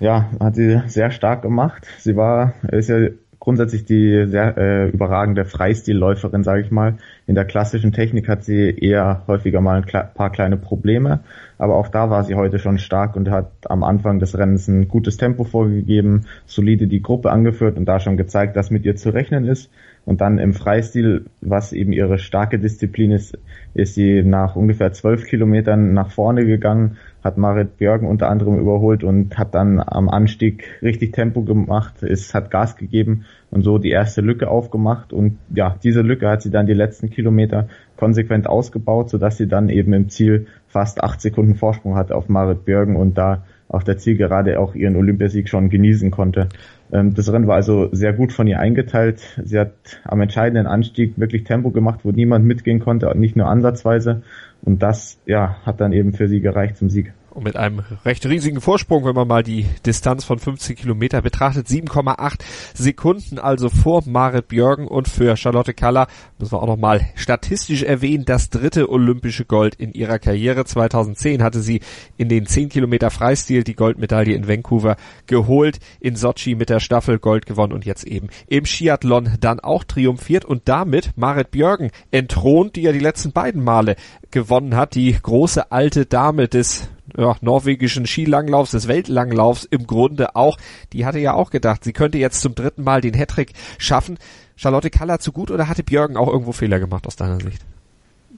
ja, 0.00 0.30
hat 0.40 0.56
sie 0.56 0.80
sehr 0.86 1.10
stark 1.10 1.42
gemacht. 1.42 1.86
Sie 1.98 2.16
war, 2.16 2.54
ist 2.70 2.88
ja 2.88 3.08
grundsätzlich 3.46 3.84
die 3.84 4.24
sehr 4.26 4.58
äh, 4.58 4.88
überragende 4.88 5.44
Freistilläuferin, 5.44 6.42
sage 6.42 6.62
ich 6.62 6.72
mal. 6.72 6.96
In 7.28 7.36
der 7.36 7.44
klassischen 7.44 7.92
Technik 7.92 8.28
hat 8.28 8.42
sie 8.42 8.70
eher 8.70 9.22
häufiger 9.28 9.60
mal 9.60 9.82
ein 9.82 10.14
paar 10.14 10.30
kleine 10.30 10.56
Probleme, 10.56 11.20
aber 11.56 11.76
auch 11.76 11.86
da 11.86 12.10
war 12.10 12.24
sie 12.24 12.34
heute 12.34 12.58
schon 12.58 12.78
stark 12.78 13.14
und 13.14 13.30
hat 13.30 13.52
am 13.68 13.84
Anfang 13.84 14.18
des 14.18 14.36
Rennens 14.36 14.66
ein 14.66 14.88
gutes 14.88 15.16
Tempo 15.16 15.44
vorgegeben, 15.44 16.26
solide 16.46 16.88
die 16.88 17.02
Gruppe 17.02 17.30
angeführt 17.30 17.76
und 17.76 17.84
da 17.84 18.00
schon 18.00 18.16
gezeigt, 18.16 18.56
dass 18.56 18.72
mit 18.72 18.84
ihr 18.84 18.96
zu 18.96 19.10
rechnen 19.10 19.44
ist. 19.44 19.70
Und 20.04 20.20
dann 20.20 20.38
im 20.38 20.52
Freistil, 20.52 21.26
was 21.40 21.72
eben 21.72 21.92
ihre 21.92 22.18
starke 22.18 22.58
Disziplin 22.58 23.12
ist, 23.12 23.38
ist 23.74 23.94
sie 23.94 24.22
nach 24.24 24.56
ungefähr 24.56 24.92
zwölf 24.92 25.24
Kilometern 25.24 25.92
nach 25.92 26.10
vorne 26.10 26.46
gegangen, 26.46 26.96
hat 27.26 27.36
Marit 27.36 27.76
Björgen 27.76 28.08
unter 28.08 28.30
anderem 28.30 28.58
überholt 28.58 29.04
und 29.04 29.36
hat 29.36 29.54
dann 29.54 29.80
am 29.84 30.08
Anstieg 30.08 30.64
richtig 30.80 31.12
Tempo 31.12 31.42
gemacht, 31.42 32.02
ist, 32.02 32.32
hat 32.32 32.50
Gas 32.50 32.76
gegeben 32.76 33.24
und 33.50 33.62
so 33.62 33.78
die 33.78 33.90
erste 33.90 34.22
Lücke 34.22 34.48
aufgemacht. 34.48 35.12
Und 35.12 35.38
ja, 35.54 35.76
diese 35.82 36.00
Lücke 36.00 36.28
hat 36.28 36.42
sie 36.42 36.50
dann 36.50 36.66
die 36.66 36.74
letzten 36.74 37.10
Kilometer 37.10 37.68
konsequent 37.96 38.46
ausgebaut, 38.46 39.10
sodass 39.10 39.36
sie 39.36 39.48
dann 39.48 39.68
eben 39.68 39.92
im 39.92 40.08
Ziel 40.08 40.46
fast 40.68 41.02
acht 41.02 41.20
Sekunden 41.20 41.54
Vorsprung 41.54 41.96
hatte 41.96 42.14
auf 42.14 42.28
Marit 42.28 42.64
Björgen 42.64 42.96
und 42.96 43.18
da 43.18 43.42
auf 43.68 43.84
der 43.84 43.98
Zielgerade 43.98 44.60
auch 44.60 44.74
ihren 44.74 44.96
Olympiasieg 44.96 45.48
schon 45.48 45.70
genießen 45.70 46.10
konnte. 46.10 46.48
Ähm, 46.92 47.14
das 47.14 47.32
Rennen 47.32 47.46
war 47.46 47.56
also 47.56 47.88
sehr 47.92 48.12
gut 48.12 48.32
von 48.32 48.46
ihr 48.46 48.60
eingeteilt. 48.60 49.40
Sie 49.44 49.58
hat 49.58 49.72
am 50.04 50.20
entscheidenden 50.20 50.66
Anstieg 50.66 51.18
wirklich 51.18 51.44
Tempo 51.44 51.70
gemacht, 51.70 52.00
wo 52.04 52.12
niemand 52.12 52.44
mitgehen 52.44 52.80
konnte, 52.80 53.12
nicht 53.16 53.36
nur 53.36 53.48
ansatzweise. 53.48 54.22
Und 54.62 54.82
das, 54.82 55.18
ja, 55.26 55.56
hat 55.64 55.80
dann 55.80 55.92
eben 55.92 56.12
für 56.12 56.28
sie 56.28 56.40
gereicht 56.40 56.76
zum 56.76 56.90
Sieg. 56.90 57.12
Und 57.36 57.44
mit 57.44 57.56
einem 57.56 57.82
recht 58.06 58.24
riesigen 58.24 58.62
Vorsprung, 58.62 59.04
wenn 59.04 59.14
man 59.14 59.28
mal 59.28 59.42
die 59.42 59.66
Distanz 59.84 60.24
von 60.24 60.38
15 60.38 60.74
Kilometer 60.74 61.20
betrachtet. 61.20 61.66
7,8 61.66 62.38
Sekunden 62.72 63.38
also 63.38 63.68
vor 63.68 64.02
Marit 64.06 64.48
Björgen 64.48 64.88
und 64.88 65.06
für 65.06 65.36
Charlotte 65.36 65.74
Kaller 65.74 66.06
müssen 66.38 66.52
wir 66.52 66.62
auch 66.62 66.66
nochmal 66.66 67.10
statistisch 67.14 67.82
erwähnen, 67.82 68.24
das 68.24 68.48
dritte 68.48 68.88
olympische 68.88 69.44
Gold 69.44 69.74
in 69.74 69.92
ihrer 69.92 70.18
Karriere. 70.18 70.64
2010 70.64 71.42
hatte 71.42 71.60
sie 71.60 71.80
in 72.16 72.30
den 72.30 72.46
10 72.46 72.70
Kilometer 72.70 73.10
Freistil 73.10 73.64
die 73.64 73.76
Goldmedaille 73.76 74.34
in 74.34 74.48
Vancouver 74.48 74.96
geholt, 75.26 75.78
in 76.00 76.16
Sochi 76.16 76.54
mit 76.54 76.70
der 76.70 76.80
Staffel 76.80 77.18
Gold 77.18 77.44
gewonnen 77.44 77.74
und 77.74 77.84
jetzt 77.84 78.06
eben 78.06 78.28
im 78.46 78.64
Skiathlon 78.64 79.32
dann 79.40 79.60
auch 79.60 79.84
triumphiert 79.84 80.46
und 80.46 80.62
damit 80.64 81.10
Marit 81.16 81.50
Björgen 81.50 81.90
entthront, 82.10 82.76
die 82.76 82.82
ja 82.82 82.92
die 82.92 82.98
letzten 82.98 83.32
beiden 83.32 83.62
Male 83.62 83.96
gewonnen 84.30 84.74
hat, 84.74 84.94
die 84.94 85.14
große 85.20 85.70
alte 85.70 86.06
Dame 86.06 86.48
des 86.48 86.88
ja, 87.16 87.36
norwegischen 87.40 88.06
Skilanglaufs, 88.06 88.72
des 88.72 88.88
Weltlanglaufs 88.88 89.64
im 89.64 89.86
Grunde 89.86 90.36
auch. 90.36 90.58
Die 90.92 91.06
hatte 91.06 91.18
ja 91.18 91.34
auch 91.34 91.50
gedacht, 91.50 91.84
sie 91.84 91.92
könnte 91.92 92.18
jetzt 92.18 92.40
zum 92.40 92.54
dritten 92.54 92.84
Mal 92.84 93.00
den 93.00 93.14
Hattrick 93.14 93.52
schaffen. 93.78 94.18
Charlotte 94.56 94.90
Kaller 94.90 95.18
zu 95.18 95.32
gut 95.32 95.50
oder 95.50 95.68
hatte 95.68 95.82
Björgen 95.82 96.16
auch 96.16 96.28
irgendwo 96.28 96.52
Fehler 96.52 96.80
gemacht 96.80 97.06
aus 97.06 97.16
deiner 97.16 97.40
Sicht? 97.40 97.64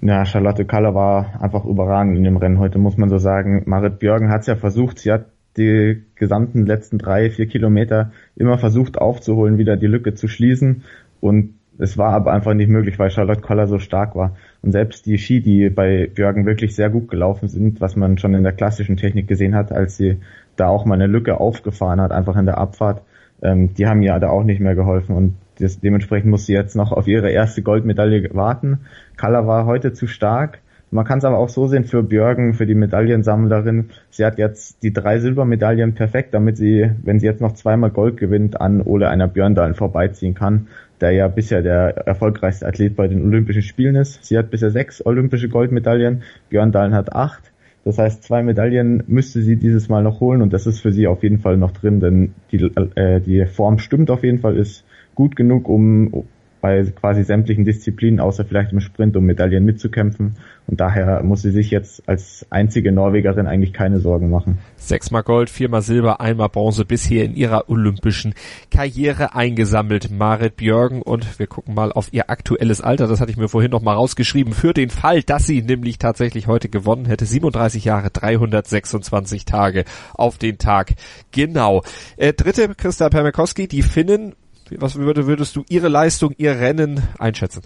Ja, 0.01 0.25
Charlotte 0.25 0.65
Kaller 0.65 0.95
war 0.95 1.41
einfach 1.41 1.65
überragend 1.65 2.17
in 2.17 2.25
dem 2.25 2.37
Rennen 2.37 2.59
heute, 2.59 2.79
muss 2.79 2.97
man 2.97 3.09
so 3.09 3.19
sagen. 3.19 3.63
Marit 3.67 3.99
Björgen 3.99 4.31
hat 4.31 4.43
es 4.43 4.47
ja 4.47 4.57
versucht, 4.57 5.01
sie 5.01 5.13
hat 5.13 5.27
die 5.57 6.05
gesamten 6.15 6.67
letzten 6.67 6.99
drei, 6.99 7.31
vier 7.31 7.47
Kilometer 7.47 8.13
immer 8.37 8.59
versucht 8.59 8.99
aufzuholen, 8.99 9.59
wieder 9.59 9.77
die 9.77 9.89
Lücke 9.89 10.15
zu 10.15 10.29
schließen 10.29 10.85
und 11.21 11.55
es 11.79 11.97
war 11.97 12.13
aber 12.13 12.33
einfach 12.33 12.55
nicht 12.55 12.69
möglich, 12.69 12.99
weil 12.99 13.11
Charlotte 13.11 13.41
Koller 13.41 13.67
so 13.67 13.79
stark 13.79 14.15
war. 14.17 14.37
Und 14.63 14.73
selbst 14.73 15.07
die 15.07 15.19
Ski, 15.19 15.41
die 15.41 15.71
bei 15.71 16.11
Björgen 16.13 16.47
wirklich 16.47 16.75
sehr 16.75 16.91
gut 16.91 17.09
gelaufen 17.09 17.49
sind, 17.49 17.81
was 17.81 17.97
man 17.97 18.19
schon 18.19 18.35
in 18.35 18.43
der 18.43 18.53
klassischen 18.53 18.97
Technik 18.97 19.29
gesehen 19.29 19.55
hat, 19.55 19.73
als 19.73 19.97
sie 19.97 20.17
da 20.57 20.69
auch 20.69 20.85
mal 20.85 20.95
eine 20.95 21.07
Lücke 21.07 21.39
aufgefahren 21.39 22.01
hat, 22.01 22.11
einfach 22.11 22.37
in 22.37 22.47
der 22.47 22.59
Abfahrt, 22.59 23.03
ähm, 23.43 23.75
die 23.75 23.87
haben 23.87 24.03
ja 24.03 24.19
da 24.19 24.31
auch 24.31 24.43
nicht 24.43 24.61
mehr 24.61 24.75
geholfen. 24.75 25.15
Und 25.15 25.35
das, 25.61 25.81
dementsprechend 25.81 26.31
muss 26.31 26.47
sie 26.47 26.55
jetzt 26.55 26.75
noch 26.75 26.93
auf 26.93 27.07
ihre 27.07 27.31
erste 27.31 27.63
Goldmedaille 27.63 28.31
warten. 28.35 28.81
Kalla 29.17 29.47
war 29.47 29.67
heute 29.67 29.93
zu 29.93 30.07
stark. 30.07 30.59
Man 30.91 31.05
kann 31.05 31.19
es 31.19 31.25
aber 31.25 31.37
auch 31.37 31.51
so 31.51 31.67
sehen 31.67 31.85
für 31.85 32.03
Björgen, 32.03 32.55
für 32.55 32.65
die 32.65 32.75
Medaillensammlerin. 32.75 33.91
Sie 34.11 34.25
hat 34.25 34.39
jetzt 34.39 34.83
die 34.83 34.93
drei 34.93 35.19
Silbermedaillen 35.19 35.95
perfekt, 35.95 36.33
damit 36.33 36.57
sie, 36.57 36.91
wenn 37.03 37.21
sie 37.21 37.27
jetzt 37.27 37.43
noch 37.43 37.53
zweimal 37.53 37.91
Gold 37.91 38.17
gewinnt, 38.17 38.59
an 38.61 38.81
Ole 38.81 39.09
einer 39.09 39.29
Björndalen 39.29 39.75
vorbeiziehen 39.75 40.35
kann 40.35 40.67
der 41.01 41.13
ja 41.13 41.29
bisher 41.29 41.63
der 41.63 42.07
erfolgreichste 42.07 42.67
Athlet 42.67 42.97
bei 42.97 43.09
den 43.09 43.23
Olympischen 43.23 43.63
Spielen 43.63 43.97
ist. 43.97 44.25
Sie 44.25 44.37
hat 44.37 44.51
bisher 44.51 44.71
sechs 44.71 45.05
olympische 45.05 45.49
Goldmedaillen, 45.49 46.23
Björn 46.49 46.73
Dahlen 46.73 46.95
hat 46.95 47.13
acht. 47.13 47.53
Das 47.85 47.99
heißt, 47.99 48.23
zwei 48.23 48.43
Medaillen 48.43 49.05
müsste 49.07 49.41
sie 49.41 49.57
dieses 49.57 49.89
Mal 49.89 50.03
noch 50.03 50.21
holen 50.21 50.43
und 50.43 50.53
das 50.53 50.67
ist 50.67 50.81
für 50.81 50.93
sie 50.93 51.07
auf 51.07 51.23
jeden 51.23 51.39
Fall 51.39 51.57
noch 51.57 51.71
drin, 51.71 52.01
denn 52.01 52.35
die, 52.53 52.71
äh, 52.97 53.21
die 53.21 53.47
Form 53.47 53.79
stimmt 53.79 54.11
auf 54.11 54.25
jeden 54.25 54.41
Fall, 54.41 54.57
ist 54.57 54.85
gut 55.15 55.37
genug, 55.37 55.69
um 55.69 56.25
bei 56.61 56.83
quasi 56.85 57.23
sämtlichen 57.25 57.65
Disziplinen, 57.65 58.21
außer 58.21 58.45
vielleicht 58.45 58.73
im 58.73 58.81
Sprint, 58.81 59.17
um 59.17 59.25
Medaillen 59.25 59.65
mitzukämpfen. 59.65 60.37
Und 60.69 60.81
daher 60.81 61.23
muss 61.23 61.41
sie 61.41 61.51
sich 61.51 61.71
jetzt 61.71 62.07
als 62.07 62.45
einzige 62.51 62.93
Norwegerin 62.93 63.47
eigentlich 63.47 63.73
keine 63.73 64.01
Sorgen 64.01 64.29
machen. 64.29 64.59
Sechsmal 64.77 65.23
Gold, 65.23 65.49
viermal 65.49 65.81
Silber, 65.81 66.21
einmal 66.21 66.51
Bronze 66.51 66.85
bisher 66.85 67.25
in 67.25 67.35
ihrer 67.35 67.71
olympischen 67.71 68.35
Karriere 68.71 69.35
eingesammelt. 69.35 70.11
Marit 70.11 70.57
Björgen 70.57 71.01
und 71.01 71.39
wir 71.39 71.47
gucken 71.47 71.75
mal 71.75 71.91
auf 71.91 72.13
ihr 72.13 72.29
aktuelles 72.29 72.83
Alter. 72.83 73.07
Das 73.07 73.21
hatte 73.23 73.31
ich 73.31 73.39
mir 73.39 73.49
vorhin 73.49 73.71
noch 73.71 73.81
mal 73.81 73.95
rausgeschrieben. 73.95 74.53
Für 74.53 74.75
den 74.75 74.91
Fall, 74.91 75.23
dass 75.23 75.47
sie 75.47 75.63
nämlich 75.63 75.99
tatsächlich 75.99 76.49
heute 76.49 76.69
gewonnen 76.69 77.07
hätte. 77.07 77.25
37 77.25 77.87
Jahre, 77.87 78.11
326 78.11 79.47
Tage 79.47 79.85
auf 80.13 80.37
den 80.37 80.59
Tag. 80.59 80.97
Genau. 81.33 81.83
Äh, 82.19 82.35
dritte, 82.35 82.75
Christa 82.77 83.09
Permekowski, 83.09 83.69
die 83.69 83.83
Finnen 83.83 84.35
was 84.79 84.97
würde, 84.97 85.27
würdest 85.27 85.57
du 85.57 85.65
ihre 85.69 85.89
Leistung, 85.89 86.35
ihr 86.37 86.59
Rennen 86.59 87.03
einschätzen? 87.19 87.63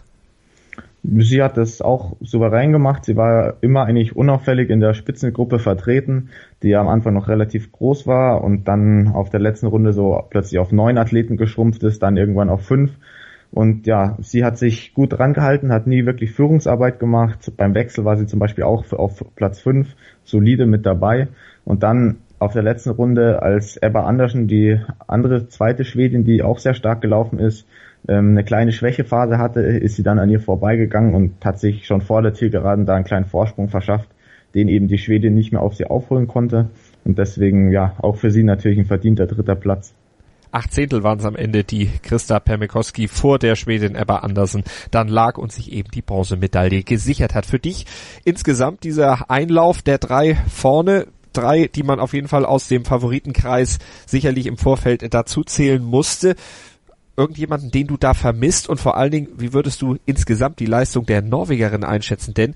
Sie 1.04 1.42
hat 1.42 1.56
das 1.56 1.82
auch 1.82 2.16
souverän 2.20 2.70
gemacht. 2.70 3.04
Sie 3.04 3.16
war 3.16 3.54
immer 3.60 3.84
eigentlich 3.84 4.14
unauffällig 4.14 4.70
in 4.70 4.78
der 4.78 4.94
Spitzengruppe 4.94 5.58
vertreten, 5.58 6.30
die 6.62 6.68
ja 6.68 6.80
am 6.80 6.86
Anfang 6.86 7.12
noch 7.14 7.28
relativ 7.28 7.72
groß 7.72 8.06
war 8.06 8.44
und 8.44 8.68
dann 8.68 9.08
auf 9.08 9.28
der 9.28 9.40
letzten 9.40 9.66
Runde 9.66 9.92
so 9.92 10.22
plötzlich 10.30 10.60
auf 10.60 10.70
neun 10.70 10.98
Athleten 10.98 11.36
geschrumpft 11.36 11.82
ist, 11.82 12.04
dann 12.04 12.16
irgendwann 12.16 12.48
auf 12.48 12.62
fünf. 12.62 12.92
Und 13.50 13.86
ja, 13.86 14.16
sie 14.20 14.44
hat 14.44 14.56
sich 14.58 14.94
gut 14.94 15.18
rangehalten, 15.18 15.72
hat 15.72 15.88
nie 15.88 16.06
wirklich 16.06 16.30
Führungsarbeit 16.30 17.00
gemacht. 17.00 17.52
Beim 17.56 17.74
Wechsel 17.74 18.04
war 18.04 18.16
sie 18.16 18.26
zum 18.26 18.38
Beispiel 18.38 18.64
auch 18.64 18.90
auf 18.92 19.24
Platz 19.34 19.60
fünf 19.60 19.94
solide 20.22 20.66
mit 20.66 20.86
dabei. 20.86 21.28
Und 21.64 21.82
dann 21.82 22.18
auf 22.42 22.52
der 22.52 22.62
letzten 22.62 22.90
Runde, 22.90 23.40
als 23.40 23.76
Ebba 23.76 24.04
Andersen, 24.04 24.48
die 24.48 24.78
andere 25.06 25.48
zweite 25.48 25.84
Schwedin, 25.84 26.24
die 26.24 26.42
auch 26.42 26.58
sehr 26.58 26.74
stark 26.74 27.00
gelaufen 27.00 27.38
ist, 27.38 27.66
ähm, 28.08 28.30
eine 28.30 28.42
kleine 28.42 28.72
Schwächephase 28.72 29.38
hatte, 29.38 29.60
ist 29.60 29.94
sie 29.94 30.02
dann 30.02 30.18
an 30.18 30.28
ihr 30.28 30.40
vorbeigegangen 30.40 31.14
und 31.14 31.44
hat 31.44 31.60
sich 31.60 31.86
schon 31.86 32.00
vor 32.00 32.20
der 32.20 32.34
Zielgeraden 32.34 32.84
da 32.84 32.94
einen 32.94 33.04
kleinen 33.04 33.26
Vorsprung 33.26 33.68
verschafft, 33.68 34.08
den 34.56 34.68
eben 34.68 34.88
die 34.88 34.98
Schwedin 34.98 35.34
nicht 35.34 35.52
mehr 35.52 35.62
auf 35.62 35.76
sie 35.76 35.86
aufholen 35.86 36.26
konnte. 36.26 36.70
Und 37.04 37.16
deswegen, 37.16 37.70
ja, 37.70 37.94
auch 37.98 38.16
für 38.16 38.32
sie 38.32 38.42
natürlich 38.42 38.78
ein 38.78 38.86
verdienter 38.86 39.26
dritter 39.26 39.54
Platz. 39.54 39.94
Acht 40.50 40.72
Zehntel 40.72 41.02
waren 41.02 41.18
es 41.18 41.24
am 41.24 41.36
Ende, 41.36 41.64
die 41.64 41.88
Christa 42.02 42.40
Permikowski 42.40 43.08
vor 43.08 43.38
der 43.38 43.54
Schwedin 43.54 43.94
Ebba 43.94 44.16
Andersen 44.16 44.64
dann 44.90 45.08
lag 45.08 45.38
und 45.38 45.52
sich 45.52 45.72
eben 45.72 45.90
die 45.94 46.02
Bronzemedaille 46.02 46.82
gesichert 46.82 47.34
hat. 47.34 47.46
Für 47.46 47.58
dich 47.60 47.86
insgesamt 48.24 48.82
dieser 48.84 49.30
Einlauf 49.30 49.80
der 49.80 49.98
drei 49.98 50.34
vorne 50.50 51.06
drei, 51.32 51.68
die 51.68 51.82
man 51.82 52.00
auf 52.00 52.12
jeden 52.12 52.28
Fall 52.28 52.44
aus 52.44 52.68
dem 52.68 52.84
Favoritenkreis 52.84 53.78
sicherlich 54.06 54.46
im 54.46 54.58
Vorfeld 54.58 55.12
dazu 55.12 55.44
zählen 55.44 55.82
musste. 55.82 56.36
Irgendjemanden, 57.16 57.70
den 57.70 57.86
du 57.86 57.96
da 57.96 58.14
vermisst 58.14 58.68
und 58.68 58.80
vor 58.80 58.96
allen 58.96 59.10
Dingen, 59.10 59.28
wie 59.36 59.52
würdest 59.52 59.82
du 59.82 59.98
insgesamt 60.06 60.60
die 60.60 60.66
Leistung 60.66 61.04
der 61.04 61.20
Norwegerin 61.20 61.84
einschätzen? 61.84 62.32
Denn 62.34 62.54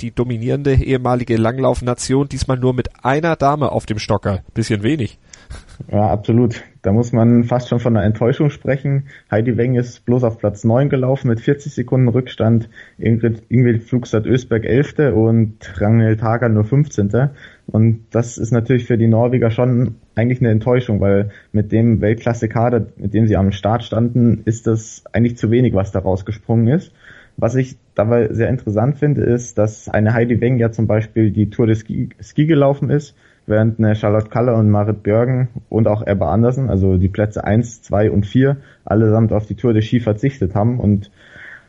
die 0.00 0.10
dominierende 0.10 0.74
ehemalige 0.74 1.36
Langlaufnation 1.36 2.28
diesmal 2.28 2.58
nur 2.58 2.74
mit 2.74 3.04
einer 3.04 3.36
Dame 3.36 3.72
auf 3.72 3.86
dem 3.86 3.98
Stocker. 3.98 4.42
Bisschen 4.52 4.82
wenig. 4.82 5.18
Ja, 5.90 6.08
absolut. 6.08 6.62
Da 6.82 6.92
muss 6.92 7.12
man 7.12 7.44
fast 7.44 7.68
schon 7.68 7.80
von 7.80 7.96
einer 7.96 8.06
Enttäuschung 8.06 8.50
sprechen. 8.50 9.08
Heidi 9.30 9.56
Weng 9.56 9.74
ist 9.74 10.04
bloß 10.04 10.24
auf 10.24 10.38
Platz 10.38 10.64
9 10.64 10.88
gelaufen 10.88 11.28
mit 11.28 11.40
40 11.40 11.72
Sekunden 11.72 12.08
Rückstand. 12.08 12.68
Ingrid, 12.98 13.42
Ingrid 13.48 13.82
Flugstadt 13.82 14.26
Ösberg 14.26 14.64
11. 14.64 15.14
und 15.14 15.58
Rangel 15.80 16.20
Hager 16.20 16.48
nur 16.48 16.64
15. 16.64 17.30
Und 17.66 18.06
das 18.10 18.38
ist 18.38 18.52
natürlich 18.52 18.86
für 18.86 18.98
die 18.98 19.06
Norweger 19.06 19.50
schon 19.50 19.96
eigentlich 20.14 20.40
eine 20.40 20.50
Enttäuschung, 20.50 21.00
weil 21.00 21.30
mit 21.52 21.72
dem 21.72 22.00
Weltklasse-Kader, 22.00 22.86
mit 22.96 23.14
dem 23.14 23.26
sie 23.26 23.36
am 23.36 23.52
Start 23.52 23.84
standen, 23.84 24.42
ist 24.44 24.66
das 24.66 25.04
eigentlich 25.12 25.36
zu 25.36 25.50
wenig, 25.50 25.74
was 25.74 25.92
da 25.92 26.00
rausgesprungen 26.00 26.68
ist. 26.68 26.92
Was 27.36 27.54
ich 27.54 27.76
dabei 27.94 28.32
sehr 28.32 28.48
interessant 28.48 28.96
finde, 28.96 29.22
ist, 29.22 29.58
dass 29.58 29.88
eine 29.88 30.14
Heidi 30.14 30.40
Weng 30.40 30.56
ja 30.56 30.70
zum 30.70 30.86
Beispiel 30.86 31.30
die 31.30 31.50
Tour 31.50 31.66
des 31.66 31.80
Ski, 31.80 32.08
Ski 32.20 32.46
gelaufen 32.46 32.88
ist 32.88 33.14
während 33.46 33.78
eine 33.78 33.94
Charlotte 33.94 34.28
Kaller 34.28 34.56
und 34.56 34.70
Marit 34.70 35.02
Björgen 35.02 35.48
und 35.68 35.88
auch 35.88 36.06
Ebba 36.06 36.32
Andersen, 36.32 36.68
also 36.68 36.96
die 36.96 37.08
Plätze 37.08 37.44
eins, 37.44 37.82
zwei 37.82 38.10
und 38.10 38.26
vier, 38.26 38.58
allesamt 38.84 39.32
auf 39.32 39.46
die 39.46 39.54
Tour 39.54 39.72
de 39.72 39.82
Ski 39.82 40.00
verzichtet 40.00 40.54
haben. 40.54 40.80
Und 40.80 41.10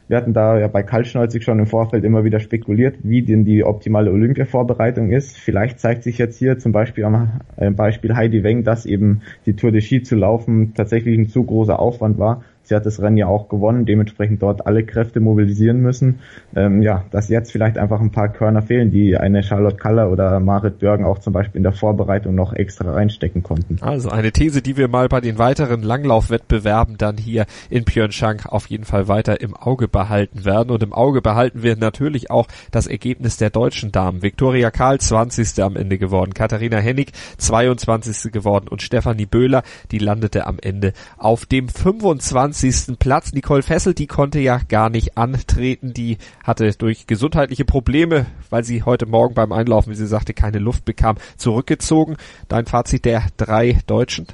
wir 0.08 0.18
hatten 0.18 0.34
da 0.34 0.58
ja 0.58 0.68
bei 0.68 0.84
Kaltschneuzig 0.84 1.44
schon 1.44 1.60
im 1.60 1.68
Vorfeld 1.68 2.04
immer 2.06 2.24
wieder 2.24 2.40
spekuliert, 2.40 2.96
wie 3.04 3.24
denn 3.24 3.44
die 3.44 3.64
optimale 3.64 4.12
Olympia-Vorbereitung 4.12 5.12
ist. 5.12 5.38
Vielleicht 5.38 5.80
zeigt 5.80 6.04
sich 6.04 6.18
jetzt 6.18 6.38
hier 6.38 6.58
zum 6.60 6.72
Beispiel 6.72 7.04
am 7.04 7.42
äh, 7.58 7.72
Beispiel 7.72 8.16
Heidi 8.16 8.44
Weng, 8.44 8.64
dass 8.64 8.86
eben 8.86 9.22
die 9.46 9.56
Tour 9.56 9.72
de 9.72 9.82
Ski 9.82 10.02
zu 10.02 10.16
laufen 10.16 10.74
tatsächlich 10.74 11.18
ein 11.18 11.28
zu 11.28 11.44
großer 11.44 11.78
Aufwand 11.78 12.18
war 12.18 12.44
Sie 12.68 12.76
hat 12.76 12.86
das 12.86 13.02
Rennen 13.02 13.16
ja 13.16 13.28
auch 13.28 13.48
gewonnen, 13.48 13.86
dementsprechend 13.86 14.42
dort 14.42 14.68
alle 14.68 14.84
Kräfte 14.84 15.22
mobilisieren 15.22 15.80
müssen. 15.80 16.20
Ähm, 16.54 16.82
ja, 16.82 17.06
dass 17.12 17.30
jetzt 17.30 17.50
vielleicht 17.50 17.78
einfach 17.78 18.02
ein 18.02 18.12
paar 18.12 18.28
Körner 18.28 18.62
fehlen, 18.62 18.92
die 18.92 19.16
eine 19.16 19.42
Charlotte 19.42 19.78
Kaller 19.78 20.12
oder 20.12 20.42
Marit 20.42 20.80
Björgen 20.80 21.06
auch 21.06 21.20
zum 21.20 21.32
Beispiel 21.32 21.60
in 21.60 21.64
der 21.64 21.72
Vorbereitung 21.72 22.36
noch 22.36 22.52
extra 22.52 22.92
reinstecken 22.92 23.42
konnten. 23.42 23.78
Also 23.80 24.10
eine 24.10 24.34
These, 24.34 24.62
die 24.62 24.76
wir 24.76 24.90
mal 24.90 25.08
bei 25.08 25.22
den 25.22 25.38
weiteren 25.38 25.82
Langlaufwettbewerben 25.82 26.98
dann 26.98 27.16
hier 27.16 27.46
in 27.70 27.86
Pyeongchang 27.86 28.42
auf 28.48 28.68
jeden 28.68 28.84
Fall 28.84 29.08
weiter 29.08 29.40
im 29.40 29.56
Auge 29.56 29.88
behalten 29.88 30.44
werden. 30.44 30.70
Und 30.70 30.84
im 30.84 30.92
Auge 30.92 31.22
behalten 31.22 31.64
wir 31.64 31.78
natürlich 31.78 32.30
auch 32.30 32.48
das 32.72 32.88
Ergebnis 32.88 33.38
der 33.38 33.50
deutschen 33.50 33.94
Damen. 33.94 34.24
Viktoria 34.24 34.72
Karl 34.72 35.00
20. 35.00 35.64
am 35.64 35.78
Ende 35.78 35.98
geworden, 35.98 36.34
Katharina 36.34 36.80
Hennig 36.80 37.14
22. 37.38 38.30
geworden 38.34 38.68
und 38.68 38.82
Stefanie 38.82 39.26
Böhler, 39.26 39.64
die 39.92 40.00
landete 40.00 40.46
am 40.46 40.58
Ende 40.62 40.92
auf 41.18 41.46
dem 41.46 41.70
25 41.70 42.57
20. 42.58 42.98
Platz. 42.98 43.34
Nicole 43.34 43.62
Fessel, 43.62 43.94
die 43.94 44.08
konnte 44.08 44.40
ja 44.40 44.60
gar 44.68 44.90
nicht 44.90 45.16
antreten. 45.16 45.94
Die 45.94 46.18
hatte 46.44 46.72
durch 46.76 47.06
gesundheitliche 47.06 47.66
Probleme, 47.66 48.26
weil 48.50 48.64
sie 48.64 48.82
heute 48.82 49.06
Morgen 49.06 49.36
beim 49.36 49.52
Einlaufen, 49.52 49.92
wie 49.92 49.96
sie 49.96 50.08
sagte, 50.08 50.34
keine 50.34 50.58
Luft 50.58 50.84
bekam, 50.84 51.18
zurückgezogen. 51.38 52.18
Dein 52.48 52.66
Fazit 52.66 53.06
der 53.06 53.22
drei 53.38 53.78
Deutschen? 53.86 54.26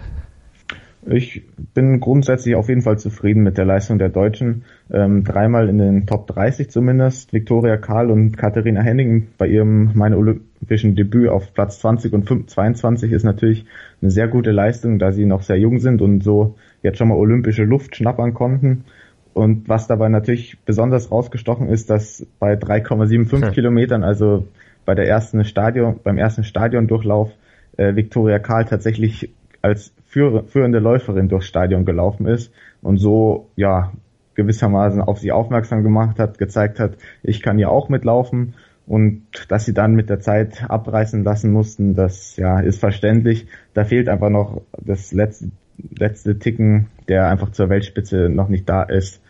Ich 1.05 1.43
bin 1.73 1.99
grundsätzlich 1.99 2.55
auf 2.55 2.69
jeden 2.69 2.81
Fall 2.81 2.97
zufrieden 2.97 3.43
mit 3.43 3.57
der 3.57 3.65
Leistung 3.65 3.99
der 3.99 4.07
Deutschen. 4.07 4.63
Ähm, 4.89 5.25
dreimal 5.25 5.67
in 5.67 5.77
den 5.77 6.07
Top 6.07 6.27
30 6.27 6.71
zumindest. 6.71 7.33
Viktoria 7.33 7.75
Karl 7.75 8.09
und 8.09 8.37
Katharina 8.37 8.81
Henning 8.81 9.27
bei 9.37 9.47
ihrem 9.47 9.91
meine 9.95 10.17
olympischen 10.17 10.95
Debüt 10.95 11.27
auf 11.27 11.53
Platz 11.53 11.79
20 11.79 12.13
und 12.13 12.49
22 12.49 13.11
ist 13.11 13.23
natürlich 13.23 13.65
eine 14.01 14.11
sehr 14.11 14.29
gute 14.29 14.51
Leistung, 14.51 14.97
da 14.97 15.11
sie 15.11 15.25
noch 15.25 15.41
sehr 15.41 15.59
jung 15.59 15.79
sind 15.79 16.01
und 16.01 16.23
so 16.23 16.55
jetzt 16.83 16.97
schon 16.97 17.07
mal 17.07 17.15
olympische 17.15 17.63
Luft 17.63 17.95
schnappern 17.95 18.33
konnten. 18.33 18.85
Und 19.33 19.67
was 19.67 19.87
dabei 19.87 20.09
natürlich 20.09 20.59
besonders 20.63 21.11
rausgestochen 21.11 21.67
ist, 21.69 21.89
dass 21.89 22.27
bei 22.37 22.53
3,75 22.53 23.47
hm. 23.47 23.51
Kilometern, 23.51 24.03
also 24.03 24.45
bei 24.85 24.93
der 24.93 25.07
ersten 25.07 25.43
Stadion, 25.43 25.99
beim 26.03 26.19
ersten 26.19 26.43
Stadiondurchlauf, 26.43 27.31
äh, 27.77 27.95
Viktoria 27.95 28.37
Karl 28.37 28.65
tatsächlich 28.65 29.33
als 29.63 29.93
führ 30.05 30.43
führende 30.43 30.79
Läuferin 30.79 31.29
durchs 31.29 31.47
Stadion 31.47 31.85
gelaufen 31.85 32.27
ist 32.27 32.53
und 32.83 32.97
so, 32.97 33.49
ja, 33.55 33.91
gewissermaßen 34.35 35.01
auf 35.01 35.19
sie 35.19 35.31
aufmerksam 35.31 35.83
gemacht 35.83 36.19
hat, 36.19 36.37
gezeigt 36.37 36.79
hat, 36.79 36.97
ich 37.23 37.41
kann 37.41 37.59
ja 37.59 37.69
auch 37.69 37.89
mitlaufen 37.89 38.55
und 38.85 39.23
dass 39.47 39.65
sie 39.65 39.73
dann 39.73 39.95
mit 39.95 40.09
der 40.09 40.19
Zeit 40.19 40.69
abreißen 40.69 41.23
lassen 41.23 41.51
mussten, 41.51 41.95
das 41.95 42.35
ja 42.35 42.59
ist 42.59 42.79
verständlich. 42.79 43.47
Da 43.73 43.85
fehlt 43.85 44.09
einfach 44.09 44.29
noch 44.29 44.61
das 44.77 45.13
letzte 45.13 45.51
letzte 45.77 46.39
Ticken, 46.39 46.87
der 47.07 47.27
einfach 47.27 47.51
zur 47.51 47.69
Weltspitze 47.69 48.29
noch 48.29 48.49
nicht 48.49 48.67
da 48.69 48.83
ist. 48.83 49.21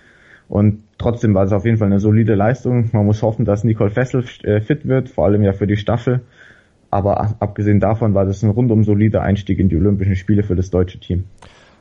Und 0.49 0.83
trotzdem 0.97 1.33
war 1.33 1.45
es 1.45 1.51
auf 1.51 1.65
jeden 1.65 1.77
Fall 1.77 1.87
eine 1.87 1.99
solide 1.99 2.35
Leistung. 2.35 2.89
Man 2.91 3.05
muss 3.05 3.21
hoffen, 3.21 3.45
dass 3.45 3.63
Nicole 3.63 3.89
Fessel 3.89 4.23
äh, 4.43 4.61
fit 4.61 4.87
wird, 4.87 5.09
vor 5.09 5.25
allem 5.25 5.43
ja 5.43 5.53
für 5.53 5.67
die 5.67 5.77
Staffel. 5.77 6.21
Aber 6.91 7.35
abgesehen 7.39 7.79
davon 7.79 8.13
war 8.13 8.25
das 8.25 8.43
ein 8.43 8.51
rundum 8.51 8.83
solider 8.83 9.23
Einstieg 9.23 9.57
in 9.57 9.69
die 9.69 9.77
Olympischen 9.77 10.15
Spiele 10.15 10.43
für 10.43 10.55
das 10.55 10.69
deutsche 10.69 10.99
Team. 10.99 11.23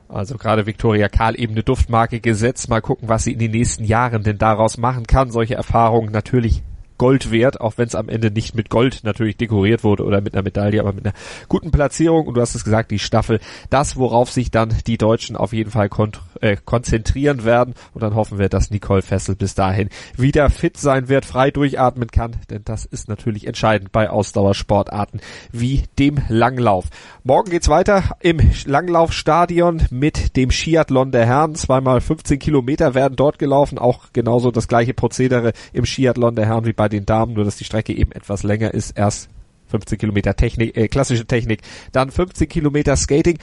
Also 0.08 0.36
gerade 0.36 0.66
Viktoria 0.66 1.08
Karl 1.08 1.38
eben 1.38 1.52
eine 1.52 1.62
Duftmarke 1.62 2.20
gesetzt. 2.20 2.68
Mal 2.70 2.80
gucken, 2.80 3.08
was 3.08 3.24
sie 3.24 3.32
in 3.32 3.38
den 3.38 3.50
nächsten 3.50 3.84
Jahren 3.84 4.22
denn 4.22 4.38
daraus 4.38 4.78
machen 4.78 5.06
kann. 5.06 5.30
Solche 5.30 5.54
Erfahrungen 5.54 6.12
natürlich 6.12 6.62
Gold 6.98 7.30
wert, 7.30 7.60
auch 7.60 7.74
wenn 7.76 7.86
es 7.86 7.94
am 7.94 8.08
Ende 8.08 8.30
nicht 8.30 8.54
mit 8.54 8.70
Gold 8.70 9.00
natürlich 9.02 9.36
dekoriert 9.36 9.84
wurde 9.84 10.04
oder 10.04 10.20
mit 10.20 10.34
einer 10.34 10.42
Medaille, 10.42 10.80
aber 10.80 10.92
mit 10.92 11.04
einer 11.04 11.14
guten 11.48 11.70
Platzierung. 11.70 12.26
Und 12.26 12.34
du 12.34 12.40
hast 12.40 12.54
es 12.54 12.64
gesagt, 12.64 12.90
die 12.90 12.98
Staffel, 12.98 13.40
das, 13.70 13.96
worauf 13.96 14.30
sich 14.30 14.50
dann 14.50 14.74
die 14.86 14.98
Deutschen 14.98 15.36
auf 15.36 15.52
jeden 15.52 15.70
Fall 15.70 15.88
kon 15.88 16.12
äh, 16.42 16.56
konzentrieren 16.62 17.44
werden. 17.44 17.74
Und 17.94 18.02
dann 18.02 18.14
hoffen 18.14 18.38
wir, 18.38 18.48
dass 18.48 18.70
Nicole 18.70 19.02
Fessel 19.02 19.34
bis 19.34 19.54
dahin 19.54 19.88
wieder 20.16 20.50
fit 20.50 20.76
sein 20.76 21.08
wird, 21.08 21.24
frei 21.24 21.50
durchatmen 21.50 22.10
kann, 22.10 22.36
denn 22.50 22.62
das 22.64 22.84
ist 22.84 23.08
natürlich 23.08 23.46
entscheidend 23.46 23.92
bei 23.92 24.10
Ausdauersportarten 24.10 25.20
wie 25.52 25.84
dem 25.98 26.18
Langlauf. 26.28 26.86
Morgen 27.24 27.50
geht's 27.50 27.68
weiter 27.68 28.16
im 28.20 28.38
Langlaufstadion 28.66 29.82
mit 29.90 30.36
dem 30.36 30.50
Skiathlon 30.50 31.12
der 31.12 31.26
Herren. 31.26 31.54
Zweimal 31.54 32.00
15 32.00 32.38
Kilometer 32.38 32.94
werden 32.94 33.16
dort 33.16 33.38
gelaufen, 33.38 33.78
auch 33.78 34.12
genauso 34.12 34.50
das 34.50 34.68
gleiche 34.68 34.94
Prozedere 34.94 35.52
im 35.72 35.86
Skiathlon 35.86 36.34
der 36.34 36.46
Herren 36.46 36.66
wie 36.66 36.72
bei 36.72 36.88
den 36.88 37.06
Damen, 37.06 37.34
nur 37.34 37.44
dass 37.44 37.56
die 37.56 37.64
Strecke 37.64 37.94
eben 37.94 38.12
etwas 38.12 38.42
länger 38.42 38.74
ist. 38.74 38.98
Erst 38.98 39.28
15 39.68 39.98
Kilometer 39.98 40.36
Technik, 40.36 40.76
äh, 40.76 40.88
klassische 40.88 41.26
Technik, 41.26 41.62
dann 41.92 42.10
15 42.10 42.48
Kilometer 42.48 42.96
Skating. 42.96 43.38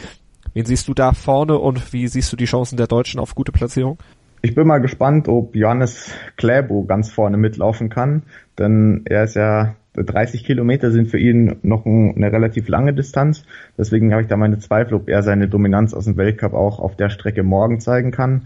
Wen 0.54 0.66
siehst 0.66 0.88
du 0.88 0.94
da 0.94 1.14
vorne 1.14 1.58
und 1.58 1.94
wie 1.94 2.08
siehst 2.08 2.32
du 2.32 2.38
die 2.38 2.46
Chancen 2.46 2.78
der 2.78 2.88
Deutschen 2.88 3.20
auf 3.20 3.36
gute 3.36 3.52
Platzierung? 3.52 3.98
Ich 4.42 4.56
bin 4.56 4.68
mal 4.68 4.80
gespannt, 4.80 5.28
ob 5.28 5.56
Johannes 5.56 6.12
Kläbo 6.38 6.86
ganz 6.86 7.12
vorne 7.12 7.38
mitlaufen 7.38 7.90
kann, 7.90 8.24
denn 8.58 9.02
er 9.06 9.26
ist 9.26 9.36
ja 9.36 9.76
30 9.96 10.46
Kilometer 10.46 10.92
sind 10.92 11.10
für 11.10 11.18
ihn 11.20 11.58
noch 11.62 11.86
eine 11.86 12.32
relativ 12.32 12.68
lange 12.70 12.94
Distanz. 12.94 13.44
Deswegen 13.78 14.12
habe 14.12 14.22
ich 14.22 14.28
da 14.28 14.38
meine 14.38 14.60
Zweifel, 14.60 14.94
ob 14.94 15.10
er 15.10 15.24
seine 15.24 15.48
Dominanz 15.48 15.94
aus 15.94 16.06
dem 16.06 16.16
Weltcup 16.16 16.54
auch 16.54 16.80
auf 16.80 16.96
der 16.96 17.10
Strecke 17.10 17.44
morgen 17.44 17.80
zeigen 17.80 18.12
kann. 18.12 18.44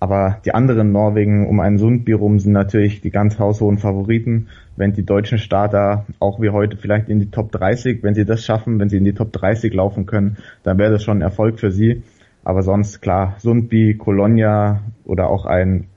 Aber 0.00 0.38
die 0.46 0.54
anderen 0.54 0.92
Norwegen 0.92 1.46
um 1.46 1.60
einen 1.60 1.76
Sundby 1.76 2.14
rum 2.14 2.38
sind 2.40 2.52
natürlich 2.52 3.02
die 3.02 3.10
ganz 3.10 3.38
haushohen 3.38 3.76
Favoriten. 3.76 4.48
Wenn 4.74 4.94
die 4.94 5.04
deutschen 5.04 5.36
Starter 5.36 6.06
auch 6.18 6.40
wie 6.40 6.48
heute 6.48 6.78
vielleicht 6.78 7.10
in 7.10 7.20
die 7.20 7.30
Top 7.30 7.52
30, 7.52 8.02
wenn 8.02 8.14
sie 8.14 8.24
das 8.24 8.42
schaffen, 8.42 8.80
wenn 8.80 8.88
sie 8.88 8.96
in 8.96 9.04
die 9.04 9.12
Top 9.12 9.30
30 9.30 9.74
laufen 9.74 10.06
können, 10.06 10.38
dann 10.62 10.78
wäre 10.78 10.90
das 10.90 11.04
schon 11.04 11.18
ein 11.18 11.22
Erfolg 11.22 11.60
für 11.60 11.70
sie. 11.70 12.02
Aber 12.42 12.62
sonst 12.62 13.02
klar, 13.02 13.34
Sundby, 13.38 13.94
Colonia 13.94 14.80
oder 15.04 15.28
auch 15.28 15.44
ein 15.44 15.88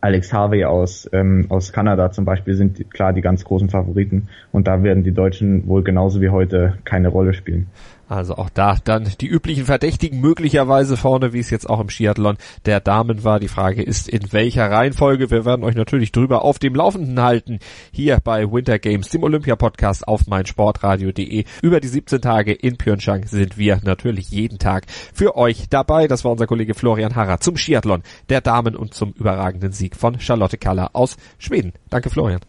Alex 0.00 0.32
Harvey 0.32 0.64
aus, 0.64 1.08
ähm, 1.12 1.44
aus 1.50 1.72
Kanada 1.74 2.10
zum 2.10 2.24
Beispiel 2.24 2.54
sind 2.54 2.90
klar 2.90 3.12
die 3.12 3.20
ganz 3.20 3.44
großen 3.44 3.68
Favoriten. 3.68 4.28
Und 4.52 4.66
da 4.66 4.82
werden 4.82 5.04
die 5.04 5.12
Deutschen 5.12 5.66
wohl 5.66 5.82
genauso 5.82 6.22
wie 6.22 6.30
heute 6.30 6.78
keine 6.84 7.08
Rolle 7.08 7.34
spielen. 7.34 7.66
Also 8.10 8.34
auch 8.34 8.50
da 8.50 8.76
dann 8.82 9.08
die 9.20 9.28
üblichen 9.28 9.66
Verdächtigen 9.66 10.20
möglicherweise 10.20 10.96
vorne, 10.96 11.32
wie 11.32 11.38
es 11.38 11.48
jetzt 11.48 11.70
auch 11.70 11.78
im 11.78 11.88
Skiathlon 11.88 12.38
der 12.66 12.80
Damen 12.80 13.22
war. 13.22 13.38
Die 13.38 13.46
Frage 13.46 13.84
ist, 13.84 14.08
in 14.08 14.32
welcher 14.32 14.68
Reihenfolge. 14.68 15.30
Wir 15.30 15.44
werden 15.44 15.64
euch 15.64 15.76
natürlich 15.76 16.10
drüber 16.10 16.42
auf 16.42 16.58
dem 16.58 16.74
Laufenden 16.74 17.22
halten. 17.22 17.60
Hier 17.92 18.18
bei 18.18 18.50
Winter 18.50 18.80
Games, 18.80 19.10
dem 19.10 19.22
Olympia-Podcast 19.22 20.08
auf 20.08 20.26
meinsportradio.de. 20.26 21.44
Über 21.62 21.78
die 21.78 21.86
17 21.86 22.20
Tage 22.20 22.52
in 22.52 22.78
Pyeongchang 22.78 23.26
sind 23.26 23.56
wir 23.56 23.78
natürlich 23.84 24.30
jeden 24.30 24.58
Tag 24.58 24.86
für 25.14 25.36
euch 25.36 25.68
dabei. 25.70 26.08
Das 26.08 26.24
war 26.24 26.32
unser 26.32 26.48
Kollege 26.48 26.74
Florian 26.74 27.14
Harrer 27.14 27.38
zum 27.38 27.56
Skiathlon 27.56 28.02
der 28.28 28.40
Damen 28.40 28.74
und 28.74 28.92
zum 28.92 29.12
überragenden 29.12 29.70
Sieg 29.70 29.94
von 29.94 30.18
Charlotte 30.18 30.58
Kaller 30.58 30.90
aus 30.94 31.16
Schweden. 31.38 31.74
Danke, 31.90 32.10
Florian. 32.10 32.40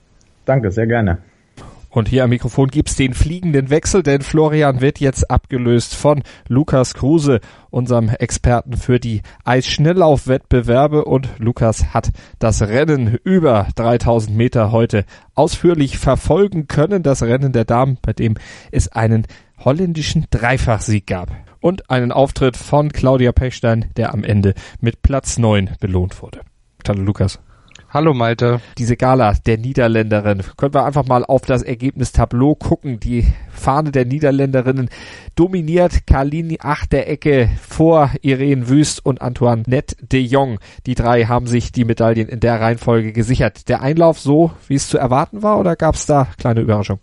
Danke, 0.46 0.72
sehr 0.72 0.88
gerne. 0.88 1.20
Und 1.92 2.08
hier 2.08 2.24
am 2.24 2.30
Mikrofon 2.30 2.70
gibt's 2.70 2.96
den 2.96 3.14
fliegenden 3.14 3.70
Wechsel, 3.70 4.02
denn 4.02 4.22
Florian 4.22 4.80
wird 4.80 5.02
jetzt 5.02 5.30
abgelöst 5.30 5.94
von 5.94 6.24
Lukas 6.48 6.94
Kruse, 6.94 7.42
unserem 7.70 8.08
Experten 8.08 8.78
für 8.78 8.98
die 8.98 9.22
Eisschnelllaufwettbewerbe. 9.44 11.04
Und 11.04 11.28
Lukas 11.38 11.94
hat 11.94 12.12
das 12.40 12.62
Rennen 12.62 13.20
über 13.26 13.68
3000 13.76 14.36
Meter 14.36 14.72
heute 14.72 15.04
ausführlich 15.36 15.98
verfolgen 15.98 16.68
können. 16.68 17.04
Das 17.04 17.24
Rennen 17.24 17.52
der 17.52 17.66
Damen, 17.66 17.98
bei 18.02 18.14
dem 18.14 18.36
es 18.72 18.88
einen 18.88 19.28
holländischen 19.60 20.28
Dreifachsieg 20.30 21.06
gab. 21.06 21.30
Und 21.60 21.90
einen 21.90 22.14
Auftritt 22.14 22.56
von 22.56 22.94
Claudia 22.94 23.34
Pechstein, 23.34 23.92
der 23.98 24.14
am 24.14 24.24
Ende 24.24 24.54
mit 24.80 25.02
Platz 25.02 25.38
9 25.38 25.72
belohnt 25.82 26.22
wurde. 26.22 26.40
Hallo 26.88 27.04
Lukas. 27.04 27.40
Hallo 27.94 28.14
Malte. 28.14 28.62
Diese 28.78 28.96
Gala 28.96 29.34
der 29.46 29.58
Niederländerin. 29.58 30.44
Können 30.56 30.74
wir 30.74 30.86
einfach 30.86 31.06
mal 31.06 31.26
auf 31.26 31.42
das 31.42 31.62
Ergebnistableau 31.62 32.56
gucken. 32.56 33.02
Die 33.02 33.28
Fahne 33.50 33.92
der 33.92 34.06
Niederländerinnen 34.06 34.90
dominiert 35.36 36.08
Kalini 36.08 36.60
Achterecke 36.62 37.50
vor 37.60 38.12
Irene 38.22 38.70
Wüst 38.70 39.06
und 39.06 39.22
Antoinette 39.22 39.98
de 40.06 40.22
Jong. 40.22 40.60
Die 40.86 40.96
drei 40.96 41.26
haben 41.26 41.48
sich 41.48 41.74
die 41.74 41.84
Medaillen 41.84 42.30
in 42.30 42.40
der 42.40 42.62
Reihenfolge 42.62 43.12
gesichert. 43.12 43.68
Der 43.68 43.82
Einlauf 43.82 44.22
so, 44.22 44.52
wie 44.70 44.76
es 44.76 44.88
zu 44.88 44.98
erwarten 44.98 45.44
war, 45.44 45.60
oder 45.60 45.76
gab 45.76 45.96
es 45.96 46.06
da 46.06 46.30
kleine 46.38 46.62
Überraschung? 46.62 47.02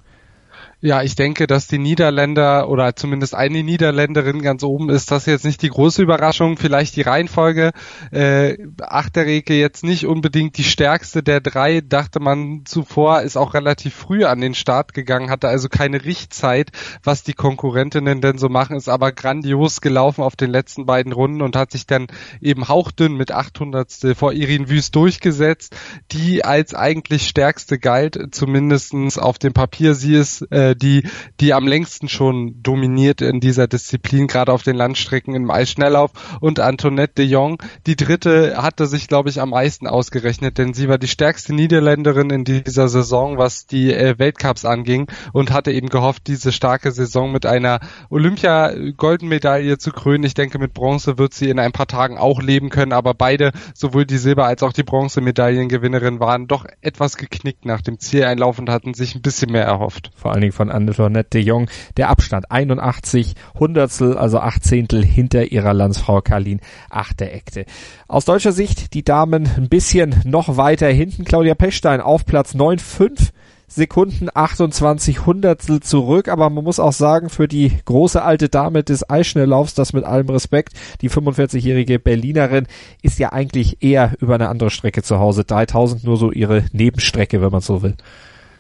Ja, 0.80 1.02
ich 1.02 1.16
denke, 1.16 1.48
dass 1.48 1.66
die 1.66 1.78
Niederländer 1.78 2.68
oder 2.68 2.94
zumindest 2.94 3.34
eine 3.34 3.64
Niederländerin 3.64 4.42
ganz 4.42 4.62
oben 4.62 4.90
ist, 4.90 5.10
das 5.10 5.22
ist 5.22 5.26
jetzt 5.26 5.44
nicht 5.44 5.60
die 5.60 5.70
große 5.70 6.00
Überraschung. 6.00 6.56
Vielleicht 6.56 6.94
die 6.94 7.02
Reihenfolge. 7.02 7.72
Äh, 8.12 8.58
Achterreke 8.80 9.54
jetzt 9.54 9.82
nicht 9.82 10.06
unbedingt 10.06 10.56
die 10.56 10.62
stärkste 10.62 11.24
der 11.24 11.40
drei, 11.40 11.80
dachte 11.80 12.20
man 12.20 12.62
zuvor, 12.64 13.22
ist 13.22 13.36
auch 13.36 13.54
relativ 13.54 13.92
früh 13.92 14.24
an 14.24 14.40
den 14.40 14.54
Start 14.54 14.94
gegangen, 14.94 15.30
hatte 15.30 15.48
also 15.48 15.68
keine 15.68 16.04
Richtzeit, 16.04 16.70
was 17.02 17.24
die 17.24 17.32
Konkurrentinnen 17.32 18.20
denn 18.20 18.38
so 18.38 18.48
machen, 18.48 18.76
ist 18.76 18.88
aber 18.88 19.10
grandios 19.10 19.80
gelaufen 19.80 20.22
auf 20.22 20.36
den 20.36 20.50
letzten 20.50 20.86
beiden 20.86 21.12
Runden 21.12 21.42
und 21.42 21.56
hat 21.56 21.72
sich 21.72 21.88
dann 21.88 22.06
eben 22.40 22.68
hauchdünn 22.68 23.16
mit 23.16 23.32
800 23.32 24.16
vor 24.16 24.32
Irin 24.32 24.68
Wüst 24.68 24.94
durchgesetzt, 24.94 25.74
die 26.12 26.44
als 26.44 26.72
eigentlich 26.72 27.26
stärkste 27.26 27.80
galt, 27.80 28.28
zumindestens 28.30 29.18
auf 29.18 29.40
dem 29.40 29.52
Papier. 29.52 29.96
Sie 29.96 30.14
ist 30.14 30.42
äh, 30.52 30.67
äh, 30.68 30.76
die, 30.76 31.02
die 31.40 31.52
am 31.54 31.66
längsten 31.66 32.08
schon 32.08 32.62
dominiert 32.62 33.20
in 33.20 33.40
dieser 33.40 33.66
Disziplin, 33.66 34.26
gerade 34.26 34.52
auf 34.52 34.62
den 34.62 34.76
Landstrecken 34.76 35.34
im 35.34 35.50
Eisschnelllauf. 35.50 36.10
Und 36.40 36.60
Antoinette 36.60 37.14
de 37.18 37.26
Jong, 37.26 37.62
die 37.86 37.96
dritte, 37.96 38.62
hatte 38.62 38.86
sich, 38.86 39.08
glaube 39.08 39.28
ich, 39.28 39.40
am 39.40 39.50
meisten 39.50 39.86
ausgerechnet, 39.86 40.58
denn 40.58 40.74
sie 40.74 40.88
war 40.88 40.98
die 40.98 41.08
stärkste 41.08 41.54
Niederländerin 41.54 42.30
in 42.30 42.44
dieser 42.44 42.88
Saison, 42.88 43.38
was 43.38 43.66
die 43.66 43.92
äh, 43.92 44.18
Weltcups 44.18 44.64
anging 44.64 45.06
und 45.32 45.52
hatte 45.52 45.72
eben 45.72 45.88
gehofft, 45.88 46.26
diese 46.26 46.52
starke 46.52 46.92
Saison 46.92 47.32
mit 47.32 47.46
einer 47.46 47.80
Olympia-Goldenmedaille 48.10 49.78
zu 49.78 49.92
krönen. 49.92 50.24
Ich 50.24 50.34
denke, 50.34 50.58
mit 50.58 50.74
Bronze 50.74 51.18
wird 51.18 51.34
sie 51.34 51.48
in 51.48 51.58
ein 51.58 51.72
paar 51.72 51.86
Tagen 51.86 52.18
auch 52.18 52.42
leben 52.42 52.70
können, 52.70 52.92
aber 52.92 53.14
beide, 53.14 53.52
sowohl 53.74 54.04
die 54.04 54.18
Silber- 54.18 54.46
als 54.46 54.62
auch 54.62 54.72
die 54.72 54.82
Bronzemedaillengewinnerin, 54.82 56.20
waren 56.20 56.46
doch 56.46 56.66
etwas 56.80 57.16
geknickt 57.16 57.64
nach 57.64 57.80
dem 57.80 57.98
Zieleinlauf 57.98 58.58
und 58.58 58.70
hatten 58.70 58.94
sich 58.94 59.14
ein 59.14 59.22
bisschen 59.22 59.52
mehr 59.52 59.64
erhofft. 59.64 60.10
Vor 60.16 60.32
allen 60.32 60.40
Dingen 60.40 60.52
von 60.58 60.70
Antoinette 60.70 61.30
de 61.30 61.42
Jong. 61.42 61.70
Der 61.96 62.10
Abstand 62.10 62.50
81 62.50 63.34
Hundertstel, 63.58 64.18
also 64.18 64.40
Achtzehntel 64.40 65.04
hinter 65.04 65.52
ihrer 65.52 65.72
Landsfrau 65.72 66.20
Karlin 66.20 66.60
Achtereckte. 66.90 67.64
Aus 68.08 68.24
deutscher 68.24 68.52
Sicht 68.52 68.92
die 68.92 69.04
Damen 69.04 69.48
ein 69.56 69.68
bisschen 69.68 70.16
noch 70.24 70.56
weiter 70.56 70.88
hinten. 70.88 71.24
Claudia 71.24 71.54
Pechstein 71.54 72.00
auf 72.00 72.26
Platz 72.26 72.54
9, 72.54 72.80
5 72.80 73.32
Sekunden 73.70 74.28
28 74.32 75.26
Hundertstel 75.26 75.80
zurück, 75.80 76.28
aber 76.28 76.48
man 76.48 76.64
muss 76.64 76.80
auch 76.80 76.92
sagen, 76.92 77.28
für 77.28 77.46
die 77.46 77.70
große 77.84 78.22
alte 78.22 78.48
Dame 78.48 78.82
des 78.82 79.08
Eisschnelllaufs, 79.08 79.74
das 79.74 79.92
mit 79.92 80.04
allem 80.04 80.30
Respekt, 80.30 80.72
die 81.02 81.10
45-jährige 81.10 81.98
Berlinerin, 81.98 82.66
ist 83.02 83.18
ja 83.18 83.32
eigentlich 83.32 83.82
eher 83.82 84.14
über 84.20 84.36
eine 84.36 84.48
andere 84.48 84.70
Strecke 84.70 85.02
zu 85.02 85.18
Hause. 85.18 85.44
3000 85.44 86.02
nur 86.02 86.16
so 86.16 86.32
ihre 86.32 86.64
Nebenstrecke, 86.72 87.42
wenn 87.42 87.52
man 87.52 87.60
so 87.60 87.82
will. 87.82 87.94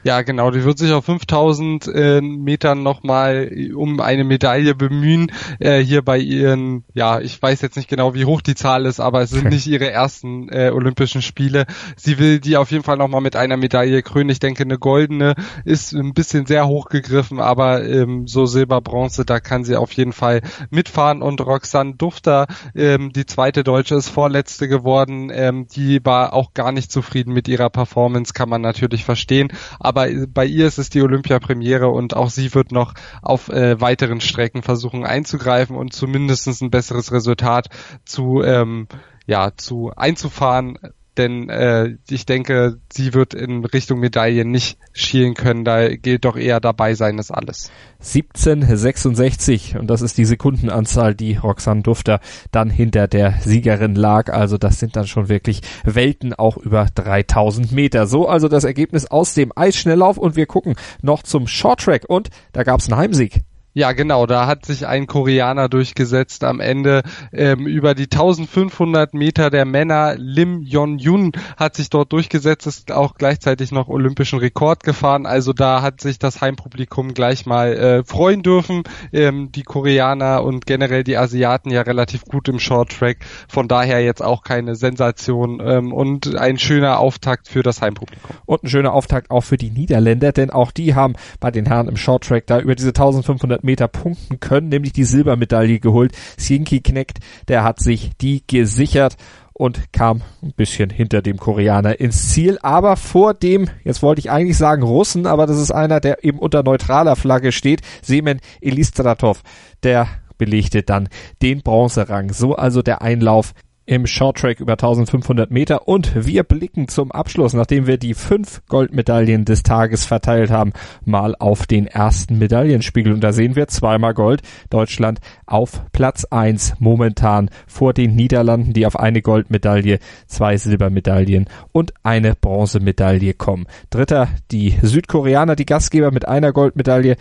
Ja, 0.04 0.22
genau. 0.22 0.50
Die 0.50 0.62
wird 0.62 0.78
sich 0.78 0.92
auf 0.92 1.04
5000 1.06 1.88
äh, 1.88 2.20
Metern 2.20 2.82
nochmal 2.82 3.50
um 3.74 4.00
eine 4.00 4.22
Medaille 4.22 4.74
bemühen. 4.74 5.32
Äh, 5.58 5.80
hier 5.80 6.02
bei 6.02 6.18
ihren, 6.18 6.84
ja, 6.94 7.20
ich 7.20 7.40
weiß 7.40 7.60
jetzt 7.62 7.76
nicht 7.76 7.88
genau, 7.88 8.14
wie 8.14 8.24
hoch 8.24 8.40
die 8.40 8.54
Zahl 8.54 8.86
ist, 8.86 9.00
aber 9.00 9.22
es 9.22 9.30
sind 9.30 9.44
nicht 9.50 9.66
ihre 9.66 9.90
ersten 9.90 10.48
äh, 10.50 10.70
Olympischen 10.72 11.20
Spiele. 11.20 11.66
Sie 11.96 12.18
will 12.18 12.38
die 12.38 12.56
auf 12.56 12.70
jeden 12.70 12.84
Fall 12.84 12.96
nochmal 12.96 13.20
mit 13.20 13.34
einer 13.34 13.56
Medaille 13.56 14.02
krönen. 14.02 14.30
Ich 14.30 14.38
denke, 14.38 14.62
eine 14.62 14.78
goldene 14.78 15.34
ist 15.64 15.92
ein 15.94 16.14
bisschen 16.14 16.46
sehr 16.46 16.68
hoch 16.68 16.88
gegriffen, 16.88 17.40
aber 17.40 17.84
ähm, 17.84 18.28
so 18.28 18.46
Silber, 18.46 18.80
Bronze, 18.80 19.24
da 19.24 19.40
kann 19.40 19.64
sie 19.64 19.74
auf 19.74 19.92
jeden 19.92 20.12
Fall 20.12 20.42
mitfahren. 20.70 21.22
Und 21.22 21.40
Roxanne 21.40 21.94
Dufter, 21.94 22.46
ähm, 22.76 23.12
die 23.12 23.26
zweite 23.26 23.64
Deutsche, 23.64 23.96
ist 23.96 24.08
vorletzte 24.08 24.68
geworden. 24.68 25.30
Ähm, 25.34 25.66
die 25.66 26.04
war 26.04 26.34
auch 26.34 26.54
gar 26.54 26.70
nicht 26.70 26.92
zufrieden 26.92 27.32
mit 27.32 27.48
ihrer 27.48 27.68
Performance, 27.68 28.32
kann 28.32 28.48
man 28.48 28.62
natürlich 28.62 29.04
verstehen 29.04 29.50
aber 29.88 29.97
bei 30.28 30.44
ihr 30.44 30.66
ist 30.66 30.78
es 30.78 30.90
die 30.90 31.02
Olympia-Premiere 31.02 31.88
und 31.88 32.14
auch 32.14 32.30
sie 32.30 32.54
wird 32.54 32.72
noch 32.72 32.94
auf 33.22 33.48
äh, 33.48 33.80
weiteren 33.80 34.20
Strecken 34.20 34.62
versuchen 34.62 35.04
einzugreifen 35.04 35.76
und 35.76 35.92
zumindest 35.92 36.46
ein 36.62 36.70
besseres 36.70 37.12
Resultat 37.12 37.68
zu 38.04 38.42
ähm, 38.42 38.88
ja 39.26 39.52
zu 39.56 39.92
einzufahren 39.96 40.78
denn 41.18 41.48
äh, 41.48 41.96
ich 42.08 42.24
denke, 42.26 42.78
sie 42.92 43.12
wird 43.12 43.34
in 43.34 43.64
Richtung 43.64 44.00
Medaille 44.00 44.44
nicht 44.44 44.78
schielen 44.92 45.34
können. 45.34 45.64
Da 45.64 45.88
gilt 45.88 46.24
doch 46.24 46.36
eher 46.36 46.60
dabei 46.60 46.94
sein 46.94 47.18
ist 47.18 47.30
alles. 47.30 47.70
17,66 48.02 49.76
und 49.76 49.88
das 49.88 50.02
ist 50.02 50.16
die 50.16 50.24
Sekundenanzahl, 50.24 51.14
die 51.14 51.36
Roxanne 51.36 51.82
Dufter 51.82 52.20
dann 52.52 52.70
hinter 52.70 53.08
der 53.08 53.34
Siegerin 53.40 53.94
lag. 53.94 54.32
Also 54.32 54.56
das 54.56 54.78
sind 54.78 54.96
dann 54.96 55.06
schon 55.06 55.28
wirklich 55.28 55.62
Welten 55.84 56.32
auch 56.32 56.56
über 56.56 56.86
3000 56.94 57.72
Meter. 57.72 58.06
So 58.06 58.28
also 58.28 58.48
das 58.48 58.64
Ergebnis 58.64 59.06
aus 59.06 59.34
dem 59.34 59.52
Eisschnelllauf 59.54 60.16
und 60.16 60.36
wir 60.36 60.46
gucken 60.46 60.76
noch 61.02 61.22
zum 61.24 61.46
Shorttrack 61.46 62.04
und 62.08 62.30
da 62.52 62.62
gab 62.62 62.80
es 62.80 62.88
einen 62.88 63.00
Heimsieg. 63.00 63.42
Ja, 63.78 63.92
genau, 63.92 64.26
da 64.26 64.48
hat 64.48 64.66
sich 64.66 64.88
ein 64.88 65.06
Koreaner 65.06 65.68
durchgesetzt 65.68 66.42
am 66.42 66.58
Ende 66.58 67.04
ähm, 67.32 67.68
über 67.68 67.94
die 67.94 68.10
1500 68.10 69.14
Meter 69.14 69.50
der 69.50 69.64
Männer. 69.66 70.16
Lim 70.18 70.62
Yon-Yun 70.62 71.30
hat 71.56 71.76
sich 71.76 71.88
dort 71.88 72.12
durchgesetzt, 72.12 72.66
ist 72.66 72.90
auch 72.90 73.14
gleichzeitig 73.14 73.70
noch 73.70 73.86
olympischen 73.86 74.40
Rekord 74.40 74.82
gefahren. 74.82 75.26
Also 75.26 75.52
da 75.52 75.80
hat 75.80 76.00
sich 76.00 76.18
das 76.18 76.40
Heimpublikum 76.40 77.14
gleich 77.14 77.46
mal 77.46 77.72
äh, 77.72 78.02
freuen 78.02 78.42
dürfen. 78.42 78.82
Ähm, 79.12 79.52
die 79.52 79.62
Koreaner 79.62 80.42
und 80.42 80.66
generell 80.66 81.04
die 81.04 81.16
Asiaten 81.16 81.70
ja 81.70 81.82
relativ 81.82 82.24
gut 82.24 82.48
im 82.48 82.58
Short-Track. 82.58 83.18
Von 83.46 83.68
daher 83.68 84.02
jetzt 84.02 84.24
auch 84.24 84.42
keine 84.42 84.74
Sensation 84.74 85.62
ähm, 85.64 85.92
und 85.92 86.34
ein 86.34 86.58
schöner 86.58 86.98
Auftakt 86.98 87.46
für 87.46 87.62
das 87.62 87.80
Heimpublikum. 87.80 88.38
Und 88.44 88.64
ein 88.64 88.68
schöner 88.68 88.92
Auftakt 88.92 89.30
auch 89.30 89.44
für 89.44 89.56
die 89.56 89.70
Niederländer, 89.70 90.32
denn 90.32 90.50
auch 90.50 90.72
die 90.72 90.96
haben 90.96 91.14
bei 91.38 91.52
den 91.52 91.66
Herren 91.66 91.86
im 91.86 91.96
Short-Track 91.96 92.44
da 92.48 92.58
über 92.58 92.74
diese 92.74 92.88
1500 92.88 93.67
Meter 93.68 93.86
punkten 93.86 94.40
können, 94.40 94.70
nämlich 94.70 94.92
die 94.92 95.04
Silbermedaille 95.04 95.78
geholt. 95.78 96.12
Sienki 96.38 96.80
Kneckt, 96.80 97.18
der 97.48 97.64
hat 97.64 97.80
sich 97.80 98.12
die 98.20 98.42
gesichert 98.46 99.16
und 99.52 99.92
kam 99.92 100.22
ein 100.42 100.52
bisschen 100.52 100.88
hinter 100.88 101.20
dem 101.20 101.36
Koreaner 101.36 102.00
ins 102.00 102.30
Ziel, 102.30 102.58
aber 102.62 102.96
vor 102.96 103.34
dem, 103.34 103.68
jetzt 103.84 104.02
wollte 104.02 104.20
ich 104.20 104.30
eigentlich 104.30 104.56
sagen 104.56 104.82
Russen, 104.82 105.26
aber 105.26 105.46
das 105.46 105.58
ist 105.58 105.72
einer, 105.72 106.00
der 106.00 106.24
eben 106.24 106.38
unter 106.38 106.62
neutraler 106.62 107.16
Flagge 107.16 107.52
steht, 107.52 107.82
Semen 108.00 108.40
Elistratov, 108.60 109.42
der 109.82 110.08
belegte 110.38 110.82
dann 110.84 111.08
den 111.42 111.62
Bronzerang. 111.62 112.32
So 112.32 112.54
also 112.54 112.80
der 112.80 113.02
Einlauf 113.02 113.52
im 113.88 114.06
Shorttrack 114.06 114.60
über 114.60 114.74
1500 114.74 115.50
Meter 115.50 115.88
und 115.88 116.26
wir 116.26 116.42
blicken 116.42 116.88
zum 116.88 117.10
Abschluss, 117.10 117.54
nachdem 117.54 117.86
wir 117.86 117.96
die 117.96 118.12
fünf 118.12 118.60
Goldmedaillen 118.68 119.46
des 119.46 119.62
Tages 119.62 120.04
verteilt 120.04 120.50
haben, 120.50 120.74
mal 121.06 121.34
auf 121.38 121.66
den 121.66 121.86
ersten 121.86 122.36
Medaillenspiegel 122.36 123.14
und 123.14 123.24
da 123.24 123.32
sehen 123.32 123.56
wir 123.56 123.66
zweimal 123.68 124.12
Gold. 124.12 124.42
Deutschland 124.68 125.20
auf 125.46 125.80
Platz 125.92 126.26
eins 126.26 126.74
momentan 126.78 127.48
vor 127.66 127.94
den 127.94 128.14
Niederlanden, 128.14 128.74
die 128.74 128.84
auf 128.84 128.98
eine 128.98 129.22
Goldmedaille, 129.22 130.00
zwei 130.26 130.58
Silbermedaillen 130.58 131.46
und 131.72 131.94
eine 132.02 132.34
Bronzemedaille 132.34 133.32
kommen. 133.32 133.66
Dritter 133.88 134.28
die 134.50 134.74
Südkoreaner, 134.82 135.56
die 135.56 135.66
Gastgeber 135.66 136.10
mit 136.10 136.28
einer 136.28 136.52
Goldmedaille, 136.52 137.16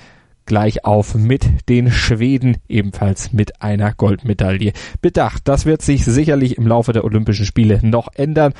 gleich 0.47 0.85
auf 0.85 1.13
mit 1.13 1.69
den 1.69 1.91
Schweden, 1.91 2.57
ebenfalls 2.67 3.31
mit 3.33 3.61
einer 3.61 3.93
Goldmedaille 3.93 4.73
bedacht. 5.01 5.47
Das 5.47 5.67
wird 5.67 5.83
sich 5.83 6.03
sicherlich 6.05 6.57
im 6.57 6.65
Laufe 6.65 6.93
der 6.93 7.03
Olympischen 7.03 7.45
Spiele 7.45 7.79
noch 7.83 8.07
ändern. 8.15 8.53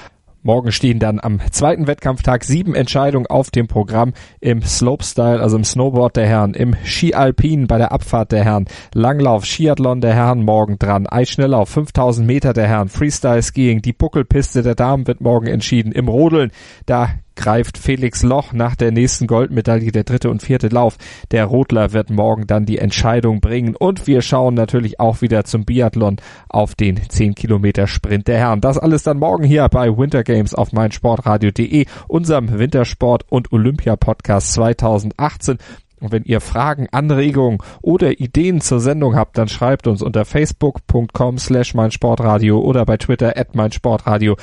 Morgen 0.44 0.72
stehen 0.72 1.00
dann 1.00 1.20
am 1.20 1.40
zweiten 1.52 1.88
Wettkampftag 1.88 2.44
sieben 2.44 2.74
Entscheidungen 2.74 3.28
auf 3.28 3.52
dem 3.52 3.68
Programm 3.68 4.14
im 4.40 4.62
Slopestyle, 4.62 5.42
also 5.42 5.58
im 5.58 5.64
Snowboard 5.64 6.16
der 6.16 6.28
Herren, 6.28 6.54
im 6.54 6.76
Ski 6.86 7.14
Alpin 7.14 7.68
bei 7.68 7.78
der 7.78 7.92
Abfahrt 7.92 8.32
der 8.32 8.46
Herren, 8.46 8.66
Langlauf, 8.94 9.46
Skiathlon 9.46 10.00
der 10.00 10.14
Herren 10.14 10.44
morgen 10.44 10.80
dran, 10.80 11.08
Eisschnelllauf, 11.08 11.68
5000 11.70 12.26
Meter 12.26 12.54
der 12.54 12.68
Herren, 12.68 12.88
Freestyle 12.88 13.42
Skiing, 13.42 13.82
die 13.82 13.94
Buckelpiste 13.94 14.62
der 14.62 14.76
Damen 14.76 15.06
wird 15.08 15.20
morgen 15.20 15.48
entschieden, 15.48 15.92
im 15.92 16.08
Rodeln, 16.08 16.52
da 16.86 17.10
greift 17.38 17.78
Felix 17.78 18.24
Loch 18.24 18.52
nach 18.52 18.76
der 18.76 18.92
nächsten 18.92 19.28
Goldmedaille 19.28 19.94
der 19.94 20.04
dritte 20.04 20.30
und 20.30 20.42
vierte 20.42 20.68
Lauf. 20.68 20.98
Der 21.32 21.46
Rodler 21.46 21.94
wird 21.94 22.10
morgen 22.10 22.48
dann 22.48 22.66
die 22.66 22.80
Entscheidung 22.80 23.40
bringen 23.40 23.76
und 23.76 24.08
wir 24.08 24.22
schauen 24.22 24.56
natürlich 24.56 25.00
auch 25.00 25.22
wieder 25.22 25.46
zum 25.46 25.64
Biathlon 25.64 26.18
auf 26.50 26.76
den 26.76 27.00
10 27.10 27.36
Kilometer 27.36 27.88
Sprint 27.88 28.28
der 28.28 28.40
Herren. 28.40 28.60
Das 28.60 28.78
alles 28.78 29.04
dann 29.04 29.20
morgen 29.20 29.46
hier 29.46 29.70
bei 29.70 29.98
Winter 29.98 30.26
Games 30.26 30.54
auf 30.54 30.74
meinsportradio.de, 30.74 31.86
unserem 32.10 32.60
Wintersport 32.60 33.24
und 33.30 33.54
Olympia 33.54 33.96
Podcast 33.96 34.52
2018. 34.54 35.60
Und 36.00 36.12
wenn 36.12 36.24
ihr 36.24 36.42
Fragen, 36.42 36.88
Anregungen 36.92 37.60
oder 37.82 38.20
Ideen 38.20 38.62
zur 38.62 38.80
Sendung 38.80 39.16
habt, 39.16 39.38
dann 39.38 39.48
schreibt 39.48 39.88
uns 39.88 40.02
unter 40.02 40.26
facebook.com 40.26 41.40
slash 41.40 41.74
meinsportradio 41.74 42.60
oder 42.60 42.86
bei 42.86 42.98
Twitter 42.98 43.36
at 43.36 43.56
meinsportradio. 43.56 44.38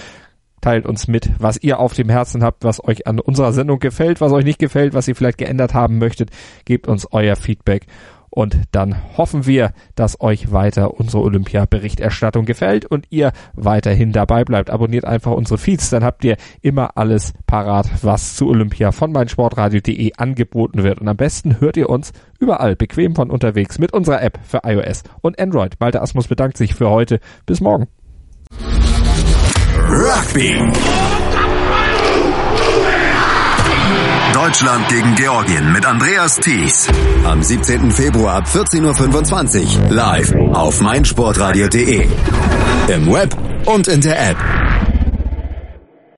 Teilt 0.65 0.87
uns 0.87 1.09
mit, 1.09 1.31
was 1.39 1.63
ihr 1.63 1.79
auf 1.79 1.93
dem 1.93 2.09
Herzen 2.09 2.43
habt, 2.43 2.65
was 2.65 2.83
euch 2.83 3.07
an 3.07 3.21
unserer 3.21 3.53
Sendung 3.53 3.81
gefällt, 3.81 4.23
was 4.23 4.33
euch 4.33 4.47
nicht 4.47 4.59
gefällt, 4.59 4.95
was 4.95 5.07
ihr 5.07 5.15
vielleicht 5.15 5.37
geändert 5.37 5.75
haben 5.75 5.99
möchtet. 5.99 6.31
Gebt 6.65 6.89
uns 6.89 7.07
euer 7.13 7.37
Feedback 7.37 7.87
und 8.31 8.63
dann 8.73 8.97
hoffen 9.19 9.45
wir, 9.45 9.75
dass 9.95 10.23
euch 10.23 10.53
weiter 10.53 10.95
unsere 10.99 11.23
Olympia-Berichterstattung 11.23 12.47
gefällt 12.47 12.87
und 12.87 13.05
ihr 13.11 13.33
weiterhin 13.53 14.13
dabei 14.13 14.43
bleibt. 14.43 14.71
Abonniert 14.71 15.05
einfach 15.05 15.33
unsere 15.33 15.59
Feeds, 15.59 15.91
dann 15.91 16.03
habt 16.03 16.25
ihr 16.25 16.39
immer 16.63 16.97
alles 16.97 17.35
parat, 17.47 17.91
was 18.01 18.35
zu 18.35 18.49
Olympia 18.49 18.91
von 18.91 19.13
meinsportradio.de 19.13 20.13
angeboten 20.17 20.83
wird. 20.83 20.99
Und 20.99 21.09
am 21.09 21.19
besten 21.19 21.61
hört 21.61 21.77
ihr 21.77 21.91
uns 21.91 22.15
überall 22.41 22.75
bequem 22.75 23.15
von 23.15 23.31
unterwegs 23.31 23.79
mit 23.79 23.93
unserer 23.93 24.23
App 24.23 24.41
für 24.43 24.63
iOS 24.65 25.03
und 25.21 25.39
Android. 25.39 25.75
Malte 25.79 26.01
Asmus 26.01 26.27
bedankt 26.27 26.57
sich 26.57 26.75
für 26.75 26.89
heute. 26.89 27.21
Bis 27.45 27.61
morgen. 27.61 27.87
Rugby. 30.25 30.57
Deutschland 34.33 34.89
gegen 34.89 35.15
Georgien 35.15 35.73
mit 35.73 35.85
Andreas 35.87 36.37
Thies. 36.37 36.89
Am 37.25 37.43
17. 37.43 37.91
Februar 37.91 38.37
ab 38.37 38.45
14.25 38.47 39.83
Uhr 39.83 39.91
live 39.91 40.35
auf 40.53 40.81
meinsportradio.de. 40.81 42.09
Im 42.89 43.13
Web 43.13 43.37
und 43.67 43.89
in 43.89 44.01
der 44.01 44.31
App. 44.31 44.74